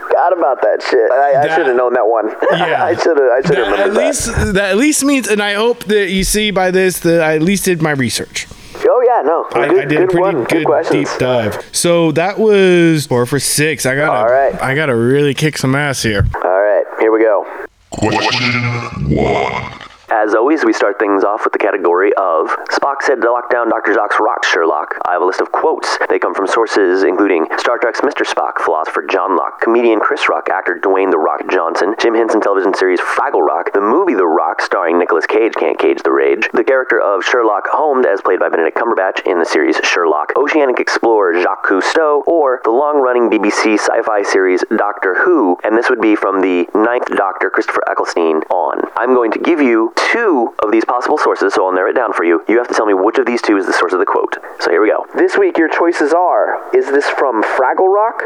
Forgot 0.08 0.38
about 0.38 0.62
that 0.62 0.82
shit. 0.90 1.12
I, 1.12 1.42
I 1.44 1.56
should 1.56 1.68
have 1.68 1.76
known 1.76 1.94
that 1.94 2.08
one. 2.08 2.30
Yeah. 2.52 2.84
I 2.86 2.96
should 2.96 3.18
have. 3.18 3.30
I 3.32 3.42
should 3.46 3.58
have 3.58 3.68
at 3.68 3.72
remembered 3.72 3.96
that. 3.96 4.06
least 4.08 4.54
that 4.54 4.70
at 4.72 4.78
least 4.78 5.04
means, 5.04 5.28
and 5.28 5.42
I 5.42 5.54
hope 5.54 5.84
that 5.86 6.10
you 6.10 6.24
see 6.24 6.52
by 6.52 6.72
this 6.72 7.00
that 7.02 7.22
I 7.22 7.36
at 7.36 7.42
least 7.42 7.66
did 7.66 7.82
my 7.82 7.92
research. 7.92 8.48
Oh 8.84 9.04
yeah, 9.06 9.22
no. 9.24 9.46
I, 9.54 9.68
good, 9.68 9.82
I 9.82 9.86
did 9.86 9.90
good 9.90 10.04
a 10.04 10.08
pretty 10.08 10.20
one. 10.22 10.44
good, 10.46 10.66
Good 10.66 10.92
deep 10.92 11.08
dive. 11.20 11.70
So 11.72 12.12
that 12.14 12.40
was 12.40 13.06
four 13.08 13.26
for 13.26 13.40
six. 13.40 13.86
I 13.86 13.96
gotta, 13.96 14.12
All 14.12 14.26
right. 14.32 14.60
I 14.62 14.76
gotta 14.76 14.96
really 14.96 15.34
kick 15.34 15.58
some 15.58 15.76
ass 15.76 16.04
here. 16.04 16.26
All 16.36 16.42
right, 16.62 16.84
here 17.00 17.12
we 17.12 17.20
go. 17.22 17.46
Question 17.92 19.16
one. 19.16 19.72
As 20.12 20.36
always, 20.36 20.66
we 20.66 20.74
start 20.74 21.00
things 21.00 21.24
off 21.24 21.46
with 21.46 21.54
the 21.54 21.58
category 21.58 22.12
of 22.18 22.52
Spock 22.68 23.02
said 23.02 23.22
to 23.22 23.32
lock 23.32 23.50
down 23.50 23.70
Dr. 23.70 23.94
Zox 23.94 24.20
rocked 24.20 24.44
Sherlock. 24.46 25.00
I 25.06 25.14
have 25.14 25.22
a 25.22 25.26
list 25.26 25.40
of 25.40 25.54
quotes. 25.54 25.98
They 26.10 26.20
come 26.20 26.36
from 26.36 26.48
sources 26.48 27.04
including 27.04 27.48
Star 27.58 27.78
Trek's 27.78 28.02
Mr. 28.02 28.28
Spock, 28.28 28.60
philosopher 28.60 29.04
John 29.10 29.38
Locke, 29.38 29.62
comedian 29.62 30.02
Chris 30.02 30.28
Rock, 30.28 30.50
actor 30.50 30.78
Dwayne 30.84 31.12
The 31.12 31.18
Rock 31.18 31.48
Johnson, 31.50 31.96
Jim 31.98 32.14
Henson 32.14 32.42
television 32.42 32.74
series 32.74 33.00
Fraggle 33.00 33.40
Rock, 33.40 33.72
the 33.72 33.80
movie 33.80 34.14
The 34.14 34.28
Rock 34.28 34.62
starring 34.62 35.00
Nicolas 35.00 35.26
Cage 35.26 35.54
Can't 35.54 35.80
Cage 35.80 36.04
the 36.04 36.12
Rage, 36.12 36.50
the 36.52 36.66
character 36.66 37.00
of 37.00 37.24
Sherlock 37.24 37.68
Holmes 37.72 38.06
as 38.06 38.20
played 38.20 38.42
by 38.42 38.50
Benedict 38.50 38.78
Cumberbatch 38.78 39.26
in 39.26 39.40
the 39.40 39.46
series 39.46 39.78
Sherlock, 39.78 40.34
oceanic 40.36 40.82
explorer 40.82 41.42
Jacques 41.42 41.66
Cousteau, 41.66 42.28
or 42.28 42.60
the 42.66 42.72
long-running 42.72 43.30
BBC 43.30 43.80
sci-fi 43.80 44.24
series 44.24 44.62
Doctor 44.76 45.16
Who, 45.16 45.58
and 45.64 45.78
this 45.78 45.90
would 45.90 46.02
be 46.02 46.18
from 46.18 46.42
the 46.42 46.68
Ninth 46.76 47.08
Doctor 47.16 47.50
Christopher 47.50 47.90
Eccleston 47.90 48.44
on. 48.52 48.82
I'm 48.98 49.16
going 49.16 49.32
to 49.32 49.40
give 49.40 49.62
you 49.62 49.94
two 50.12 50.54
of 50.64 50.72
these 50.72 50.86
possible 50.86 51.18
sources, 51.18 51.54
so 51.54 51.66
I'll 51.66 51.74
narrow 51.74 51.90
it 51.90 51.96
down 51.96 52.14
for 52.14 52.24
you. 52.24 52.44
You 52.48 52.58
have 52.58 52.68
to 52.68 52.74
tell 52.74 52.86
me 52.86 52.94
which 52.94 53.18
of 53.18 53.26
these 53.26 53.42
two 53.42 53.58
is 53.58 53.66
the 53.66 53.74
source 53.74 53.94
of 53.94 54.00
the 54.00 54.06
quote. 54.06 54.38
So 54.60 54.72
here 54.72 54.82
we 54.82 54.90
go. 54.90 55.06
This 55.16 55.38
week, 55.38 55.58
your 55.58 55.70
choices 55.70 56.14
are: 56.14 56.76
Is 56.76 56.88
this 56.88 57.08
from 57.10 57.44
Fraggle 57.44 57.94
Rock 57.94 58.24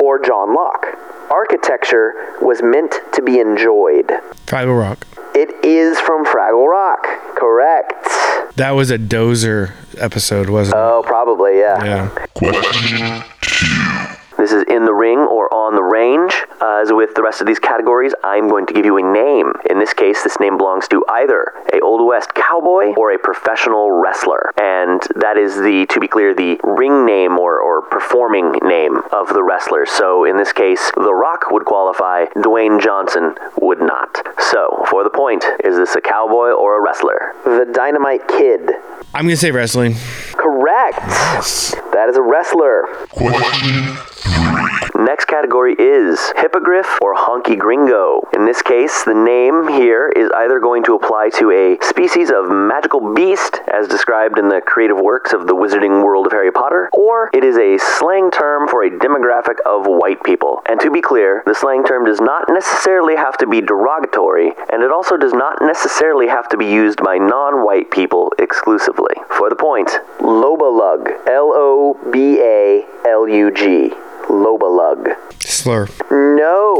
or 0.00 0.18
John 0.18 0.54
Locke? 0.54 0.86
Architecture 1.30 2.36
was 2.40 2.62
meant 2.62 2.94
to 3.12 3.22
be 3.22 3.38
enjoyed. 3.38 4.08
Fraggle 4.46 4.78
Rock. 4.78 5.06
It 5.34 5.64
is 5.64 6.00
from 6.00 6.24
Fraggle 6.24 6.66
Rock. 6.66 7.06
Correct. 7.36 7.94
That 8.56 8.72
was 8.72 8.90
a 8.90 8.98
Doozer 8.98 9.72
episode, 9.98 10.48
wasn't 10.48 10.76
it? 10.76 10.80
Oh, 10.80 11.02
probably, 11.06 11.58
yeah. 11.58 11.84
Yeah. 11.84 12.08
Question 12.34 13.22
two. 13.40 13.66
This 14.36 14.52
is 14.52 14.64
in 14.68 14.84
the 14.84 14.94
ring 14.94 15.18
or 15.18 15.52
on 15.52 15.74
the 15.74 15.77
range. 16.08 16.32
Uh, 16.60 16.80
as 16.82 16.92
with 16.92 17.14
the 17.14 17.22
rest 17.22 17.40
of 17.40 17.46
these 17.46 17.58
categories, 17.58 18.12
I'm 18.24 18.48
going 18.48 18.66
to 18.66 18.74
give 18.74 18.84
you 18.84 18.96
a 18.98 19.02
name. 19.02 19.52
In 19.70 19.78
this 19.78 19.92
case, 19.92 20.22
this 20.22 20.38
name 20.40 20.56
belongs 20.56 20.88
to 20.88 21.04
either 21.08 21.52
a 21.72 21.80
Old 21.80 22.06
West 22.06 22.34
cowboy 22.34 22.94
or 22.96 23.12
a 23.12 23.18
professional 23.18 23.90
wrestler. 23.92 24.52
And 24.60 25.00
that 25.16 25.36
is 25.36 25.56
the, 25.56 25.86
to 25.90 26.00
be 26.00 26.08
clear, 26.08 26.34
the 26.34 26.58
ring 26.64 27.04
name 27.06 27.38
or, 27.38 27.58
or 27.60 27.82
performing 27.82 28.52
name 28.62 29.00
of 29.12 29.28
the 29.28 29.42
wrestler. 29.42 29.86
So 29.86 30.24
in 30.24 30.36
this 30.36 30.52
case, 30.52 30.90
The 30.94 31.14
Rock 31.14 31.50
would 31.50 31.64
qualify, 31.64 32.26
Dwayne 32.36 32.80
Johnson 32.80 33.34
would 33.60 33.80
not. 33.80 34.26
So, 34.50 34.84
for 34.90 35.04
the 35.04 35.10
point, 35.10 35.44
is 35.64 35.76
this 35.76 35.94
a 35.94 36.00
cowboy 36.00 36.50
or 36.50 36.78
a 36.78 36.82
wrestler? 36.82 37.34
The 37.44 37.70
Dynamite 37.72 38.26
Kid. 38.28 38.70
I'm 39.14 39.24
gonna 39.24 39.36
say 39.36 39.50
wrestling. 39.50 39.94
Correct. 40.32 40.98
Yes. 40.98 41.74
That 41.92 42.08
is 42.08 42.16
a 42.16 42.22
wrestler. 42.22 42.84
Question 43.10 43.96
Next 44.98 45.26
category 45.26 45.76
is 45.78 46.32
Hippogriff 46.38 46.98
or 47.00 47.14
Honky 47.14 47.56
Gringo. 47.56 48.20
In 48.34 48.44
this 48.44 48.62
case, 48.62 49.04
the 49.04 49.14
name 49.14 49.68
here 49.68 50.08
is 50.08 50.28
either 50.34 50.58
going 50.58 50.82
to 50.84 50.96
apply 50.96 51.30
to 51.38 51.52
a 51.52 51.78
species 51.86 52.32
of 52.32 52.50
magical 52.50 53.14
beast, 53.14 53.60
as 53.72 53.86
described 53.86 54.40
in 54.40 54.48
the 54.48 54.60
creative 54.60 54.98
works 54.98 55.32
of 55.32 55.46
the 55.46 55.54
wizarding 55.54 56.02
world 56.02 56.26
of 56.26 56.32
Harry 56.32 56.50
Potter, 56.50 56.90
or 56.92 57.30
it 57.32 57.44
is 57.44 57.56
a 57.56 57.78
slang 57.78 58.32
term 58.32 58.66
for 58.66 58.82
a 58.82 58.90
demographic 58.90 59.60
of 59.64 59.86
white 59.86 60.20
people. 60.24 60.62
And 60.68 60.80
to 60.80 60.90
be 60.90 61.00
clear, 61.00 61.44
the 61.46 61.54
slang 61.54 61.84
term 61.84 62.04
does 62.04 62.20
not 62.20 62.46
necessarily 62.48 63.14
have 63.14 63.38
to 63.38 63.46
be 63.46 63.60
derogatory, 63.60 64.50
and 64.72 64.82
it 64.82 64.90
also 64.90 65.16
does 65.16 65.32
not 65.32 65.58
necessarily 65.62 66.26
have 66.26 66.48
to 66.48 66.56
be 66.56 66.66
used 66.66 67.04
by 67.04 67.18
non 67.18 67.64
white 67.64 67.92
people 67.92 68.32
exclusively. 68.40 69.14
For 69.28 69.48
the 69.48 69.54
point, 69.54 69.90
Lobalug. 70.18 71.28
L 71.28 71.52
O 71.54 72.00
B 72.10 72.40
A 72.40 72.84
L 73.06 73.28
U 73.28 73.52
G. 73.52 73.92
Lobalug. 74.28 75.16
Slur. 75.42 75.88
No, 76.10 76.76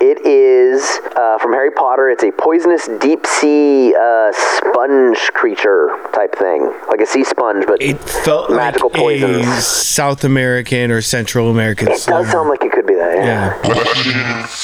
it 0.00 0.24
is 0.26 0.82
uh, 1.16 1.38
from 1.38 1.52
Harry 1.52 1.70
Potter. 1.70 2.08
It's 2.10 2.22
a 2.22 2.30
poisonous 2.32 2.88
deep 3.00 3.26
sea 3.26 3.94
uh, 3.94 4.32
sponge 4.32 5.18
creature 5.32 5.88
type 6.14 6.34
thing, 6.34 6.72
like 6.88 7.00
a 7.00 7.06
sea 7.06 7.24
sponge, 7.24 7.64
but 7.66 7.80
It 7.82 7.98
felt 8.00 8.50
Magical 8.50 8.90
like 8.90 9.20
a. 9.22 9.44
South 9.60 10.24
American 10.24 10.90
or 10.90 11.00
Central 11.00 11.50
American 11.50 11.88
it 11.88 11.98
slur. 11.98 12.22
does 12.22 12.30
sound 12.30 12.48
like 12.48 12.62
it 12.62 12.72
could 12.72 12.86
be 12.86 12.94
that. 12.94 13.16
Yeah. 13.16 13.58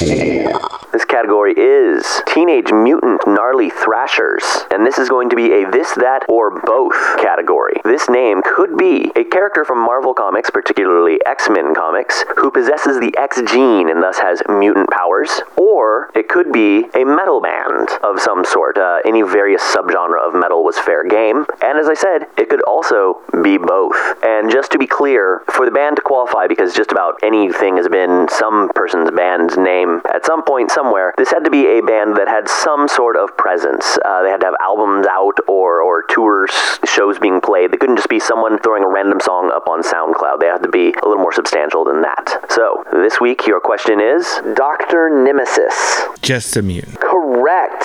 yeah. 0.06 0.68
This 0.92 1.03
category 1.14 1.54
is 1.56 2.22
Teenage 2.26 2.72
Mutant 2.72 3.20
Gnarly 3.24 3.70
Thrashers, 3.70 4.42
and 4.72 4.84
this 4.84 4.98
is 4.98 5.08
going 5.08 5.30
to 5.30 5.36
be 5.36 5.52
a 5.52 5.70
this, 5.70 5.94
that, 5.94 6.24
or 6.28 6.50
both 6.50 6.92
category. 7.22 7.74
This 7.84 8.08
name 8.08 8.42
could 8.42 8.76
be 8.76 9.12
a 9.14 9.22
character 9.22 9.64
from 9.64 9.78
Marvel 9.78 10.12
Comics, 10.12 10.50
particularly 10.50 11.20
X 11.24 11.48
Men 11.48 11.72
Comics, 11.72 12.24
who 12.36 12.50
possesses 12.50 12.98
the 12.98 13.14
X 13.16 13.40
gene 13.46 13.90
and 13.90 14.02
thus 14.02 14.18
has 14.18 14.42
mutant 14.48 14.90
powers, 14.90 15.40
or 15.56 16.10
it 16.16 16.28
could 16.28 16.50
be 16.50 16.86
a 16.96 17.04
metal 17.04 17.40
band 17.40 17.90
of 18.02 18.18
some 18.18 18.44
sort. 18.44 18.76
Uh, 18.76 18.98
any 19.04 19.22
various 19.22 19.62
subgenre 19.62 20.18
of 20.18 20.34
metal 20.34 20.64
was 20.64 20.76
fair 20.80 21.04
game, 21.04 21.46
and 21.62 21.78
as 21.78 21.88
I 21.88 21.94
said, 21.94 22.26
it 22.36 22.48
could 22.48 22.64
also 22.64 23.22
be 23.40 23.56
both. 23.56 23.94
And 24.24 24.50
just 24.50 24.72
to 24.72 24.78
be 24.78 24.88
clear, 24.88 25.44
for 25.46 25.64
the 25.64 25.70
band 25.70 25.94
to 25.94 26.02
qualify, 26.02 26.48
because 26.48 26.74
just 26.74 26.90
about 26.90 27.20
anything 27.22 27.76
has 27.76 27.86
been 27.86 28.26
some 28.28 28.68
person's 28.74 29.12
band's 29.12 29.56
name 29.56 30.00
at 30.12 30.26
some 30.26 30.42
point 30.42 30.72
somewhere, 30.72 31.03
this 31.16 31.30
had 31.30 31.44
to 31.44 31.50
be 31.50 31.66
a 31.66 31.80
band 31.80 32.16
that 32.16 32.28
had 32.28 32.48
some 32.48 32.88
sort 32.88 33.16
of 33.16 33.36
presence. 33.36 33.98
Uh, 34.04 34.22
they 34.22 34.30
had 34.30 34.40
to 34.40 34.46
have 34.46 34.56
albums 34.60 35.06
out 35.06 35.38
or, 35.48 35.80
or 35.80 36.04
tours, 36.10 36.50
shows 36.84 37.18
being 37.18 37.40
played. 37.40 37.72
They 37.72 37.76
couldn't 37.76 37.96
just 37.96 38.08
be 38.08 38.20
someone 38.20 38.58
throwing 38.58 38.84
a 38.84 38.88
random 38.88 39.20
song 39.20 39.50
up 39.54 39.68
on 39.68 39.82
SoundCloud. 39.82 40.40
They 40.40 40.46
had 40.46 40.62
to 40.62 40.68
be 40.68 40.94
a 41.02 41.06
little 41.06 41.22
more 41.22 41.32
substantial 41.32 41.84
than 41.84 42.02
that. 42.02 42.46
So, 42.50 42.84
this 42.92 43.20
week, 43.20 43.46
your 43.46 43.60
question 43.60 44.00
is 44.00 44.26
Dr. 44.54 45.10
Nemesis. 45.10 46.02
Just 46.22 46.56
immune. 46.56 46.96
Correct. 47.00 47.23
Correct. 47.24 47.84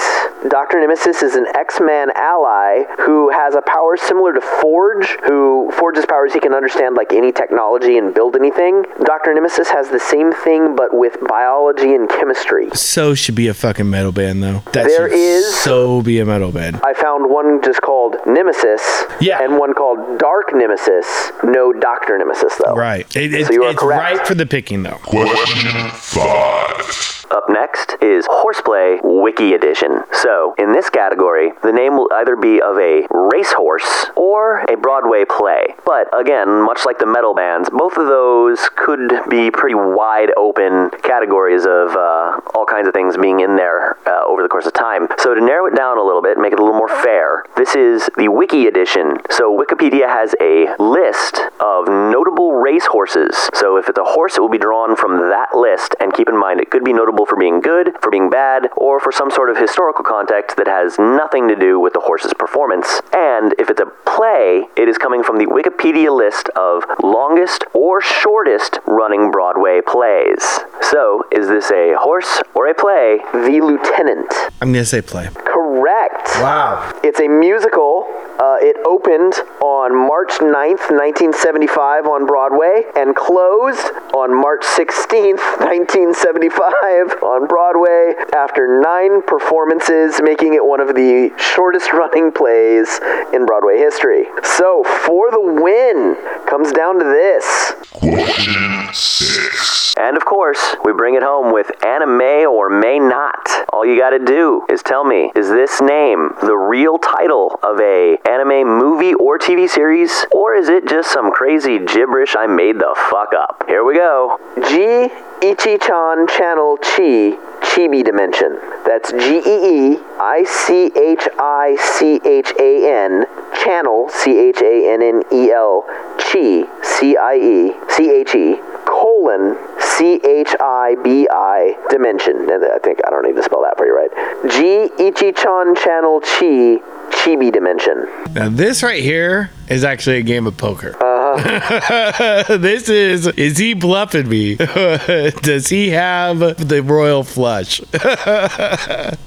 Dr. 0.50 0.80
Nemesis 0.82 1.22
is 1.22 1.36
an 1.36 1.46
X-Man 1.56 2.10
ally 2.16 2.84
who 3.06 3.30
has 3.30 3.56
a 3.56 3.62
power 3.62 3.96
similar 3.98 4.34
to 4.34 4.42
Forge, 4.42 5.18
who 5.26 5.72
Forge's 5.78 6.06
powers 6.06 6.34
he 6.34 6.40
can 6.40 6.54
understand 6.54 6.96
like 6.96 7.14
any 7.14 7.32
technology 7.32 7.98
and 7.98 8.14
build 8.14 8.36
anything. 8.36 8.84
Dr. 9.04 9.34
Nemesis 9.34 9.70
has 9.70 9.90
the 9.90 10.00
same 10.00 10.32
thing 10.34 10.76
but 10.76 10.94
with 10.94 11.18
biology 11.28 11.94
and 11.96 12.10
chemistry. 12.10 12.70
So 12.74 13.16
should 13.16 13.36
be 13.36 13.48
a 13.48 13.54
fucking 13.54 13.90
metal 13.90 14.12
band 14.12 14.44
though. 14.44 14.62
That 14.74 14.88
There 14.88 15.10
should 15.10 15.18
is- 15.18 15.56
so 15.56 16.02
be 16.02 16.20
a 16.20 16.26
metal 16.26 16.52
band. 16.52 16.82
I 16.86 16.94
found 16.94 17.30
one 17.30 17.62
just 17.62 17.82
called 17.82 18.16
Nemesis 18.26 19.06
Yeah. 19.22 19.42
and 19.42 19.58
one 19.58 19.74
called 19.74 20.20
Dark 20.20 20.54
Nemesis. 20.54 21.32
No 21.44 21.72
Dr. 21.74 22.18
Nemesis 22.18 22.56
though. 22.64 22.74
Right. 22.76 23.06
It, 23.16 23.34
it- 23.34 23.48
So 23.48 23.54
you 23.54 23.64
are 23.64 23.72
it's 23.72 23.80
correct. 23.80 24.02
right 24.18 24.28
for 24.28 24.36
the 24.36 24.46
picking 24.46 24.84
though. 24.84 25.00
Question 25.04 25.90
five. 25.92 27.09
Up 27.32 27.46
next 27.48 27.96
is 28.02 28.26
Horseplay 28.28 28.98
Wiki 29.04 29.54
Edition. 29.54 30.02
So, 30.14 30.56
in 30.58 30.74
this 30.74 30.90
category, 30.90 31.52
the 31.62 31.72
name 31.72 31.96
will 31.96 32.10
either 32.12 32.36
be 32.36 32.60
of 32.60 32.78
a 32.78 33.06
racehorse 33.12 34.08
or 34.16 34.62
a 34.62 34.76
Broadway 34.76 35.26
play. 35.26 35.76
But 35.86 36.08
again, 36.18 36.50
much 36.66 36.88
like 36.88 36.98
the 36.98 37.06
metal 37.06 37.36
bands, 37.36 37.70
both 37.70 37.98
of 37.98 38.08
those 38.08 38.68
could 38.76 39.12
be 39.30 39.52
pretty 39.52 39.76
wide 39.76 40.32
open 40.38 40.90
categories 41.04 41.68
of 41.68 41.96
uh, 41.96 42.42
all 42.56 42.66
kinds 42.66 42.88
of 42.88 42.96
things 42.96 43.16
being 43.16 43.42
in 43.42 43.56
there 43.56 43.98
uh, 44.08 44.26
over 44.26 44.42
the 44.42 44.50
course 44.50 44.66
of 44.66 44.74
time. 44.74 45.08
So, 45.20 45.36
to 45.36 45.42
narrow 45.42 45.68
it 45.68 45.76
down 45.76 46.00
a 46.00 46.04
little 46.04 46.24
bit, 46.24 46.40
make 46.40 46.54
it 46.54 46.60
a 46.60 46.64
little 46.64 46.78
more 46.78 46.90
fair, 46.90 47.46
this 47.58 47.76
is 47.76 48.10
the 48.18 48.30
Wiki 48.30 48.66
Edition. 48.66 49.18
So, 49.30 49.56
Wikipedia 49.56 50.08
has 50.08 50.34
a 50.42 50.76
list 50.82 51.42
of 51.60 51.88
notable 51.88 52.54
racehorses. 52.54 53.38
So, 53.54 53.78
if 53.78 53.88
it's 53.88 54.00
a 54.00 54.04
horse, 54.04 54.38
it 54.38 54.42
will 54.42 54.50
be 54.50 54.58
drawn 54.58 54.96
from 54.96 55.30
that 55.30 55.56
list. 55.56 55.94
And 56.00 56.12
keep 56.12 56.28
in 56.28 56.36
mind, 56.36 56.60
it 56.60 56.72
could 56.72 56.84
be 56.84 56.92
notable 56.92 57.19
for 57.26 57.36
being 57.38 57.62
good, 57.62 57.96
for 58.02 58.12
being 58.12 58.30
bad, 58.30 58.70
or 58.78 59.00
for 59.00 59.12
some 59.12 59.32
sort 59.32 59.50
of 59.50 59.58
historical 59.58 60.04
context 60.04 60.58
that 60.58 60.68
has 60.68 60.98
nothing 61.00 61.48
to 61.48 61.56
do 61.56 61.80
with 61.80 61.94
the 61.94 62.00
horse's 62.00 62.34
performance. 62.34 63.02
And 63.14 63.54
if 63.60 63.70
it's 63.70 63.82
a 63.82 63.86
play, 64.06 64.68
it 64.78 64.88
is 64.90 64.98
coming 64.98 65.24
from 65.24 65.38
the 65.38 65.46
Wikipedia 65.46 66.16
list 66.16 66.50
of 66.56 66.84
longest 67.04 67.64
or 67.74 68.02
shortest 68.02 68.80
running 68.86 69.32
Broadway 69.32 69.82
plays. 69.86 70.60
So, 70.82 71.24
is 71.32 71.48
this 71.48 71.72
a 71.72 71.96
horse 72.00 72.42
or 72.54 72.68
a 72.68 72.74
play? 72.74 73.20
The 73.34 73.62
Lieutenant. 73.62 74.32
I'm 74.62 74.72
gonna 74.72 74.86
say 74.86 75.02
play. 75.02 75.30
Correct. 75.46 76.28
Wow. 76.42 76.92
It's 77.04 77.20
a 77.20 77.28
musical. 77.28 78.06
Uh, 78.40 78.56
it 78.62 78.78
opened 78.86 79.34
on 79.62 79.94
March 79.94 80.40
9th, 80.40 80.88
1975 80.90 82.06
on 82.06 82.26
Broadway 82.26 82.84
and 82.96 83.16
closed 83.16 83.92
on 84.16 84.34
March 84.34 84.64
16th, 84.64 85.44
1975 85.60 87.09
on 87.22 87.48
Broadway 87.48 88.14
after 88.34 88.82
nine 88.82 89.22
performances, 89.22 90.20
making 90.22 90.54
it 90.54 90.66
one 90.66 90.80
of 90.80 90.96
the 90.96 91.32
shortest 91.38 91.94
running 91.94 92.32
plays 92.32 93.00
in 93.34 93.46
Broadway 93.46 93.78
history. 93.78 94.26
So, 94.44 94.84
for 95.06 95.32
the 95.32 95.42
win, 95.42 96.16
comes 96.48 96.72
down 96.72 97.00
to 97.00 97.06
this. 97.06 97.74
Question 97.92 98.94
six. 98.94 99.96
And 100.00 100.16
of 100.16 100.24
course, 100.24 100.76
we 100.86 100.94
bring 100.94 101.16
it 101.16 101.24
home 101.24 101.52
with 101.52 101.72
anime 101.86 102.48
or 102.48 102.70
may 102.70 103.00
not. 103.00 103.50
All 103.74 103.86
you 103.86 104.00
gotta 104.00 104.20
do 104.20 104.66
is 104.70 104.82
tell 104.82 105.04
me, 105.04 105.32
is 105.36 105.50
this 105.50 105.82
name 105.82 106.30
the 106.42 106.56
real 106.56 106.98
title 106.98 107.60
of 107.64 107.80
a 107.82 108.18
anime 108.28 108.66
movie 108.66 109.14
or 109.14 109.38
TV 109.38 109.70
series? 109.70 110.26
Or 110.32 110.56
is 110.56 110.70
it 110.70 110.88
just 110.88 111.12
some 111.12 111.32
crazy 111.32 111.80
gibberish 111.80 112.36
I 112.38 112.48
made 112.48 112.80
the 112.80 112.96
fuck 113.10 113.34
up? 113.34 113.66
Here 113.68 113.84
we 113.84 113.96
go. 113.96 114.40
G 114.70 115.10
Ichi-chan 115.42 116.28
Channel 116.28 116.78
Chi 116.78 117.38
Chibi 117.62 118.04
Dimension. 118.04 118.60
That's 118.86 119.12
G 119.12 119.40
E 119.40 119.94
E 119.96 120.00
I 120.20 120.44
C 120.44 120.92
H 120.96 121.28
I 121.38 121.78
C 121.80 122.20
H 122.26 122.54
A 122.60 123.06
N 123.06 123.26
Channel 123.64 124.10
C 124.10 124.38
H 124.38 124.62
A 124.62 124.94
N 124.94 125.02
N 125.02 125.24
E 125.32 125.52
L 125.52 125.86
Chi 126.18 126.68
C 126.84 127.16
I 127.16 127.36
E 127.36 127.74
C 127.90 128.10
H 128.10 128.36
E 128.36 128.60
colon 128.86 129.58
C 129.80 130.20
H 130.24 130.56
I 130.60 130.96
B 131.04 131.28
I 131.32 131.78
Dimension. 131.90 132.50
And 132.50 132.66
I 132.66 132.80
think 132.80 133.00
I 133.06 133.10
don't 133.10 133.26
need 133.26 133.36
to 133.36 133.44
spell 133.44 133.62
that 133.64 133.78
for 133.78 133.86
you, 133.86 133.96
right? 133.96 134.12
G 134.50 134.90
Ichi-chan 135.02 135.76
Channel 135.76 136.20
Chi 136.22 136.80
Chibi 137.12 137.52
Dimension. 137.52 138.08
Now 138.34 138.50
this 138.50 138.84
right 138.84 139.02
here 139.02 139.52
is 139.68 139.84
actually 139.84 140.18
a 140.18 140.24
game 140.24 140.48
of 140.48 140.58
poker. 140.58 140.96
Uh-huh. 141.02 142.58
this 142.58 142.90
is 142.90 143.28
is 143.28 143.58
he 143.58 143.74
bluffing 143.74 144.28
me? 144.28 144.56
Does 145.42 145.70
he 145.70 145.90
have 145.90 146.40
the 146.40 146.82
royal 146.84 147.24
flush? 147.24 147.82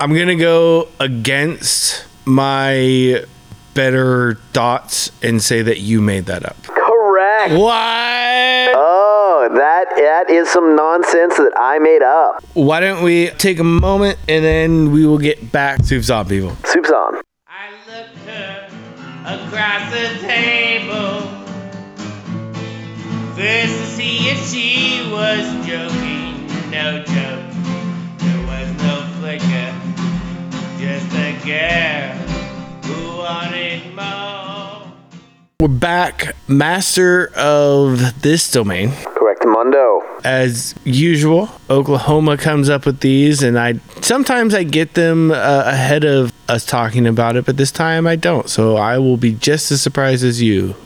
I'm 0.00 0.14
gonna 0.14 0.36
go 0.36 0.88
against 0.98 2.06
my 2.24 3.24
better 3.74 4.34
thoughts 4.52 5.12
and 5.22 5.42
say 5.42 5.62
that 5.62 5.80
you 5.80 6.00
made 6.00 6.26
that 6.26 6.44
up. 6.44 6.56
Correct. 6.62 7.52
What? 7.52 8.74
Oh, 8.76 9.48
that 9.52 9.86
that 9.96 10.30
is 10.30 10.48
some 10.48 10.74
nonsense 10.76 11.36
that 11.36 11.52
I 11.56 11.78
made 11.78 12.02
up. 12.02 12.42
Why 12.54 12.80
don't 12.80 13.02
we 13.02 13.28
take 13.30 13.58
a 13.58 13.64
moment 13.64 14.18
and 14.28 14.44
then 14.44 14.92
we 14.92 15.06
will 15.06 15.18
get 15.18 15.52
back 15.52 15.84
to 15.86 16.02
Zombie 16.02 16.40
People. 16.40 16.56
Soup's 16.64 16.90
on. 16.90 17.20
Across 19.30 19.92
the 19.92 20.26
table 20.26 21.20
first 23.36 23.78
to 23.78 23.86
see 23.86 24.28
if 24.28 24.50
she 24.50 25.08
was 25.08 25.46
joking. 25.64 26.48
No 26.68 26.98
joke, 26.98 27.52
there 28.18 28.46
was 28.48 28.68
no 28.82 29.06
flicker, 29.20 29.72
just 30.80 31.14
a 31.14 31.30
girl 31.46 32.16
who 32.84 33.18
wanted 33.18 33.94
more. 33.94 34.39
We're 35.60 35.68
back, 35.68 36.34
master 36.48 37.30
of 37.36 38.22
this 38.22 38.50
domain. 38.50 38.92
Correct, 39.04 39.44
Mundo. 39.44 40.00
as 40.24 40.74
usual, 40.84 41.50
Oklahoma 41.68 42.38
comes 42.38 42.70
up 42.70 42.86
with 42.86 43.00
these, 43.00 43.42
and 43.42 43.58
I 43.58 43.74
sometimes 44.00 44.54
I 44.54 44.62
get 44.62 44.94
them 44.94 45.30
uh, 45.30 45.64
ahead 45.66 46.04
of 46.04 46.32
us 46.48 46.64
talking 46.64 47.06
about 47.06 47.36
it, 47.36 47.44
but 47.44 47.58
this 47.58 47.70
time 47.70 48.06
I 48.06 48.16
don't. 48.16 48.48
So 48.48 48.76
I 48.76 48.96
will 48.96 49.18
be 49.18 49.32
just 49.32 49.70
as 49.70 49.82
surprised 49.82 50.24
as 50.24 50.40
you. 50.40 50.76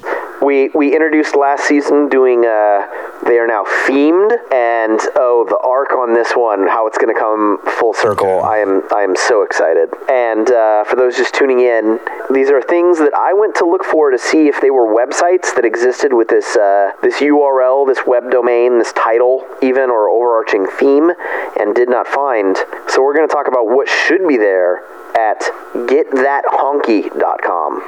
We 0.42 0.70
we 0.74 0.92
introduced 0.92 1.36
last 1.36 1.68
season 1.68 2.08
doing 2.08 2.44
uh 2.44 2.86
they 3.26 3.38
are 3.38 3.46
now 3.46 3.64
themed 3.86 4.32
and 4.52 5.00
oh 5.16 5.46
the 5.48 5.56
arc 5.58 5.92
on 5.92 6.14
this 6.14 6.32
one 6.34 6.66
how 6.66 6.86
it's 6.86 6.98
going 6.98 7.12
to 7.12 7.18
come 7.18 7.58
full 7.78 7.94
circle. 7.94 8.26
Okay. 8.26 8.48
I 8.48 8.58
am 8.58 8.82
I 8.92 9.02
am 9.02 9.16
so 9.16 9.42
excited. 9.42 9.90
And 10.08 10.50
uh, 10.50 10.84
for 10.84 10.96
those 10.96 11.16
just 11.16 11.34
tuning 11.34 11.60
in, 11.60 11.98
these 12.30 12.50
are 12.50 12.60
things 12.60 12.98
that 12.98 13.14
I 13.14 13.32
went 13.32 13.54
to 13.56 13.64
look 13.64 13.84
for 13.84 14.10
to 14.10 14.18
see 14.18 14.48
if 14.48 14.60
they 14.60 14.70
were 14.70 14.86
websites 14.86 15.54
that 15.54 15.64
existed 15.64 16.12
with 16.12 16.28
this 16.28 16.56
uh, 16.56 16.90
this 17.02 17.20
URL, 17.20 17.86
this 17.86 18.00
web 18.06 18.30
domain, 18.30 18.78
this 18.78 18.92
title 18.92 19.46
even 19.62 19.88
or 19.90 20.10
overarching 20.10 20.66
theme 20.66 21.10
and 21.58 21.74
did 21.74 21.88
not 21.88 22.06
find. 22.06 22.58
So 22.88 23.02
we're 23.02 23.14
going 23.14 23.26
to 23.28 23.32
talk 23.32 23.48
about 23.48 23.68
what 23.68 23.88
should 23.88 24.28
be 24.28 24.36
there 24.36 24.84
at 25.16 25.40
getthathonky.com. 25.74 27.82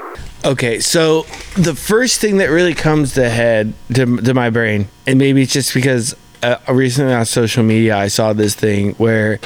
Okay, 0.46 0.78
so 0.78 1.22
the 1.56 1.74
first 1.74 2.20
thing 2.20 2.36
that 2.36 2.50
really 2.50 2.72
comes 2.72 3.14
to 3.14 3.28
head 3.28 3.74
to, 3.92 4.18
to 4.18 4.32
my 4.32 4.48
brain, 4.48 4.86
and 5.04 5.18
maybe 5.18 5.42
it's 5.42 5.52
just 5.52 5.74
because 5.74 6.14
uh, 6.40 6.58
recently 6.68 7.12
on 7.12 7.26
social 7.26 7.64
media 7.64 7.96
I 7.96 8.06
saw 8.06 8.32
this 8.32 8.54
thing 8.54 8.92
where 8.92 9.40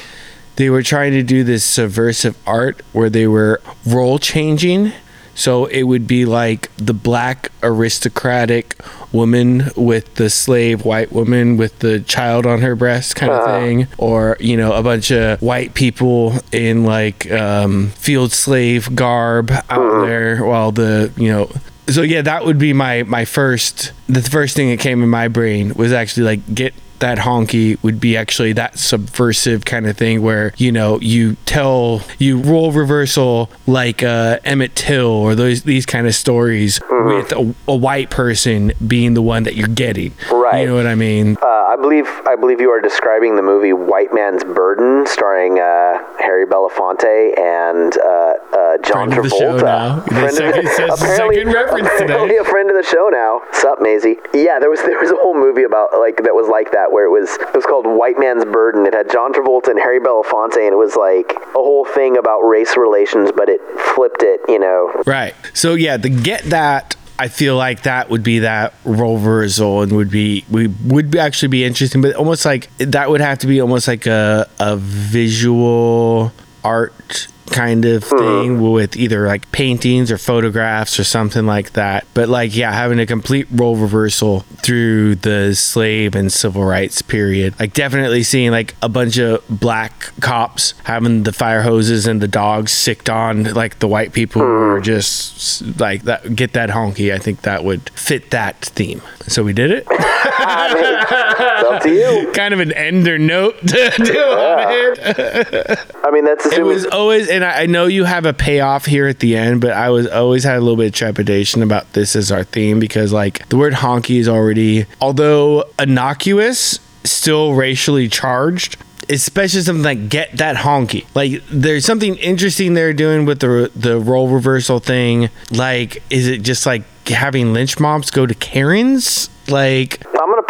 they 0.57 0.69
were 0.69 0.83
trying 0.83 1.13
to 1.13 1.23
do 1.23 1.43
this 1.43 1.65
subversive 1.65 2.37
art 2.47 2.83
where 2.93 3.09
they 3.09 3.27
were 3.27 3.63
role 3.87 4.19
changing. 4.19 4.93
So 5.41 5.65
it 5.65 5.85
would 5.85 6.07
be 6.07 6.27
like 6.27 6.71
the 6.77 6.93
black 6.93 7.51
aristocratic 7.63 8.77
woman 9.11 9.71
with 9.75 10.15
the 10.17 10.29
slave 10.29 10.85
white 10.85 11.13
woman 11.13 11.57
with 11.57 11.79
the 11.79 12.01
child 12.01 12.45
on 12.45 12.61
her 12.61 12.77
breast 12.77 13.17
kind 13.17 13.33
of 13.33 13.47
thing 13.47 13.89
or 13.97 14.37
you 14.39 14.55
know 14.59 14.75
a 14.75 14.83
bunch 14.83 15.11
of 15.11 15.41
white 15.41 15.73
people 15.73 16.35
in 16.53 16.85
like 16.85 17.31
um, 17.33 17.89
field 17.93 18.33
slave 18.33 18.95
garb 18.95 19.51
out 19.51 20.05
there 20.05 20.45
while 20.45 20.73
the 20.73 21.11
you 21.17 21.29
know 21.29 21.51
so 21.89 22.03
yeah 22.03 22.21
that 22.21 22.45
would 22.45 22.59
be 22.59 22.75
my 22.75 23.03
my 23.05 23.25
first 23.25 23.93
the 24.09 24.23
first 24.23 24.55
thing 24.55 24.69
that 24.69 24.79
came 24.79 25.03
in 25.03 25.09
my 25.09 25.27
brain 25.27 25.73
was 25.75 25.91
actually 25.91 26.25
like 26.25 26.55
get 26.55 26.75
that 27.01 27.19
honky 27.19 27.83
would 27.83 28.01
be 28.01 28.17
actually 28.17 28.53
that 28.55 28.79
subversive 28.79 29.65
kind 29.65 29.87
of 29.87 29.97
thing 29.97 30.23
where 30.23 30.53
you 30.57 30.71
know 30.73 30.99
you 31.01 31.37
tell 31.47 32.03
you 32.19 32.39
roll 32.39 32.73
reversal 32.73 33.51
like 33.67 34.03
uh, 34.03 34.39
Emmett 34.45 34.75
Till 34.77 35.07
or 35.09 35.35
those 35.35 35.63
these 35.65 35.85
kind 35.87 36.07
of 36.07 36.15
stories 36.15 36.81
with 36.91 37.33
a, 37.33 37.55
a 37.69 37.77
white 37.77 38.11
person 38.11 38.73
being 38.87 39.15
the 39.15 39.23
one 39.23 39.43
that 39.45 39.57
you're 39.57 39.69
getting. 39.69 40.13
Right. 40.31 40.61
You 40.63 40.67
know 40.69 40.75
what 40.77 40.87
I 40.87 40.95
mean? 40.95 41.37
Uh, 41.43 41.47
I 41.47 41.77
believe 41.81 42.07
I 42.27 42.37
believe 42.37 42.61
you 42.61 42.71
are 42.71 42.81
describing 42.81 43.37
the 43.37 43.43
movie 43.43 43.73
White 43.73 44.13
Man's 44.13 44.45
Burden, 44.45 45.07
starring 45.07 45.59
uh, 45.59 45.99
Harry 46.19 46.47
Belafonte 46.47 47.39
and 47.39 47.97
uh, 47.99 48.35
uh, 48.53 48.79
John 48.79 49.09
Friend 49.11 49.19
of 49.19 49.25
the 49.25 49.31
show 49.31 49.59
Travolta. 49.59 50.05
Friend 50.09 50.25
of 50.27 50.33
second- 50.35 50.65
the- 50.65 50.71
says 50.71 50.89
the 51.01 51.05
apparently- 51.07 51.37
second 51.37 51.53
reference 51.53 51.89
today. 51.99 52.05
apparently 52.05 52.37
a 52.37 52.45
friend 52.45 52.71
of 52.71 52.77
the 52.77 52.83
show 52.83 53.09
now. 53.13 53.43
Sup, 53.53 53.81
Maisie? 53.81 54.17
Yeah, 54.35 54.59
there 54.59 54.71
was 54.71 54.81
there 54.83 54.99
was 55.01 55.11
a 55.11 55.17
whole 55.17 55.35
movie 55.35 55.63
about 55.65 55.91
like 55.99 56.17
that 56.25 56.35
was 56.35 56.49
like 56.49 56.73
that 56.73 56.90
where 56.93 57.07
it 57.07 57.11
was 57.11 57.31
it 57.37 57.55
was 57.55 57.65
called 57.65 57.87
White 57.87 58.19
Man's 58.19 58.45
Burden. 58.45 58.87
It 58.87 58.95
had 58.95 59.11
John 59.11 59.33
Travolta 59.33 59.69
and 59.69 59.79
Harry 59.79 60.01
Belafonte, 60.01 60.57
and 60.57 60.73
it 60.73 60.79
was 60.79 60.97
like 60.97 61.33
a 61.33 61.63
whole 61.63 61.85
thing 61.85 62.17
about 62.17 62.41
race 62.41 62.77
relations, 62.77 63.31
but 63.35 63.49
it 63.49 63.61
flipped 63.95 64.23
it. 64.23 64.41
You 64.49 64.59
know, 64.59 65.03
Right. 65.07 65.35
So 65.55 65.75
yeah, 65.75 65.97
the 65.97 66.11
get 66.11 66.45
that 66.45 66.97
I 67.21 67.29
feel 67.29 67.55
like 67.55 67.83
that 67.83 68.09
would 68.09 68.23
be 68.23 68.39
that 68.41 68.73
role 68.85 69.19
reversal 69.19 69.83
and 69.83 69.93
would 69.93 70.11
be 70.11 70.45
we 70.51 70.69
would 70.69 71.15
actually 71.17 71.49
be 71.49 71.65
interesting, 71.65 72.01
but 72.01 72.15
almost 72.15 72.47
like 72.47 72.71
that 72.79 73.11
would 73.11 73.21
have 73.21 73.39
to 73.41 73.47
be 73.47 73.61
almost 73.61 73.87
like 73.89 74.07
a 74.07 74.49
a 74.59 74.77
visual 74.77 76.33
art 76.65 77.29
kind 77.51 77.85
of 77.85 78.05
mm-hmm. 78.05 78.19
thing 78.19 78.73
with 78.73 78.97
either 78.97 79.27
like 79.27 79.51
paintings 79.53 80.11
or 80.11 80.19
photographs 80.19 80.99
or 80.99 81.05
something 81.05 81.47
like 81.47 81.73
that. 81.73 82.07
But 82.15 82.29
like 82.29 82.57
yeah, 82.57 82.73
having 82.73 82.99
a 82.99 83.07
complete 83.07 83.47
role 83.51 83.77
reversal 83.77 84.41
through 84.63 85.17
the 85.17 85.55
slave 85.55 86.15
and 86.15 86.33
civil 86.33 86.65
rights 86.65 87.03
period. 87.03 87.59
Like 87.59 87.73
definitely 87.73 88.23
seeing 88.23 88.51
like 88.51 88.75
a 88.83 88.89
bunch 88.89 89.19
of 89.19 89.43
black 89.49 90.13
cops 90.21 90.75
having 90.85 91.25
the 91.25 91.33
fire 91.33 91.63
hoses 91.63 92.07
and 92.07 92.21
the 92.23 92.29
dogs 92.29 92.73
sicked 92.73 93.11
on 93.11 93.45
like 93.45 93.79
the 93.79 93.89
white 93.89 94.13
people 94.13 94.43
who 94.43 94.49
were 94.49 94.81
just 94.81 95.81
like 95.81 96.03
that 96.03 96.35
get 96.35 96.53
that 96.55 96.71
honky. 96.71 97.13
I 97.13 97.19
think 97.19 97.43
that 97.43 97.65
would 97.65 97.91
fit 97.91 98.31
that 98.31 98.57
theme. 98.61 99.03
So 99.27 99.43
we 99.45 99.53
did 99.53 99.71
it. 99.71 99.87
it's 99.91 101.65
up 101.71 101.83
to 101.83 101.93
you. 101.93 102.33
kind 102.33 102.55
of 102.55 102.61
an 102.61 102.73
ender 102.73 103.19
note 103.19 103.59
to 103.67 103.93
do 103.99 104.19
on 104.19 104.67
it. 104.71 105.79
I 106.05 106.11
mean, 106.11 106.25
that's 106.25 106.47
It 106.47 106.65
was 106.65 106.87
always, 106.87 107.29
and 107.41 107.51
I 107.51 107.61
I 107.63 107.67
know 107.67 107.87
you 107.87 108.05
have 108.05 108.25
a 108.27 108.33
payoff 108.33 108.87
here 108.87 109.07
at 109.07 109.21
the 109.21 109.37
end, 109.37 109.61
but 109.61 109.73
I 109.73 109.91
was 109.91 110.07
always 110.07 110.45
had 110.45 110.57
a 110.57 110.61
little 110.61 110.77
bit 110.77 110.87
of 110.87 110.93
trepidation 110.93 111.63
about 111.63 111.93
this 111.93 112.17
as 112.17 112.33
our 112.33 112.45
theme 112.45 112.81
because, 112.81 113.13
like, 113.13 113.47
the 113.49 113.57
word 113.57 113.75
honky 113.75 114.19
is 114.19 114.29
already, 114.29 114.87
although 115.01 115.65
innocuous, 115.79 116.81
still 117.05 117.55
racially 117.55 118.09
charged. 118.09 118.77
Especially 119.09 119.61
something 119.63 119.83
like 119.83 120.09
get 120.09 120.37
that 120.37 120.55
honky. 120.55 121.05
Like 121.17 121.43
there's 121.51 121.85
something 121.85 122.15
interesting 122.17 122.75
they're 122.75 122.93
doing 122.93 123.27
with 123.27 123.41
the 123.41 123.69
the 123.75 123.99
role 123.99 124.29
reversal 124.29 124.79
thing. 124.79 125.31
Like, 125.51 126.01
is 126.11 126.29
it 126.29 126.43
just 126.43 126.65
like 126.65 126.85
having 127.09 127.53
lynch 127.53 127.81
mobs 127.81 128.13
go 128.13 128.25
to 128.25 128.35
Karens? 128.35 129.29
Like, 129.49 130.01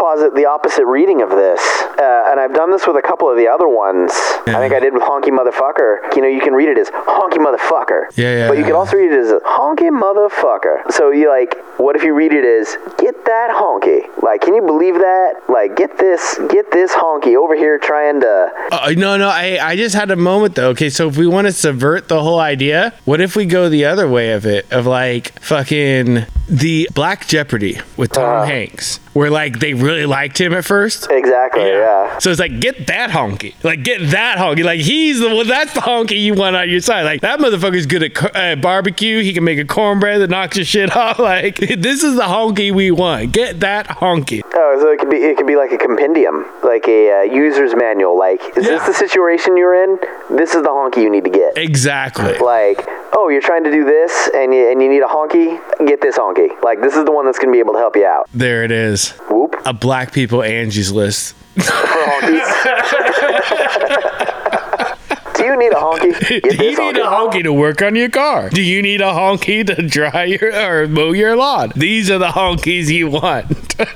posit 0.00 0.34
the 0.34 0.46
opposite 0.46 0.86
reading 0.86 1.20
of 1.20 1.28
this, 1.30 1.60
uh, 2.00 2.24
and 2.32 2.40
I've 2.40 2.54
done 2.54 2.70
this 2.70 2.86
with 2.86 2.96
a 2.96 3.02
couple 3.02 3.30
of 3.30 3.36
the 3.36 3.46
other 3.46 3.68
ones. 3.68 4.10
I 4.48 4.56
think 4.58 4.72
I 4.72 4.80
did 4.80 4.94
with 4.94 5.02
honky 5.02 5.28
motherfucker. 5.30 6.16
You 6.16 6.22
know, 6.22 6.28
you 6.28 6.40
can 6.40 6.54
read 6.54 6.68
it 6.70 6.78
as 6.78 6.88
honky 6.90 7.36
motherfucker. 7.38 8.08
Yeah, 8.16 8.36
yeah, 8.38 8.48
But 8.48 8.56
you 8.58 8.64
can 8.64 8.72
also 8.72 8.96
read 8.96 9.12
it 9.12 9.18
as 9.20 9.30
honky 9.42 9.90
motherfucker. 9.92 10.90
So 10.90 11.10
you 11.10 11.28
like, 11.28 11.54
what 11.78 11.94
if 11.96 12.02
you 12.02 12.14
read 12.14 12.32
it 12.32 12.44
as 12.44 12.76
get 12.98 13.24
that 13.26 13.50
honky? 13.54 14.08
Like, 14.22 14.40
can 14.40 14.54
you 14.54 14.62
believe 14.62 14.94
that? 14.94 15.42
Like, 15.48 15.76
get 15.76 15.98
this, 15.98 16.38
get 16.48 16.70
this 16.72 16.92
honky 16.92 17.36
over 17.36 17.54
here 17.54 17.78
trying 17.78 18.20
to. 18.20 18.50
Uh, 18.72 18.92
no, 18.96 19.16
no, 19.18 19.28
I, 19.28 19.58
I 19.60 19.76
just 19.76 19.94
had 19.94 20.10
a 20.10 20.16
moment 20.16 20.54
though. 20.54 20.70
Okay, 20.70 20.88
so 20.90 21.08
if 21.08 21.16
we 21.18 21.26
want 21.26 21.46
to 21.46 21.52
subvert 21.52 22.08
the 22.08 22.22
whole 22.22 22.40
idea, 22.40 22.94
what 23.04 23.20
if 23.20 23.36
we 23.36 23.44
go 23.44 23.68
the 23.68 23.84
other 23.84 24.08
way 24.08 24.32
of 24.32 24.46
it? 24.46 24.70
Of 24.72 24.86
like 24.86 25.38
fucking 25.40 26.24
the 26.48 26.88
Black 26.94 27.26
Jeopardy 27.26 27.80
with 27.96 28.12
Tom 28.12 28.24
Uh-huh. 28.24 28.44
Hanks, 28.46 28.98
where 29.12 29.31
like 29.31 29.59
they 29.59 29.75
really 29.75 30.07
liked 30.07 30.40
him 30.40 30.53
at 30.53 30.64
first. 30.64 31.09
Exactly. 31.11 31.62
Yeah. 31.62 32.18
So 32.18 32.31
it's 32.31 32.40
like 32.40 32.61
get 32.61 32.87
that 32.87 33.11
honky, 33.11 33.55
like 33.64 33.83
get 33.83 34.11
that 34.11 34.38
honky, 34.38 34.64
like 34.64 34.81
he's 34.81 35.20
the 35.20 35.35
one. 35.35 35.46
That's 35.49 35.73
the 35.73 35.81
honky 35.81 36.20
you 36.20 36.35
want 36.35 36.57
on 36.57 36.70
your 36.70 36.81
side. 36.81 37.03
Like 37.03 37.20
that 37.23 37.40
motherfucker's 37.40 37.87
good 37.87 38.03
at 38.05 38.37
uh, 38.37 38.57
barbecue. 38.57 39.23
He 39.23 39.33
can 39.33 39.44
make 39.44 39.59
a 39.59 39.64
cornbread 39.64 40.20
that 40.20 40.31
knocks 40.31 40.57
your 40.57 40.64
shit 40.64 40.96
off. 40.96 41.18
Like 41.18 41.57
this 41.57 42.03
is 42.03 42.16
the 42.16 42.23
honky 42.23 42.73
we 42.73 42.90
want. 42.90 43.33
Get 43.33 43.61
that 43.61 43.87
honky. 43.87 44.42
Oh, 44.62 44.77
so 44.79 44.88
it 44.92 44.99
could 45.01 45.09
be 45.09 45.16
it 45.18 45.37
could 45.38 45.46
be 45.46 45.57
like 45.57 45.73
a 45.73 45.79
compendium, 45.79 46.44
like 46.62 46.87
a 46.87 47.20
uh, 47.20 47.23
user's 47.23 47.75
manual. 47.75 48.18
Like, 48.18 48.40
is 48.59 48.66
Yeah. 48.66 48.73
this 48.77 48.88
the 48.88 48.92
situation 48.94 49.57
you're 49.57 49.75
in? 49.85 49.99
This 50.29 50.55
is 50.55 50.62
the 50.62 50.68
honky 50.68 50.99
you 51.03 51.09
need 51.11 51.25
to 51.25 51.31
get. 51.31 51.57
Exactly. 51.57 52.37
like, 52.38 52.87
oh, 53.16 53.31
you're 53.31 53.40
trying 53.40 53.64
to 53.64 53.70
do 53.70 53.85
this 53.85 54.29
and 54.35 54.53
you, 54.53 54.70
and 54.70 54.83
you 54.83 54.88
need 54.90 55.01
a 55.03 55.07
honky? 55.07 55.59
Get 55.87 56.03
this 56.03 56.18
honky. 56.18 56.51
Like, 56.62 56.83
this 56.83 56.94
is 56.94 57.07
the 57.07 57.11
one 57.12 57.25
that's 57.25 57.38
going 57.38 57.49
to 57.49 57.53
be 57.53 57.59
able 57.59 57.73
to 57.73 57.79
help 57.79 57.96
you 57.96 58.05
out. 58.05 58.29
There 58.35 58.62
it 58.62 58.70
is. 58.70 59.12
Whoop. 59.31 59.57
A 59.64 59.73
black 59.73 60.12
people 60.12 60.42
Angie's 60.42 60.92
list. 60.92 61.35
For 61.57 61.62
honkies. 61.62 62.46
do 65.37 65.44
you 65.44 65.57
need 65.57 65.73
a 65.73 65.77
honky? 65.77 66.29
Do 66.29 66.35
you 66.35 66.40
need 66.77 66.77
honky. 66.77 67.01
a 67.01 67.07
honky 67.09 67.42
to 67.44 67.53
work 67.53 67.81
on 67.83 67.96
your 67.96 68.11
car? 68.11 68.51
Do 68.51 68.61
you 68.62 68.83
need 68.83 69.01
a 69.01 69.05
honky 69.12 69.66
to 69.66 69.75
dry 69.83 70.25
your 70.25 70.53
or 70.55 70.87
mow 70.87 71.12
your 71.12 71.35
lawn? 71.37 71.73
These 71.77 72.11
are 72.11 72.18
the 72.18 72.29
honkies 72.29 72.88
you 72.88 73.09
want. 73.09 73.75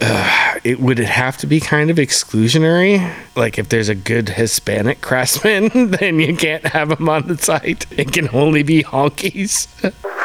Ugh, 0.00 0.60
it 0.64 0.80
would 0.80 0.98
it 0.98 1.08
have 1.08 1.36
to 1.38 1.46
be 1.46 1.60
kind 1.60 1.90
of 1.90 1.96
exclusionary? 1.96 3.14
Like 3.36 3.58
if 3.58 3.68
there's 3.68 3.88
a 3.88 3.94
good 3.94 4.30
Hispanic 4.30 5.00
craftsman, 5.02 5.68
then 5.90 6.20
you 6.20 6.36
can't 6.36 6.66
have 6.66 6.90
them 6.90 7.08
on 7.08 7.26
the 7.26 7.38
site. 7.38 7.86
It 7.96 8.12
can 8.12 8.28
only 8.32 8.62
be 8.62 8.82
honkies. 8.82 9.68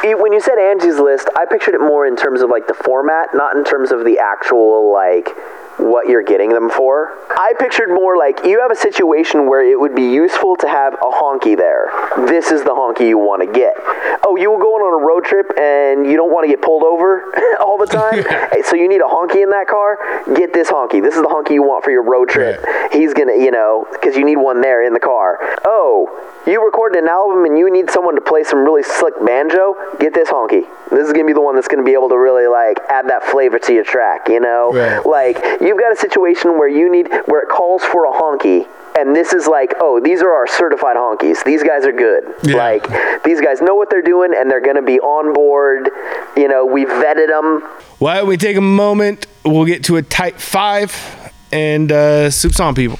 When 0.02 0.32
you 0.32 0.40
said 0.40 0.58
Angie's 0.58 0.98
List, 0.98 1.28
I 1.36 1.46
pictured 1.50 1.74
it 1.74 1.80
more 1.80 2.06
in 2.06 2.16
terms 2.16 2.40
of 2.40 2.50
like 2.50 2.68
the 2.68 2.74
format, 2.74 3.28
not 3.34 3.56
in 3.56 3.64
terms 3.64 3.90
of 3.90 4.04
the 4.04 4.18
actual 4.18 4.92
like 4.92 5.28
what 5.78 6.08
you're 6.08 6.22
getting 6.22 6.50
them 6.50 6.70
for. 6.70 7.12
I 7.30 7.52
pictured 7.58 7.88
more 7.90 8.16
like 8.16 8.44
you 8.44 8.60
have 8.60 8.70
a 8.70 8.76
situation 8.76 9.48
where 9.48 9.62
it 9.64 9.78
would 9.78 9.94
be 9.94 10.10
useful 10.10 10.56
to 10.56 10.68
have 10.68 10.94
a 10.94 11.10
honky 11.10 11.56
there. 11.56 11.90
This 12.26 12.50
is 12.50 12.62
the 12.64 12.70
honky 12.70 13.08
you 13.08 13.18
want 13.18 13.42
to 13.42 13.50
get. 13.52 13.74
Oh, 14.24 14.36
you 14.36 14.50
were 14.50 14.58
going 14.58 14.82
on 14.82 15.02
a 15.02 15.04
road 15.04 15.24
trip 15.24 15.46
and 15.58 16.06
you 16.10 16.16
don't 16.16 16.32
want 16.32 16.44
to 16.44 16.48
get 16.48 16.62
pulled 16.62 16.82
over 16.82 17.24
all 17.60 17.78
the 17.78 17.86
time, 17.86 18.24
Hey, 18.52 18.62
so 18.62 18.74
you 18.76 18.88
need 18.88 19.00
a 19.00 19.04
honky 19.08 19.42
in 19.42 19.50
that 19.50 19.66
car. 19.68 19.98
Get 20.34 20.52
this 20.52 20.70
honky. 20.70 21.02
This 21.02 21.14
is 21.14 21.22
the 21.22 21.28
honky 21.28 21.50
you 21.52 21.62
want 21.62 21.84
for 21.84 21.90
your 21.90 22.02
road 22.02 22.28
trip. 22.28 22.64
He's 22.92 23.12
gonna, 23.14 23.34
you 23.36 23.50
know, 23.50 23.86
because 23.92 24.16
you 24.16 24.24
need 24.24 24.36
one 24.36 24.60
there 24.60 24.82
in 24.86 24.92
the 24.94 25.00
car. 25.00 25.38
Oh, 25.64 26.08
you 26.46 26.64
recorded 26.64 27.02
an 27.02 27.08
album 27.08 27.44
and 27.44 27.58
you 27.58 27.70
need 27.70 27.90
someone 27.90 28.14
to 28.14 28.20
play 28.20 28.44
some 28.44 28.60
really 28.64 28.82
slick 28.82 29.14
banjo. 29.24 29.74
Get 30.00 30.14
this 30.14 30.28
honky. 30.30 30.66
This 30.90 31.06
is 31.06 31.12
gonna 31.12 31.26
be 31.26 31.32
the 31.32 31.40
one 31.40 31.54
that's 31.54 31.68
gonna 31.68 31.82
be 31.82 31.92
able 31.92 32.08
to 32.08 32.18
really 32.18 32.46
like 32.46 32.78
add 32.88 33.08
that 33.08 33.24
flavor 33.24 33.58
to 33.58 33.74
your 33.74 33.84
track. 33.84 34.28
You 34.28 34.40
know, 34.40 34.72
Right. 34.72 35.04
like 35.04 35.60
you've 35.66 35.78
got 35.78 35.92
a 35.92 35.96
situation 35.96 36.58
where 36.58 36.68
you 36.68 36.90
need 36.90 37.08
where 37.26 37.42
it 37.42 37.48
calls 37.48 37.82
for 37.82 38.06
a 38.06 38.12
honky. 38.12 38.66
And 38.98 39.14
this 39.14 39.34
is 39.34 39.46
like, 39.46 39.74
oh, 39.80 40.00
these 40.00 40.22
are 40.22 40.32
our 40.32 40.46
certified 40.46 40.96
honkies. 40.96 41.44
These 41.44 41.62
guys 41.62 41.84
are 41.84 41.92
good. 41.92 42.34
Yeah. 42.42 42.56
Like, 42.56 43.22
these 43.24 43.42
guys 43.42 43.60
know 43.60 43.74
what 43.74 43.90
they're 43.90 44.00
doing 44.00 44.32
and 44.34 44.50
they're 44.50 44.60
going 44.60 44.76
to 44.76 44.82
be 44.82 44.98
on 45.00 45.34
board. 45.34 45.90
You 46.34 46.48
know, 46.48 46.64
we 46.64 46.86
vetted 46.86 47.28
them. 47.28 47.60
Why 47.98 48.16
don't 48.16 48.28
we 48.28 48.38
take 48.38 48.56
a 48.56 48.62
moment? 48.62 49.26
We'll 49.44 49.66
get 49.66 49.84
to 49.84 49.96
a 49.96 50.02
type 50.02 50.38
five 50.38 50.94
and 51.52 51.92
uh, 51.92 52.30
soups 52.30 52.58
on 52.58 52.74
people. 52.74 52.98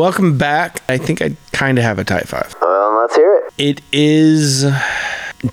Welcome 0.00 0.38
back. 0.38 0.82
I 0.88 0.96
think 0.96 1.20
I 1.20 1.36
kind 1.52 1.76
of 1.76 1.84
have 1.84 1.98
a 1.98 2.04
type 2.04 2.24
five. 2.24 2.56
Well, 2.62 2.98
let's 3.02 3.14
hear 3.14 3.34
it. 3.34 3.52
It 3.58 3.82
is 3.92 4.62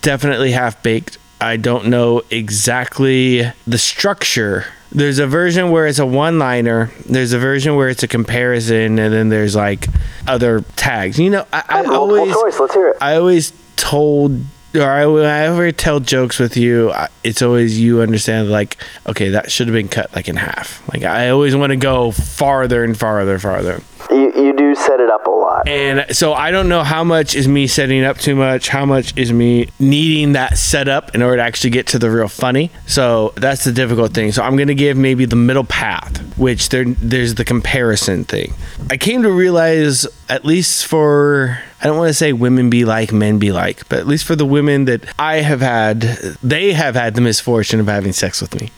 definitely 0.00 0.52
half 0.52 0.82
baked. 0.82 1.18
I 1.38 1.58
don't 1.58 1.88
know 1.88 2.22
exactly 2.30 3.42
the 3.66 3.76
structure. 3.76 4.64
There's 4.90 5.18
a 5.18 5.26
version 5.26 5.70
where 5.70 5.86
it's 5.86 5.98
a 5.98 6.06
one 6.06 6.38
liner, 6.38 6.90
there's 7.04 7.34
a 7.34 7.38
version 7.38 7.76
where 7.76 7.90
it's 7.90 8.02
a 8.02 8.08
comparison, 8.08 8.98
and 8.98 9.12
then 9.12 9.28
there's 9.28 9.54
like 9.54 9.86
other 10.26 10.62
tags. 10.76 11.18
You 11.18 11.28
know, 11.28 11.46
I, 11.52 11.64
I 11.68 11.84
always 11.84 12.32
choice. 12.32 12.58
Let's 12.58 12.72
hear 12.72 12.88
it. 12.88 12.96
I 13.02 13.16
always 13.16 13.52
told 13.76 14.40
or 14.74 14.82
I, 14.82 15.06
when 15.06 15.24
I 15.24 15.46
ever 15.46 15.72
tell 15.72 16.00
jokes 16.00 16.38
with 16.38 16.56
you, 16.56 16.92
it's 17.24 17.42
always 17.42 17.80
you 17.80 18.00
understand 18.00 18.50
like, 18.50 18.76
okay, 19.06 19.30
that 19.30 19.50
should 19.50 19.66
have 19.66 19.74
been 19.74 19.88
cut 19.88 20.14
like 20.14 20.28
in 20.28 20.36
half. 20.36 20.86
Like 20.92 21.04
I 21.04 21.30
always 21.30 21.56
want 21.56 21.70
to 21.70 21.76
go 21.76 22.10
farther 22.10 22.84
and 22.84 22.98
farther, 22.98 23.38
farther. 23.38 23.82
You, 24.10 24.32
you 24.34 24.56
do 24.56 24.74
set 24.74 25.00
it 25.00 25.10
up 25.10 25.26
a 25.26 25.30
lot. 25.30 25.47
Lot. 25.58 25.68
And 25.68 26.16
so 26.16 26.32
I 26.32 26.50
don't 26.50 26.68
know 26.68 26.82
how 26.82 27.04
much 27.04 27.34
is 27.34 27.48
me 27.48 27.66
setting 27.66 28.04
up 28.04 28.18
too 28.18 28.34
much, 28.34 28.68
how 28.68 28.86
much 28.86 29.16
is 29.16 29.32
me 29.32 29.68
needing 29.78 30.32
that 30.32 30.58
setup 30.58 31.14
in 31.14 31.22
order 31.22 31.38
to 31.38 31.42
actually 31.42 31.70
get 31.70 31.86
to 31.88 31.98
the 31.98 32.10
real 32.10 32.28
funny. 32.28 32.70
So 32.86 33.32
that's 33.36 33.64
the 33.64 33.72
difficult 33.72 34.14
thing. 34.14 34.32
So 34.32 34.42
I'm 34.42 34.56
gonna 34.56 34.74
give 34.74 34.96
maybe 34.96 35.24
the 35.24 35.36
middle 35.36 35.64
path, 35.64 36.18
which 36.38 36.68
there 36.70 36.84
there's 36.84 37.34
the 37.34 37.44
comparison 37.44 38.24
thing. 38.24 38.54
I 38.90 38.96
came 38.96 39.22
to 39.22 39.30
realize 39.30 40.06
at 40.28 40.44
least 40.44 40.86
for 40.86 41.58
I 41.80 41.86
don't 41.86 41.96
want 41.96 42.08
to 42.08 42.14
say 42.14 42.32
women 42.32 42.70
be 42.70 42.84
like, 42.84 43.12
men 43.12 43.38
be 43.38 43.52
like, 43.52 43.88
but 43.88 44.00
at 44.00 44.06
least 44.08 44.24
for 44.24 44.34
the 44.34 44.44
women 44.44 44.86
that 44.86 45.04
I 45.16 45.36
have 45.36 45.60
had, 45.60 46.00
they 46.42 46.72
have 46.72 46.96
had 46.96 47.14
the 47.14 47.20
misfortune 47.20 47.78
of 47.78 47.86
having 47.86 48.12
sex 48.12 48.40
with 48.40 48.60
me. 48.60 48.70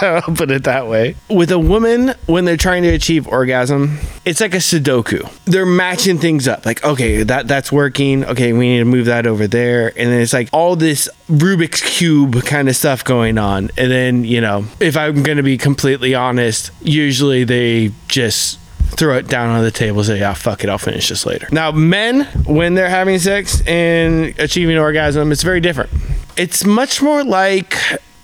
I'll 0.00 0.22
put 0.34 0.50
it 0.50 0.64
that 0.64 0.86
way. 0.88 1.16
With 1.28 1.50
a 1.50 1.58
woman, 1.58 2.14
when 2.24 2.46
they're 2.46 2.56
trying 2.56 2.82
to 2.84 2.88
achieve 2.88 3.28
orgasm, 3.28 3.98
it's 4.24 4.40
like 4.40 4.54
a 4.54 4.58
Sudoku. 4.58 5.30
They're 5.44 5.66
matching 5.66 6.09
things 6.18 6.48
up. 6.48 6.66
Like, 6.66 6.84
okay, 6.84 7.22
that 7.22 7.48
that's 7.48 7.70
working. 7.70 8.24
Okay, 8.24 8.52
we 8.52 8.68
need 8.68 8.78
to 8.78 8.84
move 8.84 9.06
that 9.06 9.26
over 9.26 9.46
there. 9.46 9.88
And 9.88 10.10
then 10.10 10.20
it's 10.20 10.32
like 10.32 10.48
all 10.52 10.76
this 10.76 11.08
Rubik's 11.28 11.82
Cube 11.82 12.42
kind 12.44 12.68
of 12.68 12.76
stuff 12.76 13.04
going 13.04 13.38
on. 13.38 13.70
And 13.76 13.90
then, 13.90 14.24
you 14.24 14.40
know, 14.40 14.64
if 14.78 14.96
I'm 14.96 15.22
going 15.22 15.36
to 15.36 15.42
be 15.42 15.58
completely 15.58 16.14
honest, 16.14 16.70
usually 16.82 17.44
they 17.44 17.92
just 18.08 18.58
throw 18.96 19.16
it 19.16 19.28
down 19.28 19.50
on 19.50 19.62
the 19.62 19.70
table 19.70 20.02
say 20.02 20.18
yeah 20.18 20.34
fuck 20.34 20.64
it 20.64 20.68
i'll 20.68 20.76
finish 20.76 21.08
this 21.10 21.24
later 21.24 21.46
now 21.52 21.70
men 21.70 22.24
when 22.44 22.74
they're 22.74 22.90
having 22.90 23.20
sex 23.20 23.62
and 23.66 24.36
achieving 24.40 24.76
orgasm 24.76 25.30
it's 25.30 25.44
very 25.44 25.60
different 25.60 25.88
it's 26.36 26.64
much 26.64 27.00
more 27.00 27.22
like 27.22 27.78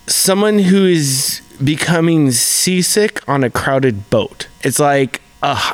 someone 0.09 0.59
who 0.59 0.85
is 0.85 1.40
becoming 1.62 2.33
seasick 2.33 3.27
on 3.29 3.44
a 3.44 3.49
crowded 3.49 4.11
boat 4.11 4.49
it's 4.62 4.81
like 4.81 5.22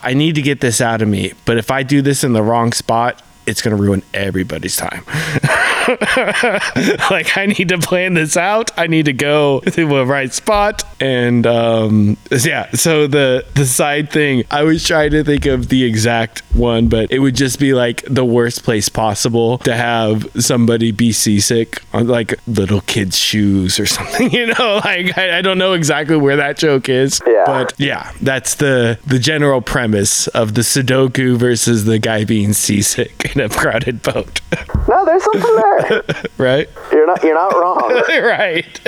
i 0.03 0.13
need 0.15 0.35
to 0.35 0.43
get 0.43 0.61
this 0.61 0.81
out 0.81 1.03
of 1.03 1.09
me 1.09 1.33
but 1.45 1.57
if 1.57 1.71
i 1.71 1.83
do 1.83 2.03
this 2.03 2.25
in 2.25 2.33
the 2.33 2.43
wrong 2.43 2.73
spot 2.73 3.23
it's 3.47 3.61
going 3.63 3.77
to 3.77 3.83
ruin 3.83 4.03
everybody's 4.15 4.77
time 4.77 5.05
like 7.11 7.37
i 7.37 7.47
need 7.47 7.69
to 7.69 7.79
plan 7.79 8.15
this 8.15 8.37
out. 8.37 8.71
I 8.79 8.87
need 8.87 9.07
to 9.07 9.13
go 9.13 9.61
to 9.61 9.71
the 9.71 10.07
right 10.07 10.33
spot. 10.33 10.85
And 11.01 11.47
um 11.47 12.17
yeah 12.31 12.71
so 12.73 13.07
the 13.07 13.45
the 13.55 13.67
side 13.67 14.11
thing 14.11 14.45
i 14.51 14.63
was 14.63 14.85
trying 14.87 15.11
to 15.11 15.25
think 15.25 15.47
of 15.47 15.69
the 15.69 15.85
exact 15.85 16.41
one 16.55 16.89
but 16.89 17.11
it 17.11 17.19
would 17.19 17.35
just 17.35 17.59
be 17.59 17.75
like 17.75 18.03
the 18.09 18.25
worst 18.25 18.63
place 18.63 18.89
possible 18.89 19.59
to 19.59 19.75
have 19.75 20.27
somebody 20.41 20.93
be 20.93 21.13
seasick 21.13 21.83
on 21.93 22.07
like 22.07 22.35
little 22.47 22.81
kids 22.83 23.19
shoes 23.19 23.79
or 23.81 23.87
something 23.97 24.31
you 24.31 24.47
know? 24.47 24.81
Like 24.85 25.17
i, 25.19 25.39
I 25.39 25.43
don't 25.43 25.59
know 25.59 25.73
exactly 25.73 26.17
where 26.17 26.37
that 26.37 26.57
joke 26.59 26.89
is. 26.89 27.21
Yeah. 27.27 27.45
but 27.47 27.75
yeah 27.79 28.13
that's 28.21 28.55
the 28.57 28.99
the 29.07 29.19
general 29.19 29.61
premise 29.61 30.29
of 30.29 30.55
the 30.55 30.63
sudoku 30.63 31.37
versus 31.37 31.85
the 31.85 31.99
guy 31.99 32.25
being 32.25 32.53
seasick 32.53 33.35
in 33.35 33.41
a 33.41 33.49
crowded 33.49 34.03
boat. 34.03 34.41
No, 34.89 35.05
there's 35.05 35.23
something 35.23 35.57
there. 35.57 35.72
right 36.39 36.69
You're 36.91 37.07
not 37.07 37.23
you're 37.23 37.35
not 37.35 37.53
wrong. 37.55 38.03
right 38.23 38.81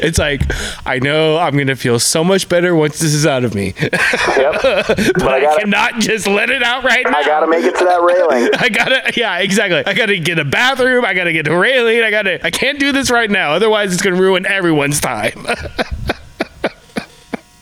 it's 0.00 0.18
like 0.18 0.42
i 0.86 0.98
know 0.98 1.36
i'm 1.38 1.56
gonna 1.56 1.76
feel 1.76 1.98
so 1.98 2.24
much 2.24 2.48
better 2.48 2.74
once 2.74 2.98
this 2.98 3.12
is 3.14 3.26
out 3.26 3.44
of 3.44 3.54
me 3.54 3.74
Yep. 3.80 3.92
but 4.62 4.90
I 5.28 5.36
i, 5.36 5.40
gotta- 5.40 5.60
cannot 5.60 5.94
just 6.00 6.26
let 6.26 6.50
it 6.50 6.62
out 6.62 6.84
right 6.84 7.04
now 7.04 7.18
I 7.18 7.24
gotta 7.24 7.46
make 7.46 7.64
it 7.64 7.76
to 7.78 7.84
that 7.84 8.00
railing. 8.02 8.50
I 8.58 8.68
gotta, 8.68 9.12
yeah, 9.16 9.38
exactly. 9.38 9.84
I 9.86 9.94
gotta 9.94 10.18
get 10.18 10.38
a 10.38 10.44
bathroom. 10.44 11.04
I 11.04 11.14
gotta 11.14 11.32
get 11.32 11.46
a 11.48 11.56
railing. 11.56 12.02
I 12.02 12.10
gotta, 12.10 12.44
I 12.44 12.50
can't 12.50 12.78
do 12.78 12.92
this 12.92 13.10
right 13.10 13.30
now. 13.30 13.52
Otherwise, 13.52 13.92
it's 13.92 14.02
gonna 14.02 14.16
ruin 14.20 14.46
everyone's 14.46 15.00
time. 15.00 15.46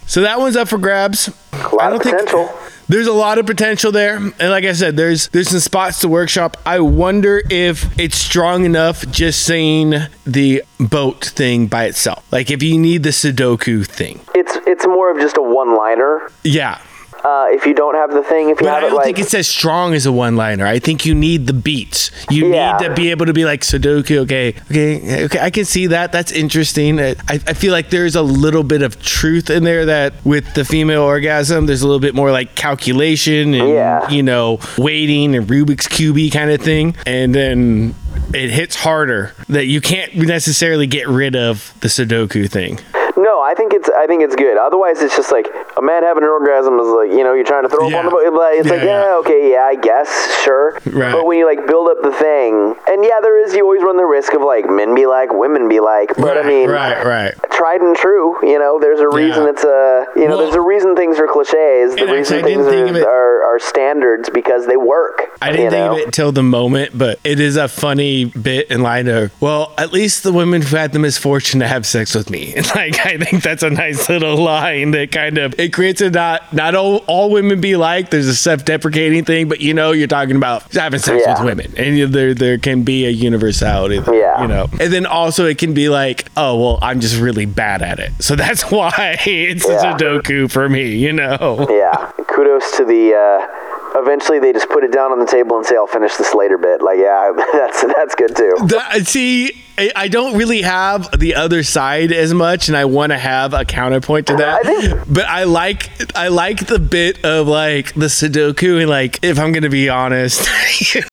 so 0.06 0.20
that 0.22 0.38
one's 0.38 0.56
up 0.56 0.68
for 0.68 0.78
grabs. 0.78 1.30
A 1.52 1.74
lot 1.74 1.92
of 1.92 2.02
potential. 2.02 2.52
There's 2.88 3.06
a 3.06 3.12
lot 3.12 3.38
of 3.38 3.46
potential 3.46 3.92
there, 3.92 4.16
and 4.16 4.32
like 4.38 4.64
I 4.64 4.72
said, 4.72 4.96
there's 4.96 5.28
there's 5.28 5.48
some 5.48 5.60
spots 5.60 6.00
to 6.00 6.08
workshop. 6.08 6.56
I 6.66 6.80
wonder 6.80 7.42
if 7.50 7.98
it's 7.98 8.16
strong 8.16 8.64
enough 8.64 9.08
just 9.10 9.42
saying 9.46 9.94
the 10.26 10.62
boat 10.78 11.24
thing 11.24 11.66
by 11.66 11.84
itself. 11.84 12.24
Like 12.30 12.50
if 12.50 12.62
you 12.62 12.78
need 12.78 13.02
the 13.02 13.10
Sudoku 13.10 13.86
thing, 13.86 14.20
It's 14.34 14.56
it's 14.66 14.86
more 14.86 15.10
of 15.10 15.18
just 15.18 15.36
a 15.38 15.42
one 15.42 15.76
liner. 15.76 16.28
yeah. 16.42 16.78
Uh, 17.24 17.46
if 17.48 17.64
you 17.64 17.72
don't 17.72 17.94
have 17.94 18.10
the 18.12 18.22
thing, 18.22 18.50
if 18.50 18.60
you 18.60 18.66
But 18.66 18.74
have 18.74 18.76
I 18.76 18.80
don't 18.88 18.94
like 18.96 19.04
think 19.06 19.18
it's 19.18 19.32
as 19.32 19.48
strong 19.48 19.94
as 19.94 20.04
a 20.04 20.12
one-liner. 20.12 20.66
I 20.66 20.78
think 20.78 21.06
you 21.06 21.14
need 21.14 21.46
the 21.46 21.54
beats. 21.54 22.10
You 22.30 22.48
Yeah. 22.52 22.76
need 22.76 22.86
to 22.88 22.94
be 22.94 23.10
able 23.10 23.24
to 23.26 23.32
be 23.32 23.46
like 23.46 23.62
Sudoku. 23.62 24.18
Okay, 24.24 24.54
okay, 24.70 25.24
okay. 25.24 25.38
I 25.40 25.48
can 25.50 25.64
see 25.64 25.86
that. 25.86 26.12
That's 26.12 26.30
interesting. 26.32 27.00
I, 27.00 27.14
I 27.28 27.38
feel 27.54 27.72
like 27.72 27.88
there's 27.88 28.14
a 28.14 28.22
little 28.22 28.62
bit 28.62 28.82
of 28.82 29.00
truth 29.02 29.48
in 29.48 29.64
there 29.64 29.86
that 29.86 30.12
with 30.24 30.52
the 30.54 30.64
female 30.66 31.02
orgasm, 31.02 31.64
there's 31.66 31.80
a 31.82 31.86
little 31.86 32.00
bit 32.00 32.14
more 32.14 32.30
like 32.30 32.54
calculation 32.56 33.54
and 33.54 33.68
Yeah. 33.70 34.08
you 34.10 34.22
know 34.22 34.58
waiting 34.76 35.34
and 35.34 35.46
Rubik's 35.48 35.88
cubey 35.88 36.30
kind 36.30 36.50
of 36.50 36.60
thing, 36.60 36.94
and 37.06 37.34
then 37.34 37.94
it 38.34 38.50
hits 38.50 38.76
harder 38.76 39.32
that 39.48 39.64
you 39.66 39.80
can't 39.80 40.14
necessarily 40.14 40.86
get 40.86 41.08
rid 41.08 41.34
of 41.36 41.72
the 41.80 41.88
Sudoku 41.88 42.50
thing. 42.50 42.80
no, 43.16 43.40
I 43.40 43.54
think 43.56 43.72
it's 43.72 43.88
I 43.96 44.06
think 44.06 44.22
it's 44.22 44.36
good. 44.36 44.58
Otherwise, 44.58 45.00
it's 45.00 45.16
just 45.16 45.32
like 45.32 45.46
a 45.76 45.82
man 45.82 46.02
having 46.02 46.22
an 46.22 46.30
orgasm 46.30 46.78
is 46.80 46.86
like 46.88 47.10
you 47.10 47.24
know 47.24 47.34
you're 47.34 47.44
trying 47.44 47.62
to 47.64 47.68
throw 47.68 47.88
Yeah. 47.88 47.98
up 47.98 48.04
on 48.06 48.24
the 48.24 48.30
boat. 48.30 48.52
It's 48.54 48.66
Yeah, 48.66 48.72
like 48.74 48.82
yeah. 48.82 49.04
yeah, 49.06 49.16
okay, 49.24 49.50
yeah, 49.52 49.62
I 49.64 49.74
guess, 49.76 50.08
sure. 50.42 50.78
Right. 50.86 51.12
But 51.12 51.26
when 51.26 51.38
you 51.38 51.46
like 51.46 51.66
build 51.66 51.88
up 51.88 51.98
the 52.02 52.12
thing, 52.12 52.74
and 52.88 53.04
yeah, 53.04 53.20
there 53.20 53.42
is 53.44 53.54
you 53.54 53.62
always 53.64 53.82
run 53.82 53.96
the 53.96 54.04
risk 54.06 54.34
of 54.34 54.42
like 54.42 54.68
men 54.68 54.94
be 54.94 55.06
like, 55.06 55.32
women 55.32 55.68
be 55.68 55.80
like. 55.80 56.14
But 56.16 56.36
I 56.36 56.40
Right, 56.40 56.46
mean, 56.46 56.68
right, 56.70 57.04
right. 57.04 57.34
tried 57.50 57.80
and 57.80 57.96
true. 57.96 58.36
You 58.42 58.58
know, 58.58 58.78
there's 58.80 59.00
a 59.00 59.08
reason 59.08 59.46
it's 59.48 59.64
a 59.64 60.06
you 60.16 60.22
know 60.28 60.36
Well- 60.36 60.38
there's 60.44 60.54
a 60.54 60.60
reason 60.60 60.94
things 60.96 61.18
are 61.18 61.26
cliches. 61.26 61.94
The 61.96 62.06
reason 62.06 62.38
I 62.38 62.42
things 62.42 62.66
didn't 62.66 62.70
think 62.70 62.90
of 62.90 62.96
it- 62.96 63.06
are, 63.06 63.42
are, 63.42 63.56
are 63.56 63.58
standards 63.58 64.30
because 64.30 64.66
they 64.66 64.76
work. 64.76 65.30
I 65.42 65.50
didn't 65.52 65.70
think 65.70 65.84
know? 65.86 65.92
of 65.92 65.98
it 65.98 66.12
till 66.12 66.32
the 66.32 66.42
moment, 66.42 66.96
but 66.96 67.18
it 67.24 67.40
is 67.40 67.56
a 67.56 67.68
funny 67.68 68.24
bit 68.26 68.70
in 68.70 68.82
line 68.82 69.08
of, 69.08 69.30
well, 69.40 69.72
at 69.78 69.92
least 69.92 70.22
the 70.22 70.32
women 70.32 70.62
who 70.62 70.76
had 70.76 70.92
the 70.92 70.98
misfortune 70.98 71.60
to 71.60 71.66
have 71.68 71.86
sex 71.86 72.14
with 72.14 72.30
me. 72.30 72.54
And 72.54 72.66
like, 72.74 73.04
I 73.04 73.18
think 73.18 73.42
that's 73.42 73.62
a 73.62 73.70
nice 73.70 74.08
little 74.08 74.36
line 74.36 74.90
that 74.92 75.10
kind 75.12 75.38
of, 75.38 75.54
it 75.64 75.72
creates 75.72 76.00
a 76.00 76.10
not, 76.10 76.52
not 76.52 76.74
all, 76.74 76.98
all 77.06 77.30
women 77.30 77.60
be 77.60 77.76
like, 77.76 78.10
there's 78.10 78.26
a 78.28 78.34
self-deprecating 78.34 79.24
thing, 79.24 79.48
but 79.48 79.60
you 79.60 79.74
know, 79.74 79.92
you're 79.92 80.06
talking 80.06 80.36
about 80.36 80.70
having 80.72 81.00
sex 81.00 81.22
Yeah. 81.26 81.34
with 81.42 81.44
women 81.44 81.72
and 81.76 81.96
you- 81.98 82.06
there, 82.06 82.34
there 82.34 82.58
can 82.58 82.82
be 82.82 83.06
a 83.06 83.10
universality, 83.10 83.98
there, 83.98 84.14
Yeah. 84.14 84.42
you 84.42 84.48
know, 84.48 84.68
and 84.78 84.92
then 84.92 85.06
also 85.06 85.46
it 85.46 85.58
can 85.58 85.72
be 85.74 85.88
like, 85.88 86.26
oh, 86.36 86.58
well, 86.60 86.78
I'm 86.82 87.00
just 87.00 87.18
really 87.20 87.46
bad 87.46 87.82
at 87.82 87.98
it. 87.98 88.12
So 88.20 88.36
that's 88.44 88.70
why 88.70 89.16
it's 89.24 89.66
Yeah. 89.66 89.94
a 89.94 89.98
doku 89.98 90.50
for 90.50 90.68
me, 90.68 90.96
you 90.96 91.12
know? 91.12 91.66
Yeah, 91.70 92.10
kudos 92.28 92.76
to 92.76 92.84
the. 92.84 93.14
Uh, 93.14 93.46
eventually, 93.94 94.38
they 94.38 94.52
just 94.52 94.68
put 94.68 94.84
it 94.84 94.92
down 94.92 95.12
on 95.12 95.18
the 95.18 95.26
table 95.26 95.56
and 95.56 95.64
say, 95.66 95.76
"I'll 95.76 95.86
finish 95.86 96.16
this 96.16 96.34
later." 96.34 96.58
Bit 96.58 96.82
like, 96.82 96.98
yeah, 96.98 97.32
that's 97.52 97.82
that's 97.82 98.14
good 98.14 98.36
too. 98.36 98.54
That, 98.66 99.06
see, 99.06 99.52
I 99.96 100.08
don't 100.08 100.36
really 100.36 100.62
have 100.62 101.18
the 101.18 101.34
other 101.34 101.62
side 101.62 102.12
as 102.12 102.32
much, 102.32 102.68
and 102.68 102.76
I 102.76 102.84
want 102.84 103.10
to 103.12 103.18
have 103.18 103.54
a 103.54 103.64
counterpoint 103.64 104.28
to 104.28 104.36
that. 104.36 104.64
I 104.66 104.80
think- 104.80 105.00
but 105.12 105.24
I 105.26 105.44
like 105.44 105.90
I 106.16 106.28
like 106.28 106.66
the 106.66 106.78
bit 106.78 107.24
of 107.24 107.48
like 107.48 107.92
the 107.94 108.06
Sudoku, 108.06 108.80
and 108.80 108.88
like 108.90 109.18
if 109.22 109.38
I'm 109.38 109.52
gonna 109.52 109.68
be 109.70 109.88
honest. 109.88 110.48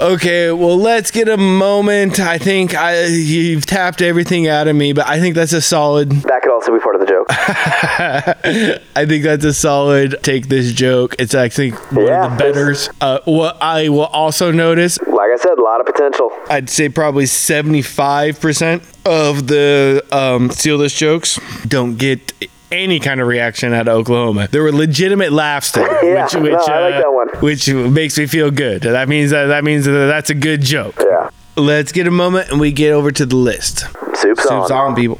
Okay, 0.00 0.50
well, 0.50 0.78
let's 0.78 1.10
get 1.10 1.28
a 1.28 1.36
moment. 1.36 2.18
I 2.20 2.38
think 2.38 2.74
I 2.74 3.04
you've 3.04 3.66
tapped 3.66 4.00
everything 4.00 4.48
out 4.48 4.66
of 4.66 4.74
me, 4.74 4.94
but 4.94 5.06
I 5.06 5.20
think 5.20 5.34
that's 5.34 5.52
a 5.52 5.60
solid. 5.60 6.10
That 6.30 6.40
could 6.42 6.52
also 6.52 6.72
be 6.72 6.78
part 6.80 6.94
of 6.94 7.00
the 7.02 7.06
joke. 7.06 7.26
I 8.96 9.04
think 9.04 9.24
that's 9.24 9.44
a 9.44 9.52
solid. 9.52 10.16
Take 10.22 10.48
this 10.48 10.72
joke. 10.72 11.16
It's 11.18 11.34
actually 11.34 11.70
one 11.72 12.06
Yeah, 12.06 12.26
of 12.26 12.38
the 12.38 12.44
betters. 12.44 12.88
Uh, 13.00 13.18
what 13.26 13.58
I 13.60 13.90
will 13.90 14.06
also 14.06 14.50
notice 14.50 14.98
like 15.00 15.30
I 15.32 15.36
said, 15.36 15.58
a 15.58 15.62
lot 15.62 15.80
of 15.80 15.86
potential. 15.86 16.30
I'd 16.48 16.70
say 16.70 16.88
probably 16.88 17.24
75% 17.24 18.82
of 19.04 19.48
the 19.48 20.02
um, 20.12 20.50
Steal 20.50 20.78
This 20.78 20.94
jokes 20.94 21.38
don't 21.66 21.96
get 21.96 22.32
any 22.72 23.00
kind 23.00 23.20
of 23.20 23.26
reaction 23.26 23.72
out 23.72 23.88
of 23.88 23.96
Oklahoma. 23.96 24.48
There 24.50 24.62
were 24.62 24.72
legitimate 24.72 25.32
laughs 25.32 25.72
there, 25.72 26.04
Yeah, 26.04 26.24
which, 26.24 26.34
no, 26.34 26.40
which, 26.42 26.68
I 26.68 26.80
like 26.80 26.94
uh, 26.94 26.98
that 27.02 27.12
one. 27.12 27.28
which 27.40 27.68
makes 27.68 28.16
me 28.18 28.26
feel 28.26 28.50
good. 28.50 28.82
That 28.82 29.08
means 29.08 29.30
that, 29.30 29.46
that 29.46 29.64
means 29.64 29.84
that 29.86 29.92
that's 29.92 30.30
a 30.30 30.34
good 30.34 30.60
joke. 30.62 30.96
Yeah, 31.00 31.30
Let's 31.56 31.92
get 31.92 32.06
a 32.06 32.10
moment 32.10 32.50
and 32.50 32.60
we 32.60 32.72
get 32.72 32.92
over 32.92 33.10
to 33.12 33.26
the 33.26 33.36
list. 33.36 33.80
soup's, 34.14 34.42
Soup's 34.42 34.48
on. 34.70 34.72
on, 34.72 34.94
people. 34.94 35.18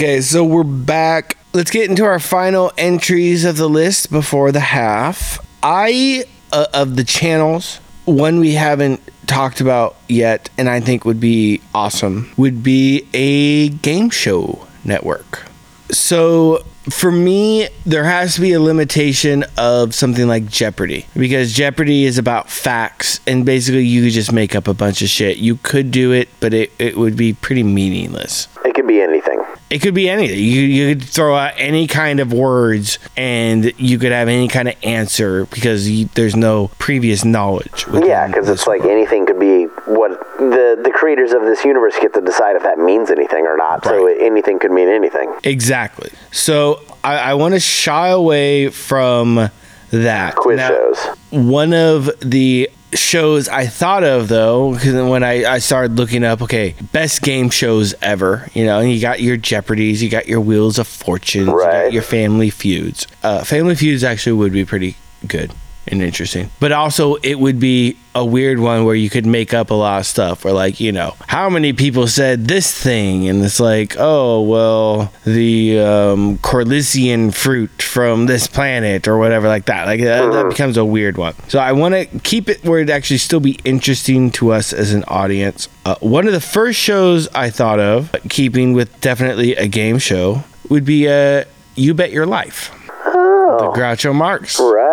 Okay, 0.00 0.22
so 0.22 0.42
we're 0.42 0.64
back. 0.64 1.36
Let's 1.52 1.70
get 1.70 1.90
into 1.90 2.06
our 2.06 2.18
final 2.18 2.72
entries 2.78 3.44
of 3.44 3.58
the 3.58 3.68
list 3.68 4.10
before 4.10 4.50
the 4.50 4.58
half. 4.58 5.38
I, 5.62 6.24
uh, 6.50 6.68
of 6.72 6.96
the 6.96 7.04
channels, 7.04 7.80
one 8.06 8.40
we 8.40 8.54
haven't 8.54 9.02
talked 9.26 9.60
about 9.60 9.96
yet, 10.08 10.48
and 10.56 10.70
I 10.70 10.80
think 10.80 11.04
would 11.04 11.20
be 11.20 11.60
awesome, 11.74 12.32
would 12.38 12.62
be 12.62 13.06
a 13.12 13.68
game 13.68 14.08
show 14.08 14.66
network. 14.84 15.46
So 15.90 16.64
for 16.88 17.12
me, 17.12 17.68
there 17.84 18.04
has 18.04 18.36
to 18.36 18.40
be 18.40 18.54
a 18.54 18.60
limitation 18.60 19.44
of 19.58 19.94
something 19.94 20.26
like 20.26 20.46
Jeopardy 20.46 21.04
because 21.14 21.52
Jeopardy 21.52 22.04
is 22.04 22.16
about 22.16 22.48
facts 22.48 23.20
and 23.26 23.44
basically 23.44 23.84
you 23.84 24.04
could 24.04 24.12
just 24.12 24.32
make 24.32 24.56
up 24.56 24.66
a 24.66 24.72
bunch 24.72 25.02
of 25.02 25.08
shit. 25.10 25.36
You 25.36 25.56
could 25.56 25.90
do 25.90 26.12
it, 26.12 26.30
but 26.40 26.54
it, 26.54 26.72
it 26.78 26.96
would 26.96 27.18
be 27.18 27.34
pretty 27.34 27.64
meaningless. 27.64 28.48
It 28.64 28.74
could 28.74 28.86
be 28.86 29.02
anything. 29.02 29.29
It 29.70 29.80
could 29.82 29.94
be 29.94 30.08
anything. 30.08 30.36
You, 30.36 30.62
you 30.62 30.94
could 30.94 31.04
throw 31.04 31.36
out 31.36 31.54
any 31.56 31.86
kind 31.86 32.18
of 32.18 32.32
words 32.32 32.98
and 33.16 33.72
you 33.78 33.98
could 33.98 34.10
have 34.10 34.26
any 34.26 34.48
kind 34.48 34.68
of 34.68 34.74
answer 34.82 35.46
because 35.46 35.88
you, 35.88 36.08
there's 36.14 36.34
no 36.34 36.68
previous 36.78 37.24
knowledge. 37.24 37.86
Yeah, 37.92 38.26
because 38.26 38.48
it's 38.48 38.62
this 38.62 38.66
like 38.66 38.82
anything 38.82 39.26
could 39.26 39.38
be 39.38 39.66
what 39.86 40.10
the 40.38 40.80
the 40.82 40.90
creators 40.92 41.32
of 41.32 41.42
this 41.42 41.64
universe 41.64 41.94
get 42.00 42.12
to 42.14 42.20
decide 42.20 42.56
if 42.56 42.64
that 42.64 42.78
means 42.78 43.10
anything 43.12 43.46
or 43.46 43.56
not. 43.56 43.84
So 43.84 44.06
anything 44.06 44.58
could 44.58 44.72
mean 44.72 44.88
anything. 44.88 45.32
Exactly. 45.44 46.10
So 46.32 46.82
I, 47.04 47.18
I 47.18 47.34
want 47.34 47.54
to 47.54 47.60
shy 47.60 48.08
away 48.08 48.70
from 48.70 49.50
that. 49.90 50.34
Quiz 50.34 50.56
Now, 50.56 50.68
shows. 50.68 50.98
One 51.30 51.72
of 51.72 52.10
the 52.20 52.70
shows 52.94 53.48
I 53.48 53.66
thought 53.66 54.04
of 54.04 54.28
though, 54.28 54.74
because 54.74 54.94
when 55.08 55.22
I, 55.22 55.44
I 55.44 55.58
started 55.58 55.96
looking 55.96 56.24
up, 56.24 56.42
okay, 56.42 56.74
best 56.92 57.22
game 57.22 57.50
shows 57.50 57.94
ever, 58.02 58.48
you 58.54 58.64
know, 58.64 58.80
and 58.80 58.90
you 58.90 59.00
got 59.00 59.20
your 59.20 59.36
Jeopardies, 59.36 60.02
you 60.02 60.08
got 60.08 60.26
your 60.28 60.40
Wheels 60.40 60.78
of 60.78 60.86
Fortune, 60.88 61.46
you 61.46 61.52
Right. 61.58 61.84
got 61.84 61.92
your 61.92 62.02
Family 62.02 62.50
Feuds. 62.50 63.06
Uh, 63.22 63.44
Family 63.44 63.74
Feuds 63.74 64.02
actually 64.04 64.32
would 64.32 64.52
be 64.52 64.64
pretty 64.64 64.96
good 65.26 65.52
and 65.90 66.02
interesting, 66.02 66.50
but 66.60 66.72
also 66.72 67.16
it 67.16 67.38
would 67.38 67.58
be 67.58 67.96
a 68.14 68.24
weird 68.24 68.58
one 68.58 68.84
where 68.84 68.94
you 68.94 69.08
could 69.08 69.26
make 69.26 69.54
up 69.54 69.70
a 69.70 69.74
lot 69.74 70.00
of 70.00 70.06
stuff, 70.06 70.44
or 70.44 70.52
like, 70.52 70.80
you 70.80 70.90
know, 70.90 71.14
how 71.28 71.48
many 71.48 71.72
people 71.72 72.06
said 72.06 72.46
this 72.46 72.72
thing, 72.72 73.28
and 73.28 73.42
it's 73.44 73.60
like, 73.60 73.94
oh, 73.98 74.42
well, 74.42 75.12
the 75.24 75.78
um, 75.78 76.38
Corlisian 76.38 77.32
fruit 77.32 77.82
from 77.82 78.26
this 78.26 78.46
planet, 78.46 79.06
or 79.06 79.18
whatever, 79.18 79.48
like 79.48 79.66
that. 79.66 79.86
Like 79.86 80.00
that, 80.02 80.32
that 80.32 80.48
becomes 80.48 80.76
a 80.76 80.84
weird 80.84 81.16
one. 81.16 81.34
So 81.48 81.58
I 81.58 81.72
want 81.72 81.94
to 81.94 82.06
keep 82.20 82.48
it 82.48 82.64
where 82.64 82.80
it 82.80 82.90
actually 82.90 83.18
still 83.18 83.40
be 83.40 83.58
interesting 83.64 84.30
to 84.32 84.52
us 84.52 84.72
as 84.72 84.92
an 84.92 85.04
audience. 85.06 85.68
Uh, 85.84 85.94
one 86.00 86.26
of 86.26 86.32
the 86.32 86.40
first 86.40 86.78
shows 86.78 87.28
I 87.28 87.50
thought 87.50 87.80
of, 87.80 88.14
keeping 88.28 88.72
with 88.72 89.00
definitely 89.00 89.54
a 89.54 89.68
game 89.68 89.98
show, 89.98 90.44
would 90.68 90.84
be 90.84 91.08
uh, 91.08 91.44
You 91.76 91.94
Bet 91.94 92.10
Your 92.10 92.26
Life. 92.26 92.76
The 93.04 93.72
Groucho 93.74 94.14
Marx. 94.14 94.58
Right. 94.60 94.89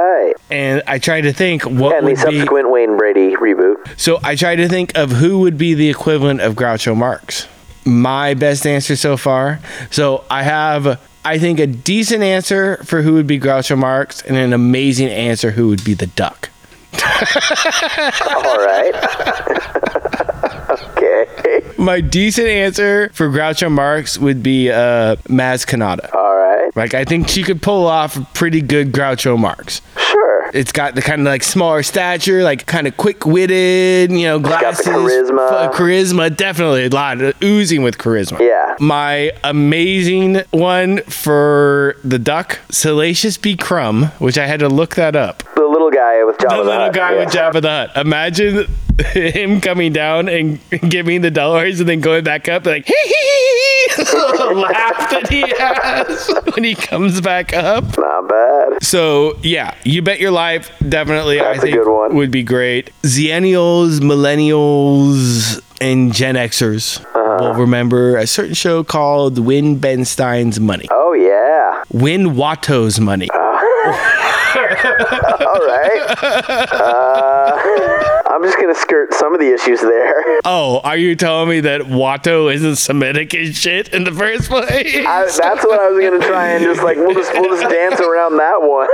And 0.50 0.82
I 0.88 0.98
tried 1.00 1.22
to 1.22 1.34
think 1.34 1.64
what 1.64 1.95
And 1.95 2.06
the 2.08 2.12
would 2.12 2.16
be. 2.16 2.22
subsequent 2.22 2.72
Wayne 2.72 2.95
Brady 2.98 3.36
reboot. 3.36 3.76
So 4.00 4.20
I 4.24 4.36
tried 4.36 4.58
to 4.58 4.70
think 4.70 4.95
of 4.98 5.12
who 5.12 5.39
would 5.39 5.58
be 5.58 5.74
the 5.74 5.89
equivalent 5.89 6.39
of 6.41 6.54
Groucho 6.56 6.95
Marx. 6.95 7.48
My 7.86 8.34
best 8.34 8.66
answer 8.66 8.95
so 8.95 9.18
far. 9.18 9.60
So 9.91 10.24
I 10.30 10.43
have, 10.43 11.00
I 11.26 11.38
think, 11.38 11.60
a 11.60 11.68
decent 11.68 12.24
answer 12.24 12.78
for 12.86 13.02
who 13.02 13.14
would 13.14 13.28
be 13.28 13.39
Groucho 13.39 13.78
Marx, 13.78 14.22
and 14.22 14.38
an 14.38 14.54
amazing 14.54 15.10
answer 15.10 15.52
who 15.52 15.68
would 15.70 15.84
be 15.84 15.93
the 15.93 16.08
Duck. 16.08 16.50
All 16.93 18.58
right. 18.66 18.93
okay. 20.98 21.62
My 21.78 22.02
decent 22.02 22.48
answer 22.48 23.10
for 23.14 23.30
Groucho 23.30 23.72
Marx 23.72 24.18
would 24.18 24.41
be 24.43 24.70
uh, 24.72 25.16
Maz 25.28 25.66
Kanata. 25.66 26.14
All 26.14 26.36
right. 26.36 26.76
Like 26.76 26.93
I 26.93 27.06
think 27.06 27.28
she 27.30 27.43
could 27.43 27.62
pull 27.62 27.86
off 27.88 28.18
a 28.18 28.22
pretty 28.34 28.62
good 28.62 28.91
Groucho 28.91 29.38
Marx. 29.38 29.82
It's 30.54 30.72
got 30.72 30.95
the 30.95 31.02
kind 31.02 31.22
of 31.22 31.28
like 31.28 31.43
smaller 31.43 31.84
stature, 31.84 32.43
like 32.43 32.66
kind 32.66 32.88
of 32.88 32.98
quick 32.98 33.26
witted, 33.26 34.12
you 34.12 34.24
know, 34.24 34.39
glasses, 34.39 34.86
charisma. 34.86 35.72
charisma, 35.74 36.36
definitely 36.36 36.86
a 36.86 36.89
lot 36.89 37.22
of 37.22 37.36
oozing 37.43 37.84
with 37.84 37.98
charisma. 37.98 38.39
Yeah. 38.39 38.76
My 38.80 39.32
amazing 39.43 40.41
one 40.52 41.02
for 41.04 41.98
the 42.04 42.20
duck, 42.20 42.60
Salacious 42.70 43.38
B. 43.38 43.56
Crumb, 43.56 44.06
which 44.20 44.38
I 44.38 44.48
had 44.48 44.60
to 44.60 44.70
look 44.70 44.95
that 44.95 45.16
up. 45.16 45.43
The 45.56 45.62
little 45.88 45.92
guy 45.92 46.24
with 46.24 46.38
Jabba 46.38 46.50
The 46.50 46.56
the 46.58 46.64
little 46.64 46.84
Hutt, 46.84 46.94
guy 46.94 47.14
yeah. 47.14 47.20
with 47.20 47.30
Jabba 47.34 47.62
the 47.62 47.70
Hutt. 47.70 47.98
Imagine 47.98 48.68
him 49.14 49.62
coming 49.62 49.94
down 49.94 50.28
and 50.30 50.60
giving 50.90 51.22
the 51.22 51.32
dollars 51.32 51.80
and 51.80 51.88
then 51.90 52.02
going 52.02 52.24
back 52.24 52.48
up 52.50 52.66
like 52.66 52.88
laugh 53.98 55.10
that 55.12 55.28
he 55.30 55.42
has 55.58 56.32
when 56.56 56.64
he 56.64 56.76
comes 56.76 57.22
back 57.22 57.54
up. 57.54 57.84
Not 57.98 58.28
bad. 58.30 58.84
So 58.84 59.38
yeah, 59.44 59.76
you 59.84 60.02
bet 60.02 60.20
your 60.20 60.32
life 60.32 60.72
definitely 60.88 61.40
That's 61.40 61.60
I 61.60 61.62
think 61.62 61.78
would 62.14 62.32
be 62.32 62.44
great. 62.44 62.92
Xennials, 63.04 64.00
millennials, 64.00 65.62
and 65.82 66.14
Gen 66.14 66.36
Xers 66.36 67.04
Uh-huh. 67.16 67.38
will 67.54 67.54
remember 67.62 68.18
a 68.18 68.28
certain 68.28 68.54
show 68.54 68.84
called 68.84 69.38
Win 69.40 69.78
Ben 69.80 70.06
Stein's 70.06 70.60
Money. 70.60 70.88
Oh 70.92 71.14
yeah. 71.14 71.84
Win 71.92 72.36
Watto's 72.36 73.00
Money. 73.00 73.28
All 74.58 75.68
right. 75.68 76.18
Uh, 76.72 78.22
I'm 78.30 78.43
just 78.43 78.58
gonna 78.60 78.76
skirt 78.76 79.14
some 79.14 79.34
of 79.34 79.39
the 79.39 79.53
issues 79.53 79.82
there. 79.82 80.39
Oh, 80.45 80.80
are 80.84 80.97
you 80.97 81.16
telling 81.16 81.49
me 81.49 81.60
that 81.62 81.82
Watto 81.82 82.53
isn't 82.53 82.76
Semitic 82.78 83.34
as 83.36 83.55
shit 83.58 83.89
in 83.93 84.03
the 84.03 84.12
first 84.12 84.49
place? 84.49 85.05
I, 85.05 85.26
that's 85.26 85.64
what 85.66 85.80
I 85.80 85.89
was 85.89 86.03
gonna 86.03 86.26
try 86.26 86.49
and 86.49 86.64
just 86.64 86.84
like 86.84 86.97
we'll 86.97 87.14
just 87.14 87.34
we'll 87.34 87.49
just 87.55 87.70
dance 87.72 87.99
around 87.99 88.38
that 88.38 88.62
one. 88.62 88.88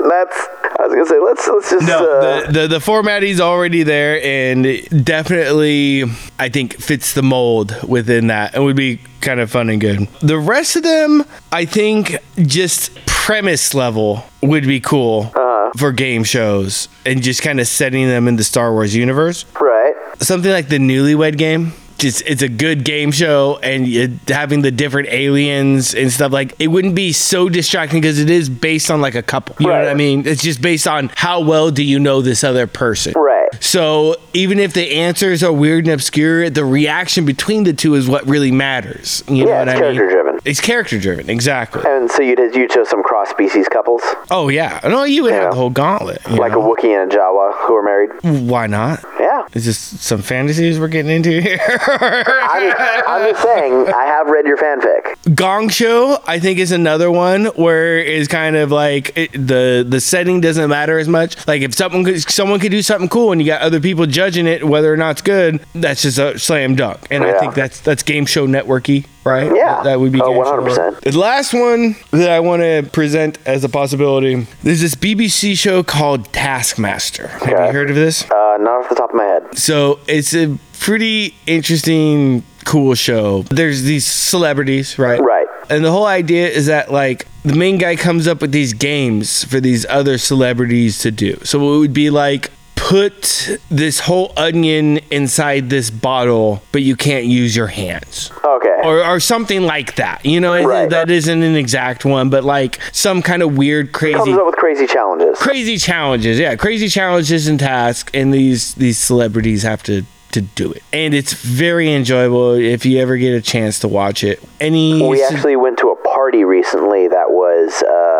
that's 0.08 0.36
I 0.78 0.86
was 0.86 0.92
gonna 0.94 1.06
say 1.06 1.18
let's 1.18 1.48
let's 1.48 1.70
just 1.70 1.86
No, 1.86 2.04
uh, 2.10 2.46
the, 2.46 2.52
the 2.52 2.68
the 2.68 2.80
format 2.80 3.22
is 3.22 3.40
already 3.40 3.82
there, 3.82 4.20
and 4.22 4.64
definitely 5.04 6.04
I 6.38 6.48
think 6.48 6.74
fits 6.80 7.14
the 7.14 7.22
mold 7.22 7.76
within 7.88 8.28
that, 8.28 8.54
and 8.54 8.64
would 8.64 8.76
be 8.76 9.00
kind 9.20 9.40
of 9.40 9.50
fun 9.50 9.68
and 9.70 9.80
good. 9.80 10.08
The 10.20 10.38
rest 10.38 10.76
of 10.76 10.82
them, 10.82 11.24
I 11.52 11.64
think, 11.64 12.16
just 12.42 12.90
premise 13.30 13.74
level 13.74 14.24
would 14.42 14.66
be 14.66 14.80
cool 14.80 15.30
uh-huh. 15.36 15.70
for 15.78 15.92
game 15.92 16.24
shows, 16.24 16.88
and 17.06 17.22
just 17.22 17.42
kind 17.42 17.60
of 17.60 17.68
setting 17.68 18.08
them 18.08 18.26
in 18.26 18.34
the 18.34 18.42
Star 18.42 18.72
Wars 18.72 18.96
universe. 18.96 19.44
right. 19.60 19.94
Something 20.18 20.50
like 20.50 20.68
the 20.68 20.78
Newlywed 20.78 21.38
Game. 21.38 21.72
Just, 21.96 22.22
it's 22.26 22.42
a 22.42 22.48
good 22.48 22.82
game 22.84 23.12
show, 23.12 23.60
and 23.62 23.86
it, 23.86 24.10
having 24.28 24.62
the 24.62 24.72
different 24.72 25.10
aliens 25.10 25.94
and 25.94 26.10
stuff 26.10 26.32
like 26.32 26.56
it 26.58 26.68
wouldn't 26.68 26.96
be 26.96 27.12
so 27.12 27.48
distracting 27.48 28.00
because 28.00 28.18
it 28.18 28.30
is 28.30 28.48
based 28.48 28.90
on 28.90 29.00
like 29.00 29.14
a 29.14 29.22
couple. 29.22 29.54
You 29.60 29.68
know 29.68 29.78
what 29.78 29.88
I 29.88 29.94
mean? 29.94 30.26
It's 30.26 30.42
just 30.42 30.60
based 30.60 30.88
on 30.88 31.12
how 31.14 31.40
well 31.40 31.70
do 31.70 31.84
you 31.84 32.00
know 32.00 32.22
this 32.22 32.42
other 32.42 32.66
person. 32.66 33.12
Right. 33.14 33.48
So 33.60 34.16
even 34.32 34.58
if 34.58 34.72
the 34.72 34.96
answers 34.96 35.42
are 35.42 35.52
weird 35.52 35.84
and 35.84 35.92
obscure, 35.92 36.50
the 36.50 36.64
reaction 36.64 37.26
between 37.26 37.64
the 37.64 37.74
two 37.74 37.94
is 37.94 38.08
what 38.08 38.26
really 38.26 38.50
matters. 38.50 39.22
You 39.28 39.44
know 39.44 39.52
what 39.52 39.68
I 39.68 39.80
mean? 39.80 40.19
Driven. 40.42 40.50
It's 40.50 40.60
character 40.60 40.98
driven, 40.98 41.30
exactly. 41.30 41.82
And 41.86 42.10
so 42.10 42.22
you'd 42.22 42.38
you 42.54 42.68
chose 42.68 42.88
some 42.88 43.02
cross 43.02 43.28
species 43.30 43.68
couples, 43.68 44.02
Oh 44.30 44.48
yeah, 44.48 44.80
no, 44.84 45.04
you 45.04 45.22
would 45.24 45.32
Yeah. 45.32 45.42
have 45.42 45.50
the 45.52 45.56
whole 45.56 45.70
gauntlet. 45.70 46.20
you 46.28 46.36
like 46.36 46.52
a 46.52 46.56
know? 46.56 46.74
Wookiee 46.74 47.00
and 47.02 47.12
a 47.12 47.16
Jawa 47.16 47.52
who 47.66 47.74
are 47.76 47.82
married. 47.82 48.10
Why 48.48 48.66
not? 48.66 49.04
Yeah. 49.18 49.42
Is 49.54 49.64
this 49.66 49.78
some 49.78 50.22
fantasies 50.22 50.78
we're 50.78 50.88
getting 50.88 51.10
into 51.10 51.40
here? 51.40 51.58
I'm, 51.90 52.72
I'm 53.06 53.30
just 53.32 53.42
saying, 53.42 53.88
I 53.92 54.04
have 54.04 54.26
read 54.28 54.46
your 54.46 54.56
fanfic. 54.56 55.34
Gong 55.34 55.68
Show, 55.68 56.18
I 56.26 56.38
think, 56.38 56.58
is 56.58 56.72
another 56.72 57.10
one 57.10 57.46
where 57.46 57.98
it's 57.98 58.28
kind 58.28 58.56
of 58.56 58.70
like 58.70 59.16
it, 59.16 59.32
the 59.32 59.84
the 59.88 60.00
setting 60.00 60.40
doesn't 60.40 60.68
matter 60.68 60.98
as 60.98 61.08
much. 61.08 61.36
Like 61.46 61.62
if 61.62 61.74
someone 61.74 62.04
could, 62.04 62.20
someone 62.30 62.60
could 62.60 62.70
do 62.70 62.82
something 62.82 63.08
cool 63.08 63.32
and 63.32 63.40
you 63.40 63.46
got 63.46 63.60
other 63.62 63.80
people 63.80 64.06
judging 64.06 64.46
it, 64.46 64.66
whether 64.66 64.92
or 64.92 64.96
not 64.96 65.12
it's 65.12 65.22
good, 65.22 65.60
that's 65.74 66.02
just 66.02 66.18
a 66.18 66.38
slam 66.38 66.74
dunk. 66.76 67.00
And 67.10 67.24
I 67.24 67.38
think 67.38 67.54
that's 67.54 67.80
that's 67.80 68.02
game 68.02 68.26
show 68.26 68.46
networky, 68.46 69.06
right? 69.24 69.54
Yeah. 69.54 69.82
that, 69.82 70.00
would 70.00 70.12
be 70.12 70.20
Oh, 70.20 70.32
100%. 70.32 71.00
The 71.00 71.18
last 71.18 71.52
one 71.52 71.96
that 72.10 72.30
I 72.30 72.40
want 72.40 72.62
to 72.62 72.88
present 72.92 73.38
as 73.46 73.64
a 73.64 73.68
possibility. 73.68 74.46
There's 74.62 74.80
this 74.80 74.94
BBC 74.94 75.56
show 75.58 75.82
called 75.82 76.32
Taskmaster. 76.32 77.28
Have 77.28 77.48
you 77.48 77.72
heard 77.72 77.90
of 77.90 77.96
this? 77.96 78.24
Uh, 78.30 78.56
not 78.60 78.84
off 78.84 78.88
the 78.88 78.94
top 78.94 79.10
of 79.10 79.16
my 79.16 79.24
head. 79.24 79.58
So 79.58 80.00
it's 80.06 80.34
a 80.34 80.58
pretty 80.78 81.34
interesting, 81.46 82.42
cool 82.64 82.94
show. 82.94 83.42
There's 83.44 83.82
these 83.82 84.06
celebrities, 84.06 84.98
right? 84.98 85.20
Right. 85.20 85.46
And 85.68 85.84
the 85.84 85.92
whole 85.92 86.06
idea 86.06 86.48
is 86.48 86.66
that 86.66 86.90
like 86.90 87.26
the 87.44 87.54
main 87.54 87.78
guy 87.78 87.94
comes 87.96 88.26
up 88.26 88.40
with 88.40 88.50
these 88.52 88.72
games 88.72 89.44
for 89.44 89.60
these 89.60 89.86
other 89.86 90.18
celebrities 90.18 90.98
to 91.00 91.10
do. 91.10 91.36
So 91.44 91.74
it 91.74 91.78
would 91.78 91.92
be 91.94 92.10
like 92.10 92.50
put 92.90 93.56
this 93.70 94.00
whole 94.00 94.32
onion 94.36 94.98
inside 95.12 95.70
this 95.70 95.90
bottle, 95.90 96.60
but 96.72 96.82
you 96.82 96.96
can't 96.96 97.24
use 97.24 97.54
your 97.54 97.68
hands. 97.68 98.32
Okay. 98.44 98.80
Or, 98.82 99.04
or 99.04 99.20
something 99.20 99.62
like 99.62 99.94
that. 99.94 100.26
You 100.26 100.40
know, 100.40 100.60
Right. 100.64 100.90
that 100.90 101.08
isn't 101.08 101.42
an 101.42 101.54
exact 101.54 102.04
one, 102.04 102.30
but 102.30 102.42
like 102.42 102.80
some 102.90 103.22
kind 103.22 103.42
of 103.44 103.56
weird, 103.56 103.92
crazy 103.92 104.14
Comes 104.18 104.36
up 104.36 104.44
with 104.44 104.56
crazy 104.56 104.88
challenges. 104.88 105.38
crazy 105.38 105.78
challenges 105.78 106.38
yeah 106.40 106.56
crazy 106.56 106.88
challenges 106.88 107.46
and 107.46 107.60
tasks 107.60 108.10
and 108.12 108.34
these 108.34 108.74
these 108.74 108.98
celebrities 108.98 109.62
have 109.62 109.82
to 109.84 110.04
to 110.32 110.40
do 110.40 110.70
it 110.72 110.82
and 110.92 111.12
it's 111.12 111.32
very 111.32 111.92
enjoyable 111.92 112.52
if 112.54 112.84
you 112.86 112.98
ever 113.00 113.16
get 113.16 113.32
a 113.34 113.40
chance 113.40 113.80
to 113.80 113.88
watch 113.88 114.22
it 114.22 114.40
any 114.60 115.00
We 115.02 115.22
actually 115.24 115.56
went 115.56 115.78
to 115.78 115.88
a 115.90 115.96
party 115.96 116.44
recently 116.44 117.08
that 117.08 117.30
was 117.30 117.82
uh. 117.82 118.19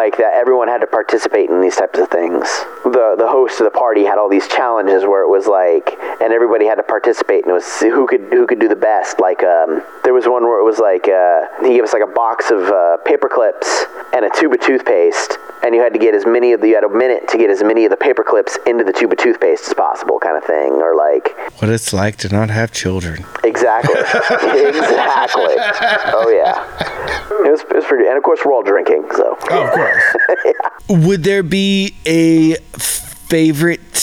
Like 0.00 0.16
that 0.16 0.32
everyone 0.34 0.68
had 0.68 0.80
to 0.80 0.86
participate 0.86 1.50
in 1.50 1.60
these 1.60 1.76
types 1.76 1.98
of 1.98 2.08
things. 2.08 2.44
The 2.84 3.14
the 3.18 3.28
host 3.28 3.60
of 3.60 3.64
the 3.70 3.76
party 3.84 4.04
had 4.04 4.16
all 4.18 4.30
these 4.30 4.48
challenges 4.48 5.04
where 5.04 5.22
it 5.22 5.28
was 5.28 5.46
like, 5.46 5.86
and 6.22 6.32
everybody 6.32 6.64
had 6.66 6.76
to 6.76 6.82
participate, 6.96 7.40
and 7.44 7.50
it 7.50 7.58
was 7.60 7.68
who 7.80 8.06
could 8.06 8.24
who 8.32 8.46
could 8.46 8.60
do 8.64 8.68
the 8.68 8.82
best. 8.92 9.20
Like 9.20 9.42
um, 9.44 9.82
there 10.04 10.14
was 10.14 10.24
one 10.26 10.44
where 10.48 10.58
it 10.62 10.64
was 10.64 10.78
like 10.78 11.04
uh, 11.08 11.40
he 11.66 11.74
gave 11.76 11.84
us 11.84 11.92
like 11.92 12.02
a 12.10 12.12
box 12.22 12.50
of 12.50 12.60
uh, 12.64 12.96
paper 13.04 13.28
clips 13.28 13.68
and 14.16 14.24
a 14.24 14.30
tube 14.38 14.52
of 14.54 14.60
toothpaste, 14.60 15.36
and 15.62 15.74
you 15.74 15.80
had 15.82 15.92
to 15.92 15.98
get 15.98 16.14
as 16.14 16.24
many 16.26 16.52
of 16.52 16.60
the 16.62 16.68
you 16.68 16.74
had 16.74 16.84
a 16.84 16.88
minute 17.04 17.28
to 17.28 17.36
get 17.38 17.50
as 17.50 17.62
many 17.62 17.84
of 17.84 17.90
the 17.90 17.96
paper 17.96 18.24
clips 18.24 18.56
into 18.66 18.84
the 18.84 18.92
tube 18.92 19.12
of 19.12 19.18
toothpaste 19.18 19.68
as 19.68 19.74
possible, 19.74 20.18
kind 20.18 20.36
of 20.36 20.44
thing, 20.44 20.80
or 20.86 20.94
like 20.96 21.36
What 21.60 21.68
it's 21.70 21.92
like 21.92 22.16
to 22.22 22.28
not 22.28 22.48
have 22.50 22.72
children. 22.72 23.24
exactly, 23.44 23.94
exactly. 24.00 25.54
Oh 26.16 26.28
yeah, 26.30 26.64
it 27.46 27.50
was 27.50 27.60
it 27.62 27.74
was 27.76 27.84
pretty, 27.84 28.06
and 28.08 28.16
of 28.16 28.22
course 28.22 28.40
we're 28.44 28.52
all 28.52 28.62
drinking, 28.62 29.04
so. 29.14 29.36
Oh, 29.50 29.64
of 29.66 29.70
course. 29.72 29.89
Would 30.88 31.24
there 31.24 31.42
be 31.42 31.94
a 32.06 32.54
favorite 32.76 33.94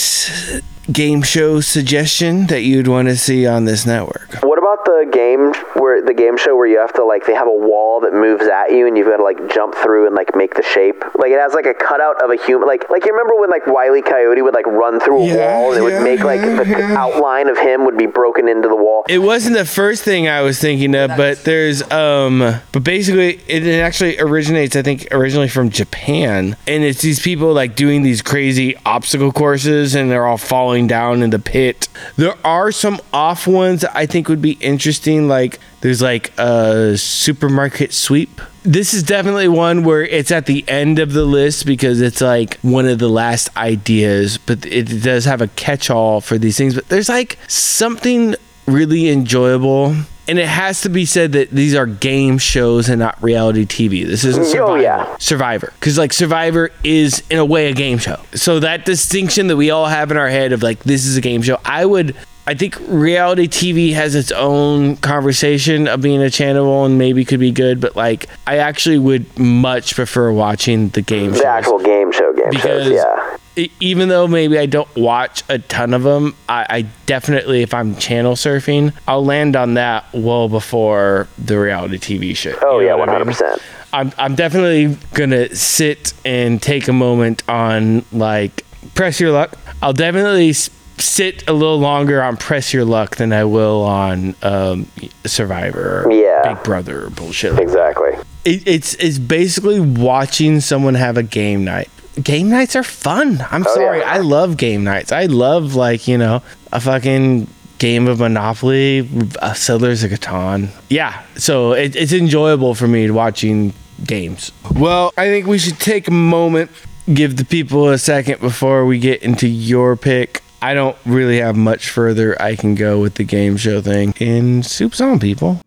game 0.91 1.21
show 1.21 1.59
suggestion 1.61 2.47
that 2.47 2.61
you'd 2.61 2.87
want 2.87 3.07
to 3.07 3.17
see 3.17 3.45
on 3.45 3.65
this 3.65 3.85
network? 3.85 4.33
What 4.41 4.57
about 4.57 4.85
the 4.85 5.09
game 5.11 5.53
where 5.81 6.01
the 6.01 6.13
game 6.13 6.37
show 6.37 6.55
where 6.55 6.67
you 6.67 6.77
have 6.79 6.93
to 6.93 7.03
like 7.03 7.25
they 7.25 7.33
have 7.33 7.47
a 7.47 7.51
wall 7.51 7.99
that 8.01 8.13
moves 8.13 8.45
at 8.47 8.71
you 8.71 8.87
and 8.87 8.97
you've 8.97 9.07
got 9.07 9.17
to 9.17 9.23
like 9.23 9.53
jump 9.53 9.75
through 9.75 10.07
and 10.07 10.15
like 10.15 10.35
make 10.35 10.55
the 10.55 10.63
shape? 10.63 11.03
Like 11.15 11.31
it 11.31 11.39
has 11.39 11.53
like 11.53 11.65
a 11.65 11.73
cutout 11.73 12.21
of 12.23 12.29
a 12.31 12.35
human. 12.45 12.67
Like 12.67 12.89
like 12.89 13.05
you 13.05 13.11
remember 13.11 13.35
when 13.39 13.49
like 13.49 13.67
Wiley 13.67 14.01
Coyote 14.01 14.41
would 14.41 14.53
like 14.53 14.67
run 14.67 14.99
through 14.99 15.23
a 15.23 15.25
Yeah, 15.27 15.35
wall 15.35 15.71
and 15.73 15.79
it 15.79 15.83
would 15.83 16.03
make 16.03 16.21
like 16.21 16.41
yeah, 16.41 16.63
the 16.63 16.69
yeah. 16.69 16.95
outline 16.97 17.49
of 17.49 17.57
him 17.57 17.85
would 17.85 17.97
be 17.97 18.05
broken 18.05 18.47
into 18.47 18.67
the 18.69 18.75
wall. 18.75 19.03
It 19.09 19.19
wasn't 19.19 19.57
the 19.57 19.65
first 19.65 20.03
thing 20.03 20.27
I 20.27 20.41
was 20.41 20.59
thinking 20.59 20.95
of, 20.95 21.11
but 21.17 21.43
there's 21.43 21.81
um 21.91 22.39
but 22.71 22.83
basically 22.83 23.41
it 23.47 23.65
actually 23.81 24.19
originates 24.19 24.75
I 24.75 24.81
think 24.81 25.07
originally 25.11 25.47
from 25.49 25.69
Japan 25.69 26.55
and 26.67 26.83
it's 26.83 27.01
these 27.01 27.19
people 27.19 27.53
like 27.53 27.75
doing 27.75 28.03
these 28.03 28.21
crazy 28.21 28.75
obstacle 28.85 29.31
courses 29.31 29.95
and 29.95 30.09
they're 30.11 30.25
all 30.25 30.37
falling 30.37 30.76
down 30.85 31.23
in 31.23 31.31
the 31.31 31.39
pit. 31.39 31.87
There 32.17 32.35
are 32.43 32.71
some 32.71 32.99
off 33.11 33.47
ones 33.47 33.83
I 33.85 34.05
think 34.05 34.29
would 34.29 34.41
be 34.41 34.51
interesting 34.59 35.27
like 35.27 35.59
there's 35.81 36.01
like 36.01 36.31
a 36.37 36.97
supermarket 36.97 37.93
sweep. 37.93 38.41
This 38.63 38.93
is 38.93 39.01
definitely 39.01 39.47
one 39.47 39.83
where 39.83 40.03
it's 40.03 40.29
at 40.29 40.45
the 40.45 40.63
end 40.67 40.99
of 40.99 41.13
the 41.13 41.23
list 41.23 41.65
because 41.65 42.01
it's 42.01 42.19
like 42.19 42.59
one 42.59 42.85
of 42.85 42.99
the 42.99 43.07
last 43.07 43.55
ideas, 43.55 44.37
but 44.37 44.65
it 44.65 45.01
does 45.01 45.25
have 45.25 45.41
a 45.41 45.47
catch 45.47 45.89
all 45.89 46.19
for 46.19 46.37
these 46.37 46.57
things. 46.57 46.75
But 46.75 46.89
there's 46.89 47.09
like 47.09 47.39
something 47.47 48.35
really 48.67 49.09
enjoyable. 49.09 49.95
And 50.27 50.37
it 50.39 50.47
has 50.47 50.81
to 50.81 50.89
be 50.89 51.05
said 51.05 51.31
that 51.33 51.51
these 51.51 51.73
are 51.73 51.85
game 51.85 52.37
shows 52.37 52.89
and 52.89 52.99
not 52.99 53.21
reality 53.23 53.65
TV. 53.65 54.05
This 54.05 54.25
isn't 54.25 54.45
Survivor. 54.45 54.73
Mm, 54.73 54.79
oh, 54.79 54.81
Survivor. 54.81 54.81
yeah. 54.81 55.17
Survivor. 55.19 55.73
Because, 55.79 55.97
like, 55.97 56.11
Survivor 56.11 56.69
is, 56.83 57.23
in 57.29 57.37
a 57.39 57.45
way, 57.45 57.69
a 57.69 57.73
game 57.73 57.97
show. 57.97 58.19
So, 58.33 58.59
that 58.59 58.85
distinction 58.85 59.47
that 59.47 59.55
we 59.55 59.69
all 59.71 59.85
have 59.85 60.11
in 60.11 60.17
our 60.17 60.27
head 60.29 60.51
of, 60.51 60.61
like, 60.61 60.83
this 60.83 61.05
is 61.05 61.15
a 61.15 61.21
game 61.21 61.41
show, 61.41 61.59
I 61.63 61.85
would. 61.85 62.15
I 62.45 62.53
think 62.53 62.77
reality 62.87 63.49
TV 63.49 63.93
has 63.93 64.15
its 64.15 64.31
own 64.31 64.95
conversation 64.97 65.87
of 65.89 65.99
being 66.01 66.21
a 66.21 66.29
channel 66.29 66.85
and 66.85 66.97
maybe 66.97 67.25
could 67.25 67.41
be 67.41 67.51
good, 67.51 67.81
but 67.81 67.97
like 67.97 68.27
I 68.47 68.59
actually 68.59 68.99
would 68.99 69.37
much 69.37 69.95
prefer 69.95 70.31
watching 70.31 70.87
the 70.89 71.01
game 71.01 71.33
shows 71.33 71.41
The 71.41 71.47
actual 71.47 71.79
game 71.79 72.09
show 72.13 72.31
game 72.31 72.49
because 72.51 72.85
shows, 72.85 72.93
yeah. 72.93 73.37
Even 73.79 74.09
though 74.09 74.27
maybe 74.27 74.57
I 74.57 74.65
don't 74.65 74.93
watch 74.95 75.43
a 75.49 75.59
ton 75.59 75.93
of 75.93 76.03
them, 76.03 76.35
I, 76.47 76.65
I 76.69 76.81
definitely, 77.05 77.61
if 77.63 77.73
I'm 77.73 77.95
channel 77.95 78.33
surfing, 78.35 78.93
I'll 79.07 79.25
land 79.25 79.55
on 79.55 79.73
that 79.75 80.05
well 80.13 80.47
before 80.49 81.27
the 81.37 81.59
reality 81.59 81.97
TV 81.97 82.35
show. 82.35 82.53
Oh 82.61 82.79
You 82.79 82.85
yeah, 82.87 82.91
know 82.91 82.97
one 82.99 83.09
what 83.09 83.21
I 83.21 83.23
hundred 83.25 83.39
mean? 83.51 83.59
I'm, 83.93 84.11
I'm 84.17 84.35
definitely 84.35 84.97
gonna 85.13 85.53
sit 85.55 86.13
and 86.25 86.61
take 86.61 86.87
a 86.87 86.93
moment 86.93 87.41
on 87.49 88.03
like 88.11 88.63
press 88.95 89.19
your 89.19 89.31
luck. 89.31 89.57
I'll 89.81 89.93
definitely 89.93 90.53
sit 90.53 91.47
a 91.47 91.53
little 91.53 91.79
longer 91.79 92.21
on 92.21 92.37
press 92.37 92.73
your 92.73 92.83
luck 92.85 93.15
than 93.17 93.31
I 93.31 93.43
will 93.45 93.83
on 93.83 94.35
um, 94.43 94.87
Survivor, 95.25 96.07
Yeah. 96.11 96.53
Big 96.53 96.63
Brother, 96.63 97.09
bullshit. 97.11 97.57
Exactly. 97.59 98.11
it, 98.45 98.67
it's 98.67 98.93
it's 98.95 99.17
basically 99.19 99.79
watching 99.79 100.59
someone 100.59 100.95
have 100.95 101.17
a 101.17 101.23
game 101.23 101.63
night. 101.63 101.89
Game 102.21 102.49
nights 102.49 102.75
are 102.75 102.83
fun. 102.83 103.45
I'm 103.51 103.65
Oh, 103.67 103.73
sorry, 103.75 103.99
yeah. 103.99 104.11
I 104.13 104.17
love 104.19 104.57
game 104.57 104.83
nights. 104.83 105.11
I 105.11 105.25
love 105.25 105.75
like 105.75 106.07
you 106.07 106.17
know 106.17 106.41
a 106.71 106.79
fucking 106.79 107.47
game 107.79 108.07
of 108.07 108.19
Monopoly, 108.19 109.07
uh, 109.39 109.53
Settlers 109.53 110.03
of 110.03 110.09
Catan. 110.11 110.69
Yeah, 110.89 111.21
so 111.35 111.73
it, 111.73 111.95
it's 111.95 112.11
enjoyable 112.13 112.73
for 112.73 112.87
me 112.87 113.09
watching 113.11 113.73
games. 114.03 114.51
Well, 114.75 115.13
I 115.17 115.27
think 115.27 115.45
we 115.45 115.59
should 115.59 115.79
take 115.79 116.07
a 116.07 116.11
moment, 116.11 116.71
give 117.13 117.37
the 117.37 117.45
people 117.45 117.89
a 117.89 117.97
second 117.99 118.39
before 118.41 118.85
we 118.87 118.97
get 118.97 119.21
into 119.21 119.47
your 119.47 119.95
pick. 119.95 120.41
I 120.59 120.73
don't 120.73 120.97
really 121.05 121.37
have 121.39 121.55
much 121.55 121.89
further 121.89 122.39
I 122.41 122.55
can 122.55 122.73
go 122.73 122.99
with 122.99 123.13
the 123.15 123.23
game 123.23 123.57
show 123.57 123.79
thing. 123.79 124.15
And 124.19 124.65
soup's 124.65 124.99
on, 124.99 125.19
people. 125.19 125.61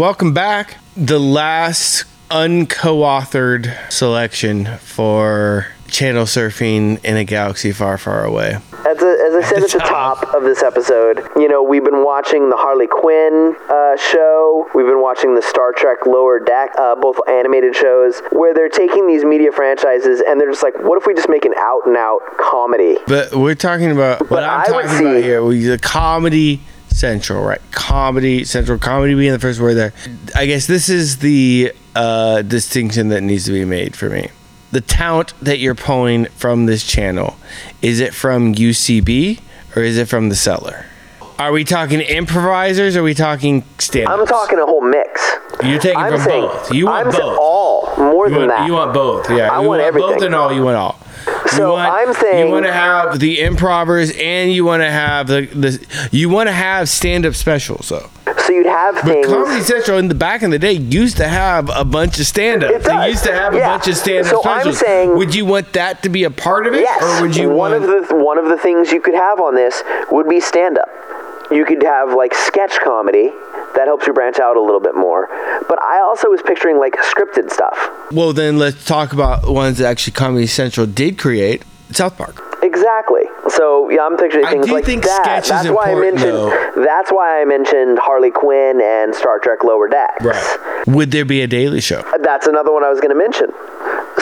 Welcome 0.00 0.32
back. 0.32 0.78
The 0.96 1.20
last 1.20 2.04
unco-authored 2.30 3.92
selection 3.92 4.64
for 4.78 5.66
channel 5.88 6.24
surfing 6.24 7.04
in 7.04 7.18
a 7.18 7.24
galaxy 7.24 7.70
far, 7.72 7.98
far 7.98 8.24
away. 8.24 8.56
As, 8.88 9.02
a, 9.02 9.18
as 9.26 9.34
I 9.34 9.42
said 9.46 9.62
at 9.62 9.70
the 9.72 9.78
top 9.80 10.34
of 10.34 10.44
this 10.44 10.62
episode, 10.62 11.20
you 11.36 11.48
know, 11.48 11.62
we've 11.62 11.84
been 11.84 12.02
watching 12.02 12.48
the 12.48 12.56
Harley 12.56 12.86
Quinn 12.86 13.54
uh, 13.68 13.98
show. 13.98 14.70
We've 14.74 14.86
been 14.86 15.02
watching 15.02 15.34
the 15.34 15.42
Star 15.42 15.72
Trek 15.76 16.06
Lower 16.06 16.40
Deck, 16.40 16.70
uh, 16.78 16.94
both 16.94 17.18
animated 17.28 17.76
shows, 17.76 18.22
where 18.32 18.54
they're 18.54 18.70
taking 18.70 19.06
these 19.06 19.26
media 19.26 19.52
franchises 19.52 20.22
and 20.26 20.40
they're 20.40 20.50
just 20.50 20.62
like, 20.62 20.78
what 20.78 20.96
if 20.96 21.06
we 21.06 21.12
just 21.12 21.28
make 21.28 21.44
an 21.44 21.52
out 21.58 21.82
and 21.84 21.98
out 21.98 22.20
comedy? 22.38 22.96
But 23.06 23.34
we're 23.34 23.54
talking 23.54 23.90
about 23.90 24.20
what 24.22 24.30
But 24.30 24.44
I'm 24.44 24.60
I 24.72 24.76
would 24.76 24.82
talking 24.86 25.06
about 25.08 25.16
see- 25.16 25.22
here. 25.24 25.44
We 25.44 25.62
the 25.64 25.76
comedy 25.78 26.62
central, 27.04 27.42
right? 27.42 27.60
Comedy 27.72 28.44
central, 28.44 28.78
comedy 28.78 29.14
being 29.14 29.32
the 29.32 29.38
first 29.38 29.58
word 29.60 29.74
there. 29.74 29.92
I 30.36 30.46
guess 30.46 30.66
this 30.66 30.88
is 30.88 31.18
the 31.18 31.72
uh, 31.96 32.42
distinction 32.42 33.08
that 33.08 33.22
needs 33.22 33.46
to 33.46 33.52
be 33.52 33.64
made 33.64 33.96
for 33.96 34.10
me. 34.10 34.28
The 34.70 34.80
talent 34.82 35.32
that 35.42 35.58
you're 35.58 35.74
pulling 35.74 36.26
from 36.26 36.66
this 36.66 36.86
channel, 36.86 37.36
is 37.82 37.98
it 37.98 38.14
from 38.14 38.54
UCB 38.54 39.40
or 39.74 39.82
is 39.82 39.96
it 39.98 40.08
from 40.08 40.28
the 40.28 40.36
Cellar? 40.36 40.86
Are 41.38 41.52
we 41.52 41.64
talking 41.64 42.00
improvisers? 42.02 42.96
Or 42.96 43.00
are 43.00 43.02
we 43.02 43.14
talking 43.14 43.64
stand? 43.78 44.08
I'm 44.08 44.26
talking 44.26 44.58
a 44.58 44.66
whole 44.66 44.82
mix. 44.82 45.22
You're 45.64 45.80
taking 45.80 45.98
I'm 45.98 46.12
from 46.12 46.20
saying, 46.20 46.42
both. 46.42 46.72
You 46.74 46.86
want 46.86 47.06
I'm 47.08 47.12
both. 47.14 47.38
all, 47.40 47.94
more 47.96 48.28
You 48.28 48.34
than 48.34 48.48
want, 48.48 48.50
that. 48.50 48.66
you 48.66 48.72
want 48.74 48.92
both, 48.94 49.30
yeah. 49.30 49.48
I 49.50 49.62
you 49.62 49.68
want 49.68 49.80
both 49.80 49.86
everything. 50.02 50.22
and 50.26 50.34
all. 50.34 50.52
You 50.52 50.62
want 50.64 50.76
all. 50.76 50.98
So 51.56 51.72
want, 51.72 51.92
I'm 51.92 52.14
saying- 52.14 52.46
you 52.46 52.52
want 52.52 52.66
to 52.66 52.72
have 52.72 53.18
the 53.18 53.40
improvers 53.40 54.12
and 54.18 54.52
you 54.52 54.64
want 54.64 54.82
to 54.82 54.90
have 54.90 55.26
the 55.26 55.46
the 55.46 55.84
you 56.12 56.28
want 56.28 56.48
to 56.48 56.52
have 56.52 56.88
stand 56.88 57.26
up 57.26 57.34
specials 57.34 57.88
though. 57.88 58.08
so 58.38 58.52
you'd 58.52 58.66
have 58.66 58.94
But 58.96 59.04
things. 59.04 59.26
Comedy 59.26 59.60
Central 59.62 59.98
in 59.98 60.08
the 60.08 60.14
back 60.14 60.42
in 60.42 60.50
the 60.50 60.58
day 60.58 60.72
used 60.72 61.16
to 61.18 61.28
have 61.28 61.68
a 61.74 61.84
bunch 61.84 62.18
of 62.20 62.26
stand 62.26 62.62
up. 62.64 62.82
They 62.82 63.08
used 63.08 63.24
to 63.24 63.32
have 63.32 63.54
a 63.54 63.58
yeah. 63.58 63.68
bunch 63.68 63.88
of 63.88 63.96
stand 63.96 64.26
up 64.26 64.42
So 64.42 64.48
I'm 64.48 64.72
saying- 64.72 65.16
would 65.16 65.34
you 65.34 65.44
want 65.44 65.72
that 65.74 66.02
to 66.04 66.08
be 66.08 66.24
a 66.24 66.30
part 66.30 66.66
of 66.66 66.74
it, 66.74 66.80
Yes, 66.82 67.02
or 67.02 67.22
would 67.22 67.36
you 67.36 67.48
one 67.48 67.72
want? 67.72 67.74
of 67.84 68.08
the 68.08 68.14
one 68.16 68.38
of 68.38 68.46
the 68.48 68.56
things 68.58 68.92
you 68.92 69.00
could 69.00 69.14
have 69.14 69.40
on 69.40 69.54
this 69.54 69.82
would 70.10 70.28
be 70.28 70.40
stand 70.40 70.78
up. 70.78 70.88
You 71.50 71.64
could 71.64 71.82
have 71.82 72.12
like 72.14 72.34
sketch 72.34 72.78
comedy 72.82 73.30
that 73.74 73.84
helps 73.86 74.06
you 74.06 74.12
branch 74.12 74.38
out 74.38 74.56
a 74.56 74.60
little 74.60 74.80
bit 74.80 74.94
more. 74.94 75.28
But 75.68 75.82
I 75.82 76.00
also 76.00 76.28
was 76.28 76.40
picturing 76.42 76.78
like 76.78 76.94
scripted 76.96 77.50
stuff. 77.50 77.90
well, 78.12 78.32
then 78.32 78.58
let's 78.58 78.84
talk 78.84 79.12
about 79.12 79.48
ones 79.48 79.78
that 79.78 79.86
actually 79.86 80.12
Comedy 80.12 80.46
Central 80.46 80.86
did 80.86 81.18
create. 81.18 81.62
South 81.90 82.16
Park. 82.16 82.40
Exactly. 82.62 83.22
So 83.50 83.90
yeah, 83.90 84.02
I'm 84.06 84.16
picturing 84.16 84.44
I 84.44 84.50
things 84.52 84.66
do 84.66 84.72
like 84.72 84.84
think 84.84 85.04
that. 85.04 85.44
that's 85.44 85.68
why 85.68 85.92
I 85.92 85.94
mentioned. 85.94 86.32
though. 86.32 86.72
That's 86.76 87.10
why 87.10 87.40
I 87.40 87.44
mentioned 87.44 87.98
Harley 87.98 88.30
Quinn 88.30 88.80
and 88.82 89.14
Star 89.14 89.38
Trek 89.38 89.64
Lower 89.64 89.88
Decks. 89.88 90.58
Would 90.86 91.10
there 91.10 91.24
be 91.24 91.42
a 91.42 91.46
Daily 91.46 91.80
Show? 91.80 92.00
Uh, 92.00 92.18
that's 92.22 92.46
another 92.46 92.72
one 92.72 92.84
I 92.84 92.90
was 92.90 93.00
going 93.00 93.10
to 93.10 93.18
mention. 93.18 93.50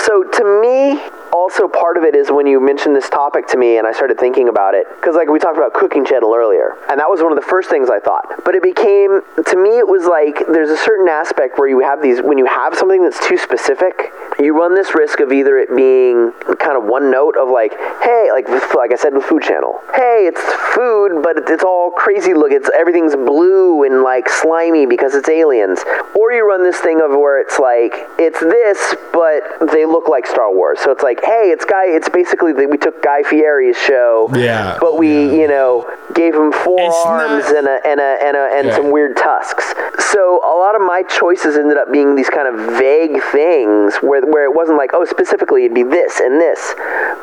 So 0.05 0.22
to 0.22 0.61
me, 0.62 1.01
also 1.33 1.68
part 1.68 1.97
of 1.97 2.05
it 2.05 2.14
is 2.14 2.31
when 2.31 2.47
you 2.47 2.61
mentioned 2.61 2.97
this 2.97 3.09
topic 3.11 3.47
to 3.49 3.57
me 3.59 3.79
and 3.79 3.87
I 3.87 3.93
started 3.93 4.18
thinking 4.18 4.49
about 4.49 4.74
it 4.74 4.87
because 4.97 5.14
like 5.14 5.29
we 5.29 5.39
talked 5.39 5.57
about 5.59 5.74
cooking 5.74 6.05
channel 6.05 6.35
earlier 6.35 6.76
and 6.89 6.99
that 7.01 7.09
was 7.09 7.22
one 7.22 7.33
of 7.33 7.37
the 7.37 7.45
first 7.45 7.68
things 7.68 7.91
I 7.91 8.01
thought 8.01 8.45
but 8.45 8.55
it 8.55 8.62
became 8.62 9.20
to 9.45 9.57
me 9.57 9.76
it 9.79 9.87
was 9.87 10.05
like 10.07 10.47
there's 10.49 10.70
a 10.70 10.76
certain 10.76 11.09
aspect 11.09 11.59
where 11.59 11.68
you 11.68 11.81
have 11.81 12.01
these 12.03 12.22
when 12.22 12.39
you 12.39 12.47
have 12.47 12.74
something 12.74 13.03
that's 13.03 13.20
too 13.26 13.37
specific 13.37 14.12
you 14.39 14.57
run 14.59 14.74
this 14.74 14.95
risk 14.95 15.20
of 15.20 15.31
either 15.33 15.59
it 15.59 15.68
being 15.76 16.33
kind 16.59 16.76
of 16.76 16.85
one 16.85 17.11
note 17.11 17.37
of 17.37 17.49
like 17.51 17.72
hey 18.03 18.29
like 18.33 18.49
like 18.74 18.93
I 18.93 18.97
said 18.97 19.12
with 19.19 19.27
food 19.27 19.43
channel. 19.43 19.81
Hey 19.95 20.27
it's 20.31 20.41
food 20.75 21.23
but 21.23 21.37
it's 21.51 21.64
all 21.64 21.91
crazy 21.91 22.35
look. 22.35 22.53
It's 22.53 22.71
everything's 22.79 23.16
blue 23.16 23.83
and 23.85 24.03
like 24.03 24.29
slimy 24.29 24.87
because 24.87 25.14
it's 25.14 25.29
aliens. 25.29 25.81
Or 26.14 26.33
you 26.33 26.47
run 26.49 26.62
this 26.62 26.79
thing 26.79 27.01
of 27.01 27.11
where 27.11 27.41
it's 27.41 27.59
like 27.59 27.93
it's 28.19 28.41
this 28.41 28.95
but 29.12 29.43
they 29.73 29.85
look 29.87 30.09
like 30.09 30.27
Star 30.27 30.53
Wars. 30.55 30.79
So 30.81 30.93
it's 30.93 31.03
like 31.03 31.21
hey 31.25 31.51
it's 31.51 31.64
guy 31.64 31.87
it's 31.87 32.09
basically 32.09 32.53
that 32.53 32.69
we 32.71 32.79
took 32.79 33.03
Guy 33.03 33.23
Fieri's 33.23 33.77
show 33.77 34.31
Yeah, 34.35 34.79
but 34.81 34.97
we 34.99 35.09
yeah. 35.27 35.33
you 35.43 35.49
know 35.49 35.91
gave 36.14 36.35
him 36.35 36.53
four 36.53 36.79
It's 36.81 36.97
arms 37.07 37.45
not- 37.45 37.57
and 37.57 37.66
a 37.69 37.87
and 37.87 38.01
a 38.01 38.19
and, 38.23 38.37
a, 38.37 38.51
and 38.55 38.66
Yeah. 38.69 38.77
some 38.77 38.91
weird 38.91 39.16
tusks 39.16 39.75
so 39.99 40.41
a 40.45 40.57
lot 40.59 40.74
of 40.74 40.82
my 40.82 41.03
choices 41.03 41.57
ended 41.57 41.76
up 41.78 41.91
being 41.93 42.14
these 42.14 42.28
kind 42.30 42.49
of 42.49 42.76
vague 42.78 43.20
things 43.32 43.97
where 43.97 44.22
where 44.26 44.45
it 44.45 44.55
wasn't 44.55 44.76
like 44.78 44.91
oh 44.95 45.05
specifically 45.05 45.64
it'd 45.64 45.74
be 45.74 45.82
this 45.82 46.20
and 46.20 46.41
this 46.41 46.74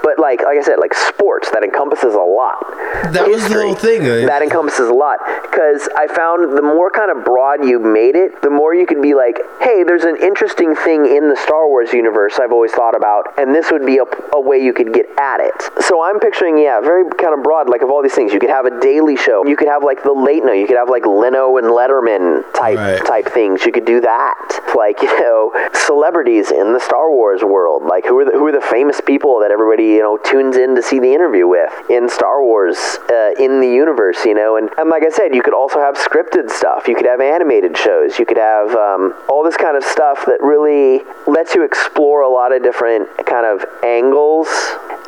but 0.04 0.20
like 0.20 0.42
like 0.44 0.58
I 0.58 0.62
said 0.62 0.78
like 0.80 0.94
sports 0.94 1.50
that 1.52 1.64
encompasses 1.64 2.14
a 2.16 2.20
lot 2.20 2.60
That 3.14 3.28
was 3.28 3.48
the 3.48 3.62
whole 3.62 3.76
thing. 3.76 4.02
uh, 4.02 4.26
that 4.28 4.42
encompasses 4.42 4.90
a 4.90 4.94
lot 4.94 5.20
because 5.44 5.88
I 5.96 6.08
found 6.08 6.58
the 6.58 6.62
more 6.62 6.90
kind 6.92 7.12
of 7.12 7.24
broad 7.24 7.66
you 7.66 7.80
made 7.80 8.16
it, 8.16 8.42
the 8.42 8.50
more 8.50 8.74
you 8.76 8.86
could 8.86 9.02
be 9.02 9.14
like, 9.16 9.40
hey, 9.62 9.84
there's 9.84 10.04
an 10.04 10.18
interesting 10.22 10.76
thing 10.76 11.06
in 11.06 11.30
the 11.30 11.36
Star 11.38 11.68
Wars 11.68 11.94
universe 11.94 12.40
I've 12.42 12.52
always 12.52 12.72
thought 12.72 12.96
about, 12.96 13.34
and 13.40 13.56
this 13.56 13.72
would 13.72 13.86
be 13.86 13.98
a, 14.00 14.04
a 14.34 14.40
way 14.42 14.58
you 14.58 14.74
could 14.74 14.94
get 14.94 15.06
at 15.20 15.40
it. 15.40 15.56
So 15.84 16.04
I'm 16.04 16.20
picturing, 16.20 16.58
yeah, 16.58 16.82
very 16.82 17.08
kind 17.18 17.34
of 17.34 17.42
broad, 17.44 17.70
like 17.70 17.82
of 17.82 17.90
all 17.90 18.04
these 18.04 18.14
things. 18.14 18.34
You 18.34 18.40
could 18.40 18.50
have 18.50 18.66
a 18.66 18.80
daily 18.82 19.16
show, 19.16 19.46
you 19.46 19.56
could 19.56 19.68
have 19.70 19.84
like 19.84 20.04
the 20.04 20.12
late 20.14 20.44
night, 20.44 20.60
you 20.60 20.68
could 20.68 20.78
have 20.78 20.90
like 20.90 21.06
Leno 21.06 21.56
and 21.58 21.68
Letterman 21.68 22.44
type 22.56 22.78
Right. 22.78 23.06
type 23.06 23.28
things. 23.34 23.66
You 23.66 23.72
could 23.72 23.86
do 23.86 24.02
that, 24.02 24.62
like 24.76 25.02
you 25.06 25.20
know, 25.20 25.52
celebrities 25.74 26.52
in 26.52 26.74
the 26.74 26.80
Star 26.80 27.12
Wars 27.12 27.44
world, 27.44 27.84
like 27.84 28.06
who 28.06 28.20
are 28.20 28.26
the, 28.26 28.32
who 28.32 28.46
are 28.48 28.52
the 28.52 28.62
famous 28.62 29.02
people 29.02 29.40
that 29.42 29.52
everybody 29.52 29.84
you 29.86 30.00
know 30.02 30.18
tunes 30.18 30.58
in 30.58 30.76
to 30.76 30.82
see 30.82 31.00
the 31.00 31.14
interview 31.14 31.48
with 31.48 31.72
in 31.90 32.10
Star 32.10 32.42
Wars 32.44 32.78
uh, 33.10 33.32
in 33.40 33.60
the 33.62 33.68
universe, 33.68 34.26
you 34.26 34.34
know, 34.34 34.58
and 34.58 34.70
and 34.78 34.90
like 34.90 35.04
I 35.06 35.10
said, 35.10 35.36
you 35.36 35.42
could 35.42 35.54
also 35.54 35.80
have 35.80 35.96
scripted 35.96 36.50
stuff. 36.50 36.88
You 36.88 36.96
could 36.96 37.06
have 37.06 37.22
animated 37.22 37.78
shows. 37.78 38.18
You 38.20 38.26
could 38.26 38.38
have 38.38 38.72
um, 38.76 39.14
all 39.30 39.44
this 39.44 39.58
kind 39.58 39.76
of 39.78 39.84
stuff 39.84 40.26
that 40.26 40.42
really 40.42 41.02
lets 41.28 41.56
you 41.56 41.64
explore 41.64 42.22
a 42.22 42.30
lot 42.30 42.56
of 42.56 42.64
different 42.64 43.10
kind 43.26 43.46
of 43.46 43.66
angles 43.84 44.48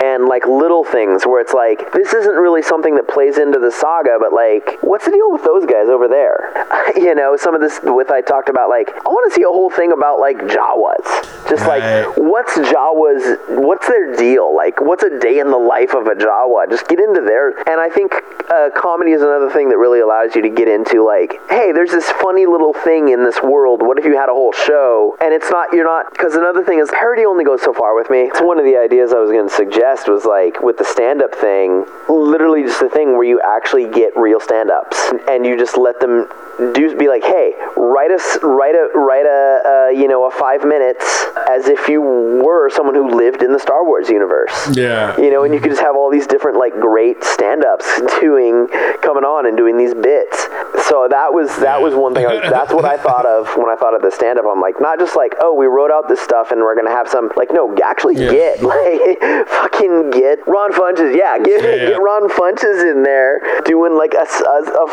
and 0.03 0.25
like 0.27 0.45
little 0.45 0.83
things 0.83 1.25
where 1.25 1.41
it's 1.41 1.53
like 1.53 1.91
this 1.93 2.13
isn't 2.13 2.35
really 2.35 2.61
something 2.61 2.95
that 2.95 3.07
plays 3.07 3.37
into 3.37 3.59
the 3.59 3.71
saga, 3.71 4.17
but 4.19 4.33
like 4.33 4.77
what's 4.81 5.05
the 5.05 5.11
deal 5.11 5.31
with 5.31 5.43
those 5.43 5.65
guys 5.65 5.87
over 5.87 6.07
there? 6.07 6.53
you 6.95 7.15
know, 7.15 7.36
some 7.39 7.55
of 7.55 7.61
this 7.61 7.79
with 7.83 8.11
I 8.11 8.21
talked 8.21 8.49
about 8.49 8.69
like 8.69 8.89
I 8.89 9.09
want 9.09 9.31
to 9.31 9.35
see 9.35 9.43
a 9.43 9.47
whole 9.47 9.69
thing 9.69 9.91
about 9.91 10.19
like 10.19 10.37
Jawas, 10.37 11.05
just 11.49 11.65
Right. 11.65 12.05
like 12.05 12.17
what's 12.17 12.53
Jawas, 12.57 13.37
what's 13.61 13.87
their 13.87 14.15
deal? 14.15 14.55
Like 14.55 14.81
what's 14.81 15.03
a 15.03 15.19
day 15.19 15.39
in 15.39 15.49
the 15.51 15.57
life 15.57 15.93
of 15.93 16.07
a 16.07 16.15
Jawa? 16.15 16.69
Just 16.69 16.87
get 16.87 16.99
into 16.99 17.21
there, 17.21 17.49
and 17.69 17.79
I 17.81 17.89
think 17.89 18.13
uh, 18.49 18.69
comedy 18.75 19.11
is 19.11 19.21
another 19.21 19.49
thing 19.49 19.69
that 19.69 19.77
really 19.77 19.99
allows 19.99 20.35
you 20.35 20.41
to 20.41 20.49
get 20.49 20.67
into 20.67 21.03
like, 21.05 21.39
hey, 21.49 21.71
there's 21.71 21.91
this 21.91 22.09
funny 22.21 22.45
little 22.45 22.73
thing 22.73 23.09
in 23.09 23.23
this 23.23 23.41
world. 23.43 23.81
What 23.81 23.99
if 23.99 24.05
you 24.05 24.15
had 24.17 24.29
a 24.29 24.33
whole 24.33 24.53
show? 24.53 25.17
And 25.21 25.33
it's 25.33 25.49
not 25.51 25.73
you're 25.73 25.85
not 25.85 26.11
because 26.11 26.35
another 26.35 26.63
thing 26.63 26.79
is 26.79 26.89
parody 26.91 27.25
only 27.25 27.43
goes 27.43 27.61
so 27.61 27.73
far 27.73 27.95
with 27.95 28.09
me. 28.09 28.19
It's 28.31 28.41
one 28.41 28.59
of 28.59 28.65
the 28.65 28.77
ideas 28.77 29.13
I 29.13 29.19
was 29.19 29.31
going 29.31 29.47
to 29.47 29.53
suggest 29.53 30.07
was 30.07 30.25
like 30.25 30.61
with 30.61 30.77
the 30.77 30.85
stand 30.85 31.21
up 31.21 31.33
thing, 31.35 31.85
literally 32.09 32.63
just 32.63 32.79
the 32.79 32.89
thing 32.89 33.13
where 33.13 33.23
you 33.27 33.41
actually 33.41 33.87
get 33.89 34.15
real 34.15 34.39
stand 34.39 34.71
ups 34.71 35.11
and 35.27 35.45
you 35.45 35.57
just 35.57 35.77
let 35.77 35.99
them 35.99 36.27
do 36.73 36.95
be 36.97 37.07
like, 37.07 37.23
hey, 37.27 37.53
write 37.75 38.11
us 38.11 38.37
write 38.41 38.75
a 38.75 38.89
write 38.97 39.25
a 39.25 39.61
uh, 39.65 39.89
you 39.89 40.07
know 40.07 40.25
a 40.27 40.31
five 40.31 40.63
minutes 40.65 41.03
as 41.49 41.67
if 41.67 41.87
you 41.87 42.01
were 42.01 42.69
someone 42.69 42.95
who 42.95 43.09
lived 43.09 43.43
in 43.43 43.51
the 43.53 43.59
Star 43.59 43.85
Wars 43.85 44.09
universe 44.09 44.51
Yeah. 44.75 45.15
you 45.19 45.29
know, 45.31 45.43
and 45.43 45.53
you 45.53 45.59
could 45.59 45.71
just 45.71 45.81
have 45.81 45.95
all 45.95 46.09
these 46.11 46.27
different 46.27 46.57
like 46.57 46.73
great 46.79 47.23
stand-ups 47.23 48.01
doing 48.19 48.67
coming 49.01 49.23
on 49.23 49.45
and 49.45 49.55
doing 49.57 49.77
these 49.77 49.93
bits. 49.93 50.47
So 50.87 51.07
that 51.09 51.33
was 51.33 51.55
that 51.59 51.81
was 51.81 51.93
one 51.93 52.13
thing. 52.13 52.25
Was, 52.25 52.41
that's 52.49 52.73
what 52.73 52.85
I 52.85 52.97
thought 52.97 53.25
of 53.25 53.47
when 53.57 53.69
I 53.69 53.75
thought 53.75 53.93
of 53.93 54.01
the 54.01 54.11
stand-up. 54.11 54.45
I'm 54.47 54.61
like, 54.61 54.75
not 54.79 54.99
just 54.99 55.15
like, 55.15 55.33
oh, 55.41 55.53
we 55.53 55.65
wrote 55.67 55.91
out 55.91 56.07
this 56.07 56.21
stuff 56.21 56.51
and 56.51 56.61
we're 56.61 56.75
gonna 56.75 56.91
have 56.95 57.07
some 57.07 57.29
like, 57.35 57.49
no, 57.51 57.75
actually 57.83 58.15
Yeah. 58.15 58.31
get 58.31 58.63
like 58.73 59.19
fucking 59.47 60.11
get 60.11 60.47
Ron 60.47 60.71
Funches, 60.73 61.15
yeah, 61.15 61.37
get 61.39 61.63
Yeah. 61.63 61.89
get 61.89 62.01
Ron 62.01 62.29
Funches 62.29 62.89
in 62.89 63.03
there 63.03 63.41
doing 63.65 63.95
like 63.97 64.13
a 64.13 64.25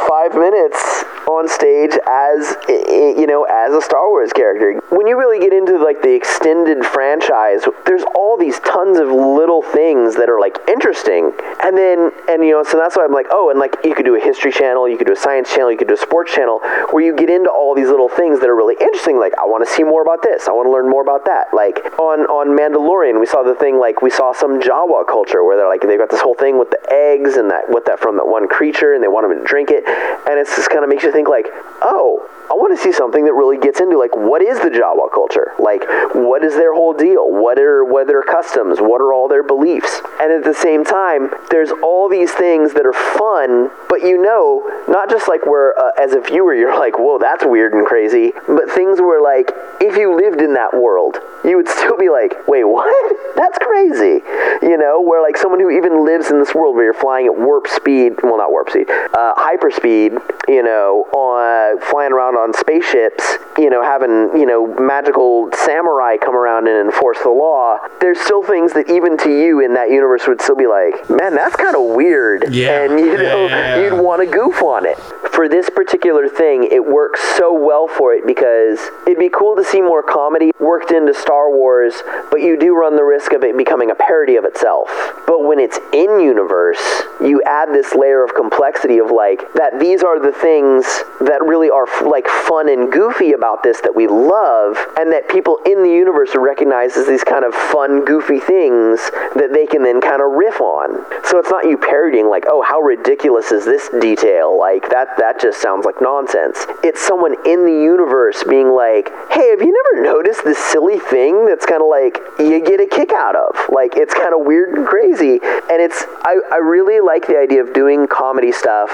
five 0.09 0.35
minutes 0.35 1.05
on 1.27 1.49
stage 1.49 1.97
as 2.07 2.57
you 2.69 3.27
know 3.27 3.45
as 3.45 3.73
a 3.75 3.83
Star 3.83 4.09
Wars 4.09 4.33
character. 4.33 4.81
When 4.95 5.07
you 5.07 5.19
really 5.19 5.39
get 5.39 5.53
into 5.53 5.79
like 5.79 6.03
the 6.03 6.15
extended 6.15 6.85
franchise, 6.85 7.63
there's 7.87 8.05
all 8.15 8.37
these 8.37 8.61
tons 8.61 8.99
of 8.99 9.09
little 9.09 9.63
things 9.63 10.17
that 10.17 10.29
are 10.29 10.41
like 10.41 10.59
interesting, 10.69 11.33
and 11.63 11.77
then 11.77 12.13
and 12.29 12.45
you 12.45 12.53
know 12.53 12.63
so 12.63 12.79
that's 12.79 12.97
why 12.97 13.05
I'm 13.05 13.13
like 13.13 13.27
oh 13.31 13.51
and 13.51 13.59
like 13.59 13.77
you 13.85 13.95
could 13.95 14.07
do 14.07 14.17
a 14.17 14.21
history 14.21 14.53
channel, 14.53 14.89
you 14.89 14.97
could 14.97 15.07
do 15.07 15.13
a 15.13 15.17
science 15.17 15.53
channel, 15.53 15.71
you 15.71 15.79
could 15.79 15.89
do 15.89 15.95
a 15.95 15.99
sports 15.99 16.35
channel 16.35 16.61
where 16.91 17.05
you 17.05 17.15
get 17.15 17.31
into 17.31 17.51
all 17.51 17.75
these 17.75 17.89
little 17.89 18.09
things 18.09 18.41
that 18.41 18.49
are 18.49 18.57
really 18.57 18.77
interesting. 18.81 19.19
Like 19.19 19.33
I 19.39 19.45
want 19.45 19.67
to 19.67 19.71
see 19.73 19.83
more 19.83 20.03
about 20.03 20.23
this, 20.23 20.49
I 20.49 20.53
want 20.53 20.67
to 20.67 20.73
learn 20.73 20.89
more 20.89 21.03
about 21.03 21.25
that. 21.27 21.53
Like 21.53 21.79
on 21.99 22.27
on 22.27 22.57
Mandalorian, 22.57 23.21
we 23.21 23.27
saw 23.27 23.43
the 23.43 23.55
thing 23.55 23.79
like 23.79 24.03
we 24.03 24.11
saw 24.11 24.33
some 24.33 24.61
Jawa 24.61 25.07
culture 25.07 25.45
where 25.45 25.57
they're 25.57 25.69
like 25.69 25.81
they've 25.81 25.99
got 25.99 26.11
this 26.11 26.21
whole 26.21 26.35
thing 26.35 26.59
with 26.59 26.71
the 26.71 26.81
eggs 26.91 27.37
and 27.37 27.51
that 27.51 27.69
what 27.69 27.87
that 27.87 28.01
from 28.01 28.17
that 28.17 28.27
one 28.27 28.49
creature, 28.49 28.95
and 28.95 29.03
they 29.03 29.09
want 29.09 29.29
them 29.29 29.39
to 29.39 29.45
drink 29.45 29.71
it, 29.71 29.87
and 29.87 30.39
it's 30.39 30.55
just 30.57 30.71
kind 30.71 30.85
of 30.85 30.91
makes 30.91 31.03
you 31.03 31.14
think 31.15 31.29
like 31.29 31.47
oh. 31.81 32.29
I 32.51 32.55
want 32.55 32.77
to 32.77 32.83
see 32.83 32.93
something 32.93 33.25
that 33.25 33.33
really 33.33 33.59
gets 33.59 33.81
into 33.81 33.99
like 33.99 34.15
what 34.15 34.43
is 34.43 34.61
the 34.61 34.69
Jawa 34.69 35.11
culture? 35.13 35.53
Like 35.59 35.83
what 36.15 36.45
is 36.45 36.55
their 36.55 36.75
whole 36.75 36.93
deal? 36.93 37.31
What 37.31 37.59
are 37.59 37.85
what 37.85 38.05
are 38.05 38.07
their 38.07 38.23
customs? 38.23 38.81
What 38.81 39.01
are 39.01 39.13
all 39.13 39.29
their 39.29 39.43
beliefs? 39.43 40.03
And 40.21 40.33
at 40.33 40.45
the 40.45 40.55
same 40.55 40.85
time, 40.85 41.31
there's 41.51 41.71
all 41.83 42.09
these 42.09 42.33
things 42.33 42.75
that 42.75 42.85
are 42.87 42.93
fun, 42.93 43.71
but 43.89 44.03
you 44.03 44.21
know, 44.21 44.63
not 44.89 45.09
just 45.09 45.29
like 45.29 45.47
where 45.47 45.79
uh, 45.79 45.91
as 46.01 46.13
a 46.13 46.21
viewer 46.21 46.55
you're 46.55 46.79
like, 46.79 46.99
"Whoa, 46.99 47.19
that's 47.19 47.45
weird 47.45 47.73
and 47.73 47.87
crazy," 47.87 48.33
but 48.47 48.71
things 48.71 49.01
where 49.01 49.23
like 49.23 49.51
if 49.81 49.97
you 49.97 50.15
lived 50.15 50.41
in 50.41 50.55
that 50.55 50.75
world, 50.75 51.19
you 51.45 51.57
would 51.57 51.69
still 51.69 51.97
be 51.97 52.11
like, 52.11 52.47
"Wait, 52.47 52.65
what? 52.65 52.93
That's 53.37 53.59
crazy." 53.59 54.23
You 54.63 54.79
know, 54.79 55.01
where 55.01 55.21
like 55.23 55.37
someone 55.37 55.61
who 55.61 55.71
even 55.71 56.05
lives 56.05 56.31
in 56.31 56.39
this 56.39 56.55
world 56.55 56.77
where 56.77 56.85
you're 56.85 56.95
flying 56.95 57.27
at 57.27 57.37
warp 57.37 57.67
speed, 57.67 58.15
well 58.23 58.39
not 58.39 58.51
warp 58.51 58.71
speed, 58.71 58.89
uh, 58.89 59.35
hyperspeed, 59.35 60.21
you 60.49 60.63
know, 60.63 61.07
on 61.13 61.81
flying 61.81 62.13
around 62.13 62.34
on 62.37 62.53
spaceships, 62.55 63.39
you 63.59 63.71
know, 63.71 63.83
having, 63.83 64.37
you 64.39 64.47
know, 64.47 64.67
magical 64.79 65.51
samurai 65.55 66.17
come 66.17 66.37
around 66.37 66.69
and 66.69 66.77
enforce 66.85 67.19
the 67.23 67.31
law, 67.31 67.79
there's 68.01 68.19
still 68.21 68.43
things 68.43 68.73
that 68.73 68.91
even 68.91 69.17
to 69.19 69.31
you 69.31 69.61
in 69.61 69.75
that 69.75 69.91
universe 69.91 70.27
would 70.27 70.41
still 70.41 70.57
be 70.57 70.67
like, 70.67 71.09
man, 71.11 71.35
that's 71.35 71.57
kind 71.57 71.77
of 71.77 71.95
weird. 71.95 72.53
Yeah. 72.55 72.85
And, 72.85 72.99
you 72.99 73.17
know, 73.17 73.47
yeah, 73.47 73.81
you'd 73.81 74.01
want 74.01 74.23
to 74.23 74.31
goof 74.31 74.63
on 74.63 74.87
it. 74.87 74.99
For 75.33 75.49
this 75.49 75.69
particular 75.69 76.29
thing, 76.29 76.69
it 76.71 76.85
works 76.85 77.21
so 77.37 77.53
well 77.53 77.89
for 77.89 78.15
it 78.15 78.27
because 78.27 78.79
it'd 79.07 79.19
be 79.19 79.29
cool 79.29 79.57
to 79.57 79.65
see 79.65 79.81
more 79.81 80.03
comedy 80.03 80.53
worked 80.61 80.93
into 80.93 81.13
Star 81.13 81.51
Wars, 81.51 81.95
but 82.31 82.41
you 82.41 82.57
do 82.57 82.75
run 82.77 82.95
the 82.97 83.05
risk 83.05 83.33
of 83.33 83.43
it 83.43 83.57
becoming 83.57 83.91
a 83.91 83.95
parody 83.95 84.37
of 84.37 84.45
itself. 84.45 84.89
But 85.27 85.45
when 85.45 85.59
it's 85.59 85.79
in 85.93 86.21
universe, 86.21 87.03
you 87.21 87.43
add 87.47 87.71
this 87.71 87.95
layer 87.95 88.23
of 88.23 88.35
complexity 88.35 88.99
of 88.99 89.11
like 89.11 89.53
that 89.55 89.81
these 89.81 90.03
are 90.03 90.21
the 90.21 90.33
things 90.33 90.85
that 91.21 91.41
really 91.45 91.71
are 91.71 91.89
f- 91.89 92.07
like 92.25 92.47
fun 92.47 92.69
and 92.69 92.93
goofy 92.93 93.33
about 93.33 93.63
this 93.63 93.81
that 93.83 93.95
we 93.95 94.07
love, 94.07 94.77
and 94.99 95.13
that 95.13 95.29
people 95.29 95.59
in 95.67 95.83
the 95.83 95.91
universe 95.91 96.31
recognize 96.35 96.97
as 96.97 97.07
these 97.07 97.25
kind 97.25 97.45
of 97.45 97.55
fun, 97.55 98.05
goofy 98.05 98.39
things 98.41 99.11
that 99.35 99.51
they 99.53 99.67
can 99.67 99.83
then 99.83 100.01
kind 100.01 100.23
of 100.23 100.33
riff 100.33 100.61
on. 100.61 101.05
So 101.25 101.39
it's 101.39 101.51
not 101.51 101.65
you 101.65 101.77
parodying 101.77 102.29
like, 102.29 102.45
oh, 102.49 102.63
how 102.63 102.81
ridiculous 102.81 103.53
is 103.53 103.65
this 103.65 103.89
detail? 104.01 104.59
Like 104.59 104.89
that 104.91 105.17
that 105.19 105.41
just 105.41 105.61
sounds 105.61 105.85
like 105.85 106.01
nonsense. 106.01 106.67
It's 106.83 107.01
someone 107.01 107.35
in 107.47 107.65
the 107.65 107.73
universe 107.73 108.45
being 108.45 108.71
like, 108.71 109.11
hey, 109.31 109.51
have 109.51 109.61
you 109.61 109.73
never 109.73 110.05
noticed 110.05 110.45
this 110.45 110.59
silly 110.59 110.99
thing 110.99 111.47
that's 111.47 111.67
kind 111.67 111.83
of 111.83 111.89
like 111.89 112.19
you 112.39 112.61
get 112.65 112.81
a 112.81 112.87
kick 112.87 113.13
out 113.13 113.37
of? 113.37 113.57
Like 113.69 113.97
it's 113.97 114.15
kind 114.15 114.35
of 114.35 114.47
weird 114.47 114.77
and 114.77 114.87
crazy, 114.87 115.41
and 115.43 115.81
it's 115.83 116.05
I, 116.23 116.41
I 116.53 116.57
really 116.57 117.01
like 117.01 117.27
the 117.27 117.39
idea 117.39 117.63
of 117.63 117.73
doing 117.73 118.07
comedy 118.07 118.53
stuff, 118.53 118.91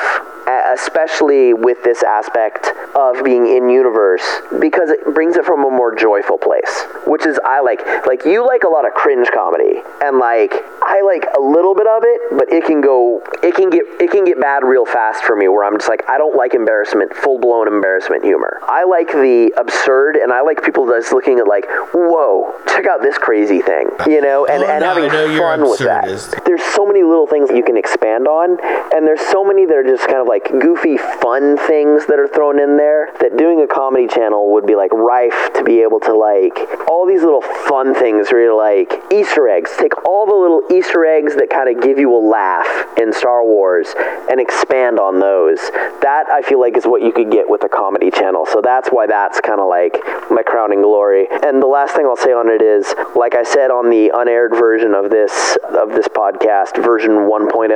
especially 0.73 1.55
with 1.55 1.83
this 1.85 2.03
aspect 2.03 2.73
of 2.95 3.20
being 3.25 3.47
in 3.47 3.69
universe, 3.69 4.23
because 4.61 4.91
it 4.91 5.15
brings 5.15 5.37
it 5.37 5.45
from 5.45 5.65
a 5.65 5.71
more 5.71 5.95
joyful 5.95 6.39
place, 6.39 6.85
which 7.07 7.27
is 7.27 7.39
I 7.45 7.61
like. 7.61 7.81
Like 8.07 8.25
you 8.25 8.47
like 8.47 8.65
a 8.65 8.69
lot 8.69 8.87
of 8.87 8.95
cringe 8.95 9.29
comedy, 9.35 9.83
and 10.03 10.19
like 10.19 10.53
I 10.83 11.03
like 11.03 11.27
a 11.37 11.41
little 11.41 11.75
bit 11.75 11.87
of 11.87 12.03
it, 12.05 12.21
but 12.39 12.53
it 12.53 12.65
can 12.65 12.81
go, 12.81 13.23
it 13.43 13.55
can 13.55 13.71
get, 13.71 13.83
it 14.01 14.11
can 14.11 14.25
get 14.25 14.41
bad 14.41 14.65
real 14.65 14.87
fast 14.87 15.25
for 15.25 15.37
me. 15.37 15.49
Where 15.49 15.65
I'm 15.65 15.77
just 15.79 15.89
like, 15.89 16.03
I 16.09 16.19
don't 16.19 16.37
like 16.37 16.55
embarrassment, 16.55 17.15
full 17.15 17.39
blown 17.39 17.69
embarrassment 17.69 18.25
humor. 18.25 18.61
I 18.63 18.85
like 18.85 19.11
the 19.13 19.53
absurd, 19.57 20.17
and 20.17 20.33
I 20.33 20.41
like 20.43 20.63
people 20.63 20.87
that's 20.87 21.13
looking 21.13 21.39
at 21.39 21.47
like, 21.47 21.67
whoa, 21.93 22.55
check 22.67 22.87
out 22.87 23.03
this 23.03 23.19
crazy 23.19 23.61
thing, 23.61 23.91
you 24.07 24.21
know, 24.21 24.47
and, 24.47 24.63
Oh, 24.63 24.67
and 24.67 24.81
no, 24.81 24.95
having 24.95 25.11
fun 25.11 25.69
with 25.69 25.81
that. 25.81 26.43
There's 26.45 26.63
so 26.63 26.87
many 26.87 27.03
little 27.03 27.27
things 27.27 27.51
you 27.51 27.63
can 27.63 27.77
expand 27.77 28.29
on, 28.29 28.59
and 28.95 29.07
there's 29.07 29.21
so 29.21 29.45
many 29.45 29.67
that 29.67 29.75
are 29.75 29.85
just 29.85 30.07
kind 30.07 30.19
of 30.19 30.27
like 30.27 30.51
goofy, 30.61 30.97
fun 30.97 31.57
things 31.57 32.07
that 32.07 32.19
are 32.19 32.29
thrown 32.29 32.61
in 32.61 32.77
there. 32.77 33.10
That 33.21 33.37
doing 33.37 33.61
a 33.61 33.67
comedy 33.67 34.07
channel 34.07 34.53
would 34.53 34.67
be 34.67 34.77
like 34.77 34.93
rife 34.93 35.51
to 35.55 35.65
be 35.65 35.83
able 35.83 36.01
to 36.01 36.17
like 36.17 36.57
all 36.89 37.07
these 37.07 37.23
little 37.23 37.43
fun 37.43 37.95
things 37.95 38.31
where 38.31 38.43
you're 38.43 38.57
like 38.57 38.93
Easter 39.13 39.49
eggs. 39.49 39.71
Take 39.79 40.05
all 40.07 40.27
the 40.27 40.35
little 40.35 40.63
Easter 40.71 41.05
eggs 41.05 41.35
that 41.37 41.51
kind 41.51 41.75
of 41.75 41.83
give 41.83 41.99
you 41.99 42.15
a 42.15 42.23
laugh 42.23 42.69
in 42.99 43.13
Star 43.13 43.45
Wars 43.45 43.95
and 44.31 44.41
expand 44.41 44.99
on 44.99 45.21
those. 45.21 45.59
That 46.03 46.27
I 46.31 46.43
feel 46.43 46.61
like 46.61 46.77
is 46.77 46.85
what 46.87 47.03
you 47.03 47.13
could 47.13 47.31
get 47.31 47.49
with 47.49 47.65
a 47.65 47.69
comedy 47.69 48.11
channel. 48.11 48.47
So 48.47 48.61
that's 48.63 48.89
why 48.89 49.07
that's 49.07 49.41
kind 49.41 49.61
of 49.61 49.69
like 49.69 49.99
my 50.31 50.43
crowning 50.43 50.83
glory. 50.83 51.27
And 51.31 51.63
the 51.63 51.67
last 51.67 51.95
thing 51.95 52.07
I'll 52.07 52.17
say 52.17 52.33
on 52.33 52.49
it 52.49 52.63
is, 52.63 52.95
like 53.17 53.35
I 53.35 53.43
said 53.43 53.71
on 53.71 53.91
the 53.91 54.11
unaired 54.15 54.53
version 54.53 54.95
of 54.95 55.11
this 55.11 55.57
of 55.65 55.91
this 55.91 56.09
podcast, 56.09 56.83
version 56.83 57.29
1.0, 57.29 57.71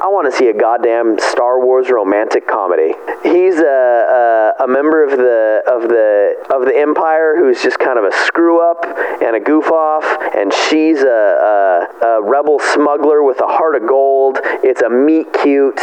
I 0.00 0.08
want 0.08 0.30
to 0.30 0.36
see 0.36 0.48
a 0.48 0.54
goddamn 0.54 1.18
Star 1.18 1.64
Wars 1.64 1.90
romantic 1.90 2.46
comedy. 2.46 2.94
He's 3.22 3.58
a, 3.58 4.54
a, 4.58 4.64
a 4.64 4.68
member 4.76 5.02
of 5.02 5.10
the 5.10 5.62
of 5.66 5.88
the 5.88 6.36
of 6.54 6.66
the 6.66 6.76
Empire 6.76 7.34
who's 7.38 7.62
just 7.62 7.78
kind 7.78 7.98
of 7.98 8.04
a 8.04 8.12
screw 8.26 8.60
up 8.60 8.84
and 9.22 9.34
a 9.36 9.40
goof 9.40 9.70
off, 9.70 10.04
and 10.36 10.52
she's 10.52 11.00
a, 11.02 11.88
a, 12.02 12.06
a 12.06 12.22
rebel 12.22 12.58
smuggler 12.58 13.22
with 13.22 13.40
a 13.40 13.46
heart 13.46 13.74
of 13.76 13.86
gold. 13.88 14.38
It's 14.62 14.82
a 14.82 14.90
meet 14.90 15.32
cute. 15.42 15.80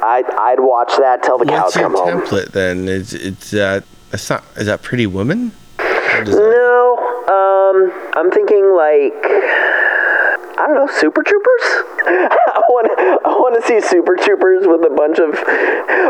I'd, 0.00 0.26
I'd 0.38 0.60
watch 0.60 0.92
that 0.98 1.24
till 1.24 1.38
the 1.38 1.44
What's 1.46 1.74
cows 1.74 1.74
your 1.74 1.84
come 1.84 1.94
home. 1.94 2.22
template 2.22 2.52
then? 2.52 2.88
It's 2.88 3.12
it's 3.12 3.52
uh, 3.54 3.80
it's 4.12 4.30
not. 4.30 4.44
Is 4.56 4.66
that 4.66 4.82
Pretty 4.82 5.06
Woman? 5.06 5.50
That- 5.78 6.26
No, 6.28 6.96
um, 7.34 8.10
I'm 8.14 8.30
thinking 8.30 8.64
like 8.74 9.18
I 10.60 10.64
don't 10.66 10.74
know, 10.74 10.88
Super 10.98 11.22
Troopers. 11.22 11.87
I 12.08 12.62
want 12.68 12.88
I 13.24 13.32
want 13.36 13.60
to 13.60 13.66
see 13.66 13.80
Super 13.80 14.16
Troopers 14.16 14.66
with 14.66 14.80
a 14.80 14.94
bunch 14.94 15.18
of 15.18 15.36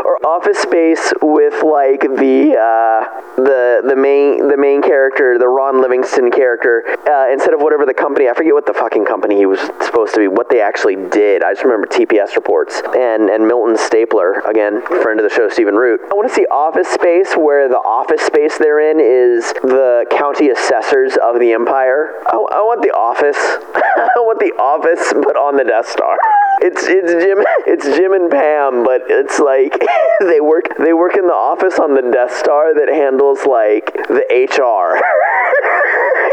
or 0.05 0.15
Office 0.25 0.59
Space 0.59 1.11
with 1.21 1.63
like 1.63 2.01
the 2.01 2.55
uh, 2.55 2.99
the 3.35 3.83
the 3.83 3.95
main 3.95 4.47
the 4.47 4.57
main 4.57 4.81
character, 4.81 5.37
the 5.37 5.47
Ron 5.47 5.81
Livingston 5.81 6.31
character, 6.31 6.83
uh, 7.07 7.31
instead 7.31 7.53
of 7.53 7.61
whatever 7.61 7.85
the 7.85 7.93
company. 7.93 8.29
I 8.29 8.33
forget 8.33 8.53
what 8.53 8.65
the 8.65 8.73
fucking 8.73 9.05
company 9.05 9.35
he 9.35 9.45
was 9.45 9.59
supposed 9.83 10.13
to 10.15 10.21
be. 10.21 10.27
What 10.27 10.49
they 10.49 10.61
actually 10.61 10.95
did. 10.95 11.43
I 11.43 11.51
just 11.51 11.63
remember 11.63 11.87
TPS 11.87 12.35
reports 12.35 12.81
and 12.95 13.29
and 13.29 13.47
Milton 13.47 13.75
Stapler 13.75 14.39
again, 14.47 14.81
friend 15.03 15.19
of 15.19 15.27
the 15.27 15.33
show, 15.33 15.49
Stephen 15.49 15.75
Root. 15.75 15.99
I 16.11 16.15
want 16.15 16.29
to 16.29 16.33
see 16.33 16.45
Office 16.47 16.87
Space 16.87 17.35
where 17.35 17.67
the 17.67 17.79
office 17.83 18.21
space 18.21 18.57
they're 18.57 18.79
in 18.79 18.99
is 18.99 19.51
the 19.63 20.05
county 20.11 20.49
assessors 20.49 21.17
of 21.21 21.39
the 21.39 21.51
Empire. 21.51 22.23
I, 22.27 22.35
I 22.35 22.61
want 22.63 22.81
the 22.81 22.91
office. 22.91 23.37
I 23.99 24.19
want 24.19 24.39
the 24.39 24.53
office, 24.61 25.13
but 25.13 25.35
on 25.35 25.57
the 25.57 25.63
Death 25.63 25.88
Star. 25.89 26.17
It's 26.61 26.83
it's 26.83 27.11
Jim 27.11 27.39
it's 27.67 27.85
Jim 27.97 28.13
and 28.13 28.29
Pam, 28.29 28.83
but 28.83 29.03
it's 29.07 29.39
like 29.39 29.73
they 30.19 30.39
work 30.39 30.65
they 30.77 30.93
work 30.93 31.15
in 31.17 31.27
the 31.27 31.33
office 31.33 31.79
on 31.79 31.95
the 31.95 32.01
Death 32.01 32.35
Star 32.35 32.73
that 32.73 32.89
handles 32.89 33.45
like 33.45 33.93
the 34.07 34.23
HR. 34.29 34.95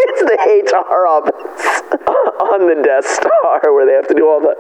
it's 0.09 0.23
the 0.23 0.39
HR 0.77 1.07
office 1.07 1.83
on 2.53 2.69
the 2.69 2.83
Death 2.83 3.07
Star 3.07 3.73
where 3.73 3.87
they 3.87 3.93
have 3.93 4.09
to 4.09 4.15
do 4.15 4.29
all 4.29 4.41
the 4.41 4.57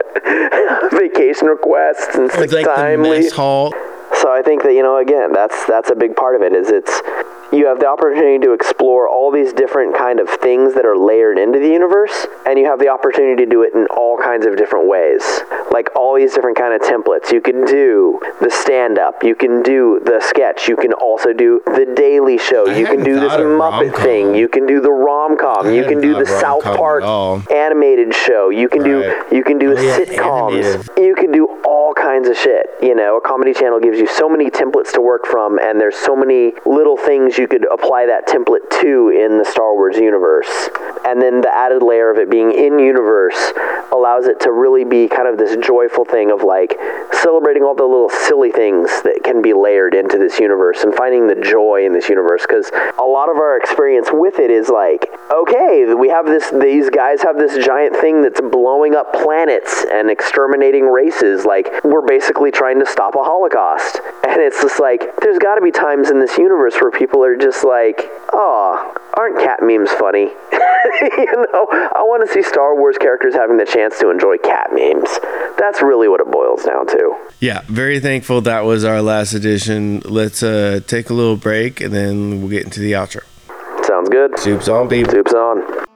vacation 0.92 1.48
requests 1.48 2.14
and 2.14 2.30
sick 2.30 2.40
It's 2.40 2.52
like 2.52 2.66
the 2.66 2.74
time 2.74 3.02
mess 3.02 3.32
hall. 3.32 3.72
So 4.14 4.32
I 4.32 4.42
think 4.42 4.62
that 4.62 4.72
you 4.72 4.82
know 4.82 4.98
again 4.98 5.32
that's 5.32 5.66
that's 5.66 5.90
a 5.90 5.94
big 5.94 6.16
part 6.16 6.36
of 6.36 6.42
it 6.42 6.54
is 6.54 6.70
it's 6.70 7.02
you 7.56 7.66
have 7.66 7.80
the 7.80 7.86
opportunity 7.88 8.38
to 8.46 8.52
explore 8.52 9.08
all 9.08 9.30
these 9.32 9.52
different 9.52 9.96
kind 9.96 10.20
of 10.20 10.28
things 10.28 10.74
that 10.74 10.84
are 10.84 10.96
layered 10.96 11.38
into 11.38 11.58
the 11.58 11.68
universe 11.68 12.26
and 12.46 12.58
you 12.58 12.66
have 12.66 12.78
the 12.78 12.88
opportunity 12.88 13.44
to 13.44 13.50
do 13.50 13.62
it 13.62 13.74
in 13.74 13.86
all 13.96 14.18
kinds 14.18 14.44
of 14.46 14.56
different 14.56 14.86
ways. 14.88 15.22
Like 15.70 15.88
all 15.96 16.14
these 16.16 16.34
different 16.34 16.56
kind 16.58 16.74
of 16.74 16.80
templates. 16.82 17.32
You 17.32 17.40
can 17.40 17.64
do 17.64 18.20
the 18.40 18.50
stand 18.50 18.98
up 18.98 19.22
you 19.22 19.34
can 19.34 19.62
do 19.62 20.00
the 20.04 20.20
sketch. 20.20 20.68
You 20.68 20.76
can 20.76 20.92
also 20.92 21.32
do 21.32 21.60
the 21.66 21.86
daily 21.96 22.38
show. 22.38 22.68
I 22.68 22.76
you 22.76 22.86
can 22.86 23.02
do 23.02 23.18
this 23.18 23.32
muppet 23.32 23.58
rom-com. 23.90 24.02
thing. 24.02 24.34
You 24.34 24.48
can 24.48 24.66
do 24.66 24.80
the 24.80 24.92
rom-com. 24.92 25.66
I 25.66 25.70
you 25.72 25.84
can 25.84 26.00
do 26.00 26.14
the 26.14 26.26
south 26.26 26.64
park 26.64 27.02
animated 27.50 28.14
show. 28.14 28.50
You 28.50 28.68
can 28.68 28.82
Right. 28.82 29.28
do 29.30 29.36
you 29.36 29.42
can 29.42 29.58
do 29.58 29.74
Oh, 29.76 29.80
yeah, 29.80 29.98
sitcoms. 29.98 30.52
animated. 30.52 30.90
you 30.98 31.14
can 31.14 31.32
do 31.32 31.48
all 31.64 31.94
kinds 31.94 32.28
of 32.28 32.36
shit. 32.36 32.66
You 32.80 32.94
know, 32.94 33.16
a 33.16 33.20
comedy 33.20 33.52
channel 33.54 33.80
gives 33.80 33.98
you 33.98 34.06
so 34.06 34.28
many 34.28 34.50
templates 34.50 34.92
to 34.92 35.00
work 35.00 35.26
from, 35.26 35.58
and 35.58 35.80
there's 35.80 35.96
so 35.96 36.14
many 36.14 36.52
little 36.64 36.96
things 36.96 37.38
you 37.38 37.45
could 37.46 37.66
apply 37.72 38.06
that 38.06 38.26
template 38.26 38.68
to 38.80 39.10
in 39.10 39.38
the 39.38 39.44
Star 39.44 39.74
Wars 39.74 39.96
universe. 39.96 40.68
And 41.06 41.22
then 41.22 41.40
the 41.40 41.54
added 41.54 41.82
layer 41.82 42.10
of 42.10 42.18
it 42.18 42.28
being 42.28 42.50
in 42.50 42.80
universe 42.80 43.52
allows 43.92 44.26
it 44.26 44.40
to 44.40 44.50
really 44.50 44.84
be 44.84 45.08
kind 45.08 45.28
of 45.28 45.38
this 45.38 45.56
joyful 45.64 46.04
thing 46.04 46.32
of 46.32 46.42
like 46.42 46.76
celebrating 47.12 47.62
all 47.62 47.74
the 47.74 47.84
little 47.84 48.10
silly 48.10 48.50
things 48.50 48.90
that 49.02 49.20
can 49.22 49.40
be 49.40 49.52
layered 49.52 49.94
into 49.94 50.18
this 50.18 50.40
universe 50.40 50.82
and 50.82 50.94
finding 50.94 51.28
the 51.28 51.36
joy 51.36 51.86
in 51.86 51.92
this 51.92 52.08
universe. 52.08 52.42
Because 52.42 52.70
a 52.98 53.04
lot 53.04 53.30
of 53.30 53.36
our 53.36 53.56
experience 53.56 54.08
with 54.12 54.40
it 54.40 54.50
is 54.50 54.68
like, 54.68 55.08
okay, 55.32 55.94
we 55.94 56.08
have 56.08 56.26
this, 56.26 56.50
these 56.50 56.90
guys 56.90 57.22
have 57.22 57.38
this 57.38 57.64
giant 57.64 57.96
thing 57.96 58.22
that's 58.22 58.40
blowing 58.40 58.94
up 58.96 59.12
planets 59.12 59.86
and 59.90 60.10
exterminating 60.10 60.86
races. 60.86 61.44
Like, 61.44 61.84
we're 61.84 62.02
basically 62.02 62.50
trying 62.50 62.80
to 62.80 62.86
stop 62.86 63.14
a 63.14 63.22
Holocaust. 63.22 64.00
And 64.26 64.42
it's 64.42 64.60
just 64.60 64.80
like, 64.80 65.16
there's 65.22 65.38
got 65.38 65.54
to 65.54 65.62
be 65.62 65.70
times 65.70 66.10
in 66.10 66.18
this 66.18 66.36
universe 66.36 66.74
where 66.80 66.90
people 66.90 67.24
are 67.24 67.36
just 67.36 67.64
like, 67.64 68.10
oh, 68.34 68.92
aren't 69.14 69.38
cat 69.38 69.60
memes 69.62 69.90
funny? 69.92 70.32
you 71.18 71.26
know, 71.52 71.66
I 71.70 72.02
want 72.02 72.26
to 72.26 72.32
see 72.32 72.42
Star 72.42 72.76
Wars 72.76 72.96
characters 72.98 73.34
having 73.34 73.56
the 73.56 73.66
chance 73.66 73.98
to 74.00 74.10
enjoy 74.10 74.38
cat 74.38 74.70
memes. 74.72 75.18
That's 75.58 75.82
really 75.82 76.08
what 76.08 76.20
it 76.20 76.30
boils 76.30 76.64
down 76.64 76.86
to. 76.88 77.16
Yeah, 77.40 77.62
very 77.66 78.00
thankful 78.00 78.40
that 78.42 78.64
was 78.64 78.84
our 78.84 79.02
last 79.02 79.32
edition. 79.34 80.00
Let's 80.04 80.42
uh, 80.42 80.80
take 80.86 81.10
a 81.10 81.14
little 81.14 81.36
break 81.36 81.80
and 81.80 81.92
then 81.92 82.40
we'll 82.40 82.50
get 82.50 82.64
into 82.64 82.80
the 82.80 82.92
outro. 82.92 83.22
Sounds 83.84 84.08
good. 84.08 84.38
Soup's 84.38 84.68
on, 84.68 84.88
people. 84.88 85.12
Soup's 85.12 85.34
on. 85.34 85.86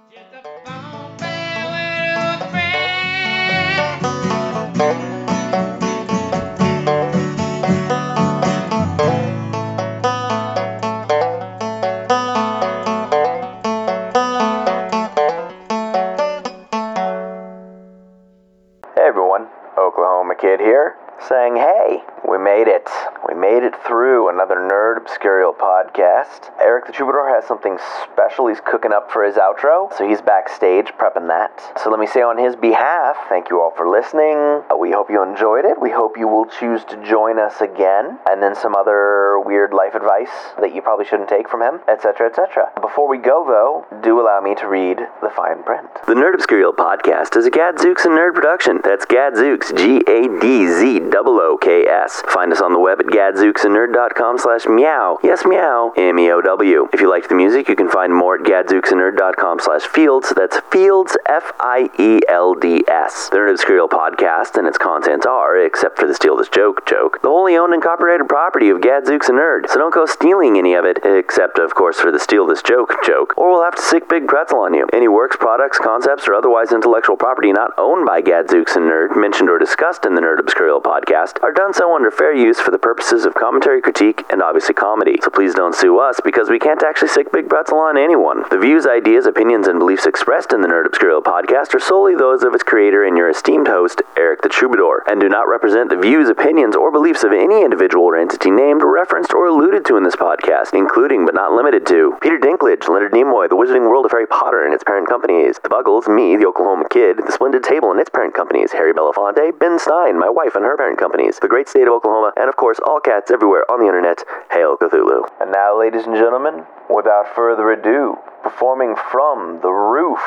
Here, 20.61 20.95
saying 21.27 21.57
hey, 21.57 22.03
we 22.31 22.39
made 22.39 22.69
it. 22.69 22.89
We 23.27 23.35
made 23.35 23.65
it 23.65 23.75
through 23.85 24.29
another 24.29 24.55
Nerd 24.55 25.03
Obscurial 25.03 25.53
podcast. 25.53 26.51
Erik 26.63 26.87
the 26.87 26.93
Troubadour 26.93 27.29
has 27.29 27.45
something 27.45 27.77
special 28.05 28.47
he's 28.47 28.61
cooking 28.61 28.93
up 28.93 29.11
for 29.11 29.25
his 29.25 29.35
outro, 29.35 29.93
so 29.99 30.07
he's 30.09 30.23
backstage 30.23 30.87
prepping 30.97 31.27
that. 31.27 31.51
So 31.83 31.91
let 31.91 31.99
me 31.99 32.07
say 32.07 32.23
on 32.23 32.39
his 32.39 32.55
behalf, 32.55 33.17
thank 33.29 33.51
you 33.51 33.61
all 33.61 33.73
for 33.77 33.89
listening. 33.89 34.63
Uh, 34.71 34.77
We 34.79 34.93
hope 34.93 35.11
you 35.11 35.23
enjoyed 35.23 35.65
it. 35.65 35.81
We 35.81 35.91
hope 35.91 36.17
you 36.17 36.29
will 36.29 36.47
choose 36.47 36.85
to 36.85 36.97
join 37.05 37.41
us 37.41 37.61
again, 37.61 38.19
and 38.31 38.41
then 38.41 38.55
some 38.55 38.77
other 38.77 39.41
weird 39.41 39.73
life 39.75 39.97
advice 39.97 40.31
that 40.61 40.73
you 40.73 40.83
probably 40.83 41.07
shouldn't 41.07 41.29
take 41.29 41.49
from 41.49 41.63
him, 41.63 41.81
etc., 41.89 42.29
etc. 42.29 42.71
Before 42.81 43.09
we 43.09 43.19
go, 43.19 43.43
though, 43.45 43.87
do 44.03 44.21
allow 44.21 44.41
me 44.41 44.55
to 44.55 44.69
read 44.69 44.99
the 45.21 45.31
fine 45.31 45.65
print. 45.65 45.89
The 46.07 46.15
Nerd 46.15 46.35
Obscurial 46.39 46.75
podcast 46.75 47.37
is 47.37 47.47
a 47.47 47.51
Gadzooks 47.51 48.05
and 48.05 48.15
Nerd 48.15 48.35
production. 48.35 48.81
That's 48.85 49.05
Gadzooks, 49.05 49.73
G 49.73 50.01
A 50.07 50.29
D 50.41 50.67
Z 50.69 51.01
O 51.27 51.41
O 51.41 51.59
K 51.61 51.87
S. 51.87 52.20
Find 52.29 52.53
us 52.53 52.61
on 52.61 52.73
the 52.73 52.79
web 52.79 53.01
at 53.01 53.07
gadzooksanerd.com 53.07 54.39
slash 54.39 54.67
meow. 54.67 55.19
Yes, 55.23 55.45
meow. 55.45 55.93
M 55.97 56.19
E 56.19 56.31
O 56.31 56.41
W. 56.41 56.89
If 56.93 57.01
you 57.01 57.09
liked 57.11 57.29
the 57.29 57.35
music, 57.35 57.69
you 57.69 57.77
can 57.77 57.89
find 57.89 58.15
more 58.15 58.37
at 58.37 58.43
gadzooksanerd.com 58.43 59.61
slash 59.61 59.83
fields. 59.83 60.33
That's 60.37 60.61
fields, 60.71 61.17
F 61.27 61.53
I 61.61 61.91
E 61.99 62.21
L 62.29 62.55
D 62.55 62.85
S. 62.89 63.29
The 63.31 63.37
Nerd 63.39 63.55
Obscurial 63.55 63.89
podcast 63.89 64.57
and 64.57 64.67
its 64.67 64.79
contents 64.79 65.27
are, 65.27 65.59
except 65.59 65.99
for 65.99 66.07
the 66.07 66.15
Steal 66.15 66.37
This 66.37 66.49
Joke 66.49 66.87
joke, 66.87 67.21
the 67.23 67.29
wholly 67.29 67.57
owned 67.57 67.75
and 67.75 67.83
copyrighted 67.83 68.29
property 68.29 68.69
of 68.69 68.81
Gadzooks 68.81 69.29
and 69.29 69.39
Nerd. 69.39 69.69
So 69.69 69.79
don't 69.79 69.95
go 69.95 70.07
stealing 70.07 70.59
any 70.59 70.75
of 70.75 70.85
it, 70.85 70.99
except, 71.05 71.59
of 71.59 71.75
course, 71.75 72.01
for 72.01 72.11
the 72.11 72.19
Steal 72.21 72.47
This 72.47 72.63
Joke 72.63 72.95
joke, 73.05 73.35
or 73.37 73.51
we'll 73.51 73.65
have 73.65 73.77
to 73.77 73.83
sic 73.83 74.09
big 74.09 74.27
pretzel 74.27 74.61
on 74.61 74.75
you. 74.75 74.87
Any 74.93 75.09
works, 75.09 75.37
products, 75.37 75.79
concepts, 75.79 76.27
or 76.29 76.35
otherwise 76.35 76.73
intellectual 76.73 77.17
property 77.17 77.53
not 77.53 77.71
owned 77.79 78.07
by 78.07 78.21
Gadzooks 78.21 78.77
and 78.77 78.91
Nerd, 78.91 79.17
mentioned 79.17 79.51
or 79.51 79.59
discussed 79.59 80.05
in 80.05 80.15
the 80.15 80.21
Nerd 80.21 80.39
Obscurial 80.39 80.83
podcast, 80.83 81.43
are 81.43 81.53
done 81.53 81.73
so 81.73 81.95
under 82.01 82.11
fair 82.11 82.35
use 82.35 82.59
for 82.59 82.71
the 82.71 82.79
purposes 82.79 83.27
of 83.27 83.35
commentary, 83.35 83.83
critique, 83.83 84.25
and 84.31 84.41
obviously 84.41 84.73
comedy. 84.73 85.19
So 85.23 85.29
please 85.29 85.53
don't 85.53 85.75
sue 85.75 86.01
us 86.01 86.19
because 86.25 86.49
we 86.49 86.59
can't 86.59 86.83
actually 86.83 87.09
sic 87.09 87.31
Big 87.31 87.47
Pretzel 87.47 87.77
on 87.77 87.99
anyone. 87.99 88.45
The 88.49 88.59
views, 88.59 88.87
ideas, 88.87 89.27
opinions, 89.27 89.69
and 89.69 89.79
beliefs 89.79 90.07
expressed 90.07 90.55
in 90.55 90.63
the 90.63 90.69
Nerd 90.69 90.89
podcast 91.23 91.75
are 91.75 91.81
solely 91.81 92.15
those 92.15 92.43
of 92.43 92.55
its 92.55 92.63
creator 92.63 93.05
and 93.05 93.19
your 93.19 93.29
esteemed 93.29 93.69
host, 93.69 94.01
Erik 94.17 94.41
the 94.41 94.49
Troubadour, 94.49 95.05
and 95.09 95.21
do 95.21 95.29
not 95.29 95.47
represent 95.47 95.91
the 95.91 95.97
views, 95.97 96.31
opinions, 96.31 96.75
or 96.75 96.91
beliefs 96.91 97.23
of 97.23 97.33
any 97.33 97.63
individual 97.63 98.05
or 98.05 98.17
entity 98.17 98.51
named, 98.51 98.83
referenced, 98.83 99.35
or 99.35 99.47
alluded 99.47 99.85
to 99.85 99.99
in 99.99 100.03
this 100.03 100.17
podcast, 100.17 100.73
including 100.73 101.27
but 101.27 101.35
not 101.35 101.53
limited 101.53 101.87
to 101.89 102.17
Peter 102.23 102.39
Dinklage, 102.39 102.89
Leonard 102.89 103.13
Nimoy, 103.13 103.49
The 103.49 103.57
Wizarding 103.57 103.91
World 103.91 104.07
of 104.07 104.13
Harry 104.13 104.27
Potter 104.27 104.65
and 104.65 104.73
its 104.73 104.85
parent 104.85 105.09
companies, 105.09 105.61
The 105.63 105.69
Buggles, 105.69 106.09
me, 106.09 106.37
the 106.37 106.47
Oklahoma 106.47 106.89
Kid, 106.89 107.19
The 107.19 107.33
Splendid 107.33 107.63
Table 107.63 107.91
and 107.91 108.01
its 108.01 108.11
parent 108.11 108.33
companies, 108.33 108.73
Harry 108.73 108.95
Belafonte, 108.95 109.59
Ben 109.59 109.79
Stein, 109.79 110.19
my 110.19 110.31
wife 110.31 110.55
and 110.55 110.65
her 110.65 110.77
parent 110.77 110.99
companies, 110.99 111.39
The 111.41 111.49
Great 111.49 111.69
State 111.69 111.90
of 111.91 111.97
Oklahoma, 111.97 112.33
and 112.37 112.49
of 112.49 112.57
course, 112.57 112.79
all 112.87 113.01
cats 113.01 113.31
everywhere 113.31 113.71
on 113.71 113.81
the 113.81 113.87
internet. 113.87 114.23
Hail 114.51 114.77
Cthulhu. 114.77 115.29
And 115.41 115.51
now, 115.51 115.79
ladies 115.79 116.07
and 116.07 116.15
gentlemen, 116.15 116.65
without 116.89 117.35
further 117.35 117.73
ado, 117.73 118.17
performing 118.43 118.95
from 119.11 119.61
the 119.63 119.71
roof, 119.71 120.21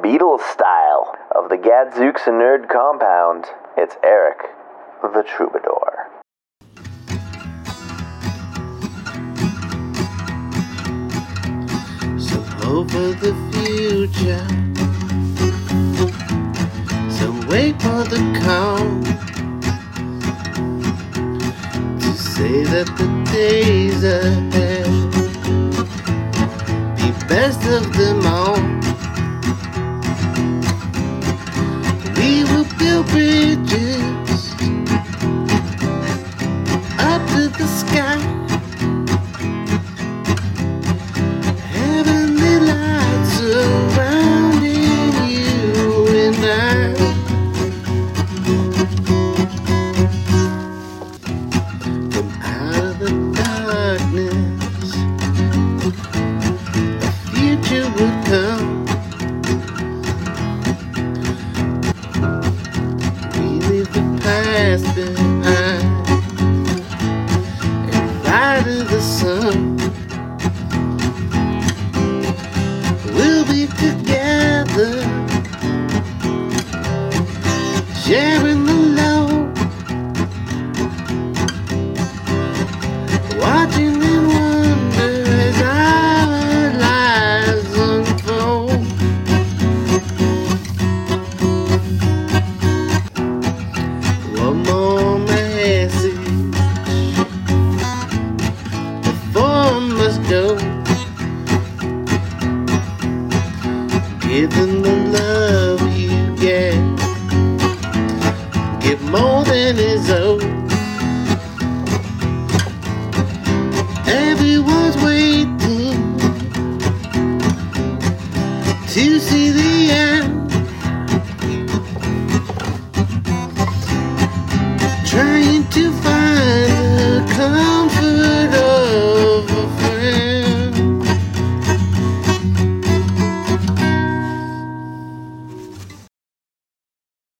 Beatles 0.00 0.40
style, 0.52 1.16
of 1.34 1.48
the 1.48 1.56
Gadzooks 1.56 2.26
and 2.26 2.40
Nerd 2.40 2.68
compound, 2.68 3.46
it's 3.76 3.96
Erik 4.04 4.38
the 5.02 5.22
Troubadour. 5.22 6.08
Some 12.18 12.44
hope 12.62 12.90
for 12.90 13.12
the 13.18 13.34
future. 13.52 14.46
Some 17.10 17.46
wait 17.48 17.80
for 17.80 18.04
the 18.04 18.40
call 18.44 19.07
say 22.38 22.62
that 22.62 22.86
the 22.98 23.08
days 23.32 24.04
ahead 24.04 24.86
be 26.96 27.08
best 27.26 27.60
of 27.66 27.82
them 27.98 28.20
all. 28.36 28.60
We 32.16 32.44
will 32.44 32.68
build 32.78 33.06
bridges 33.08 34.17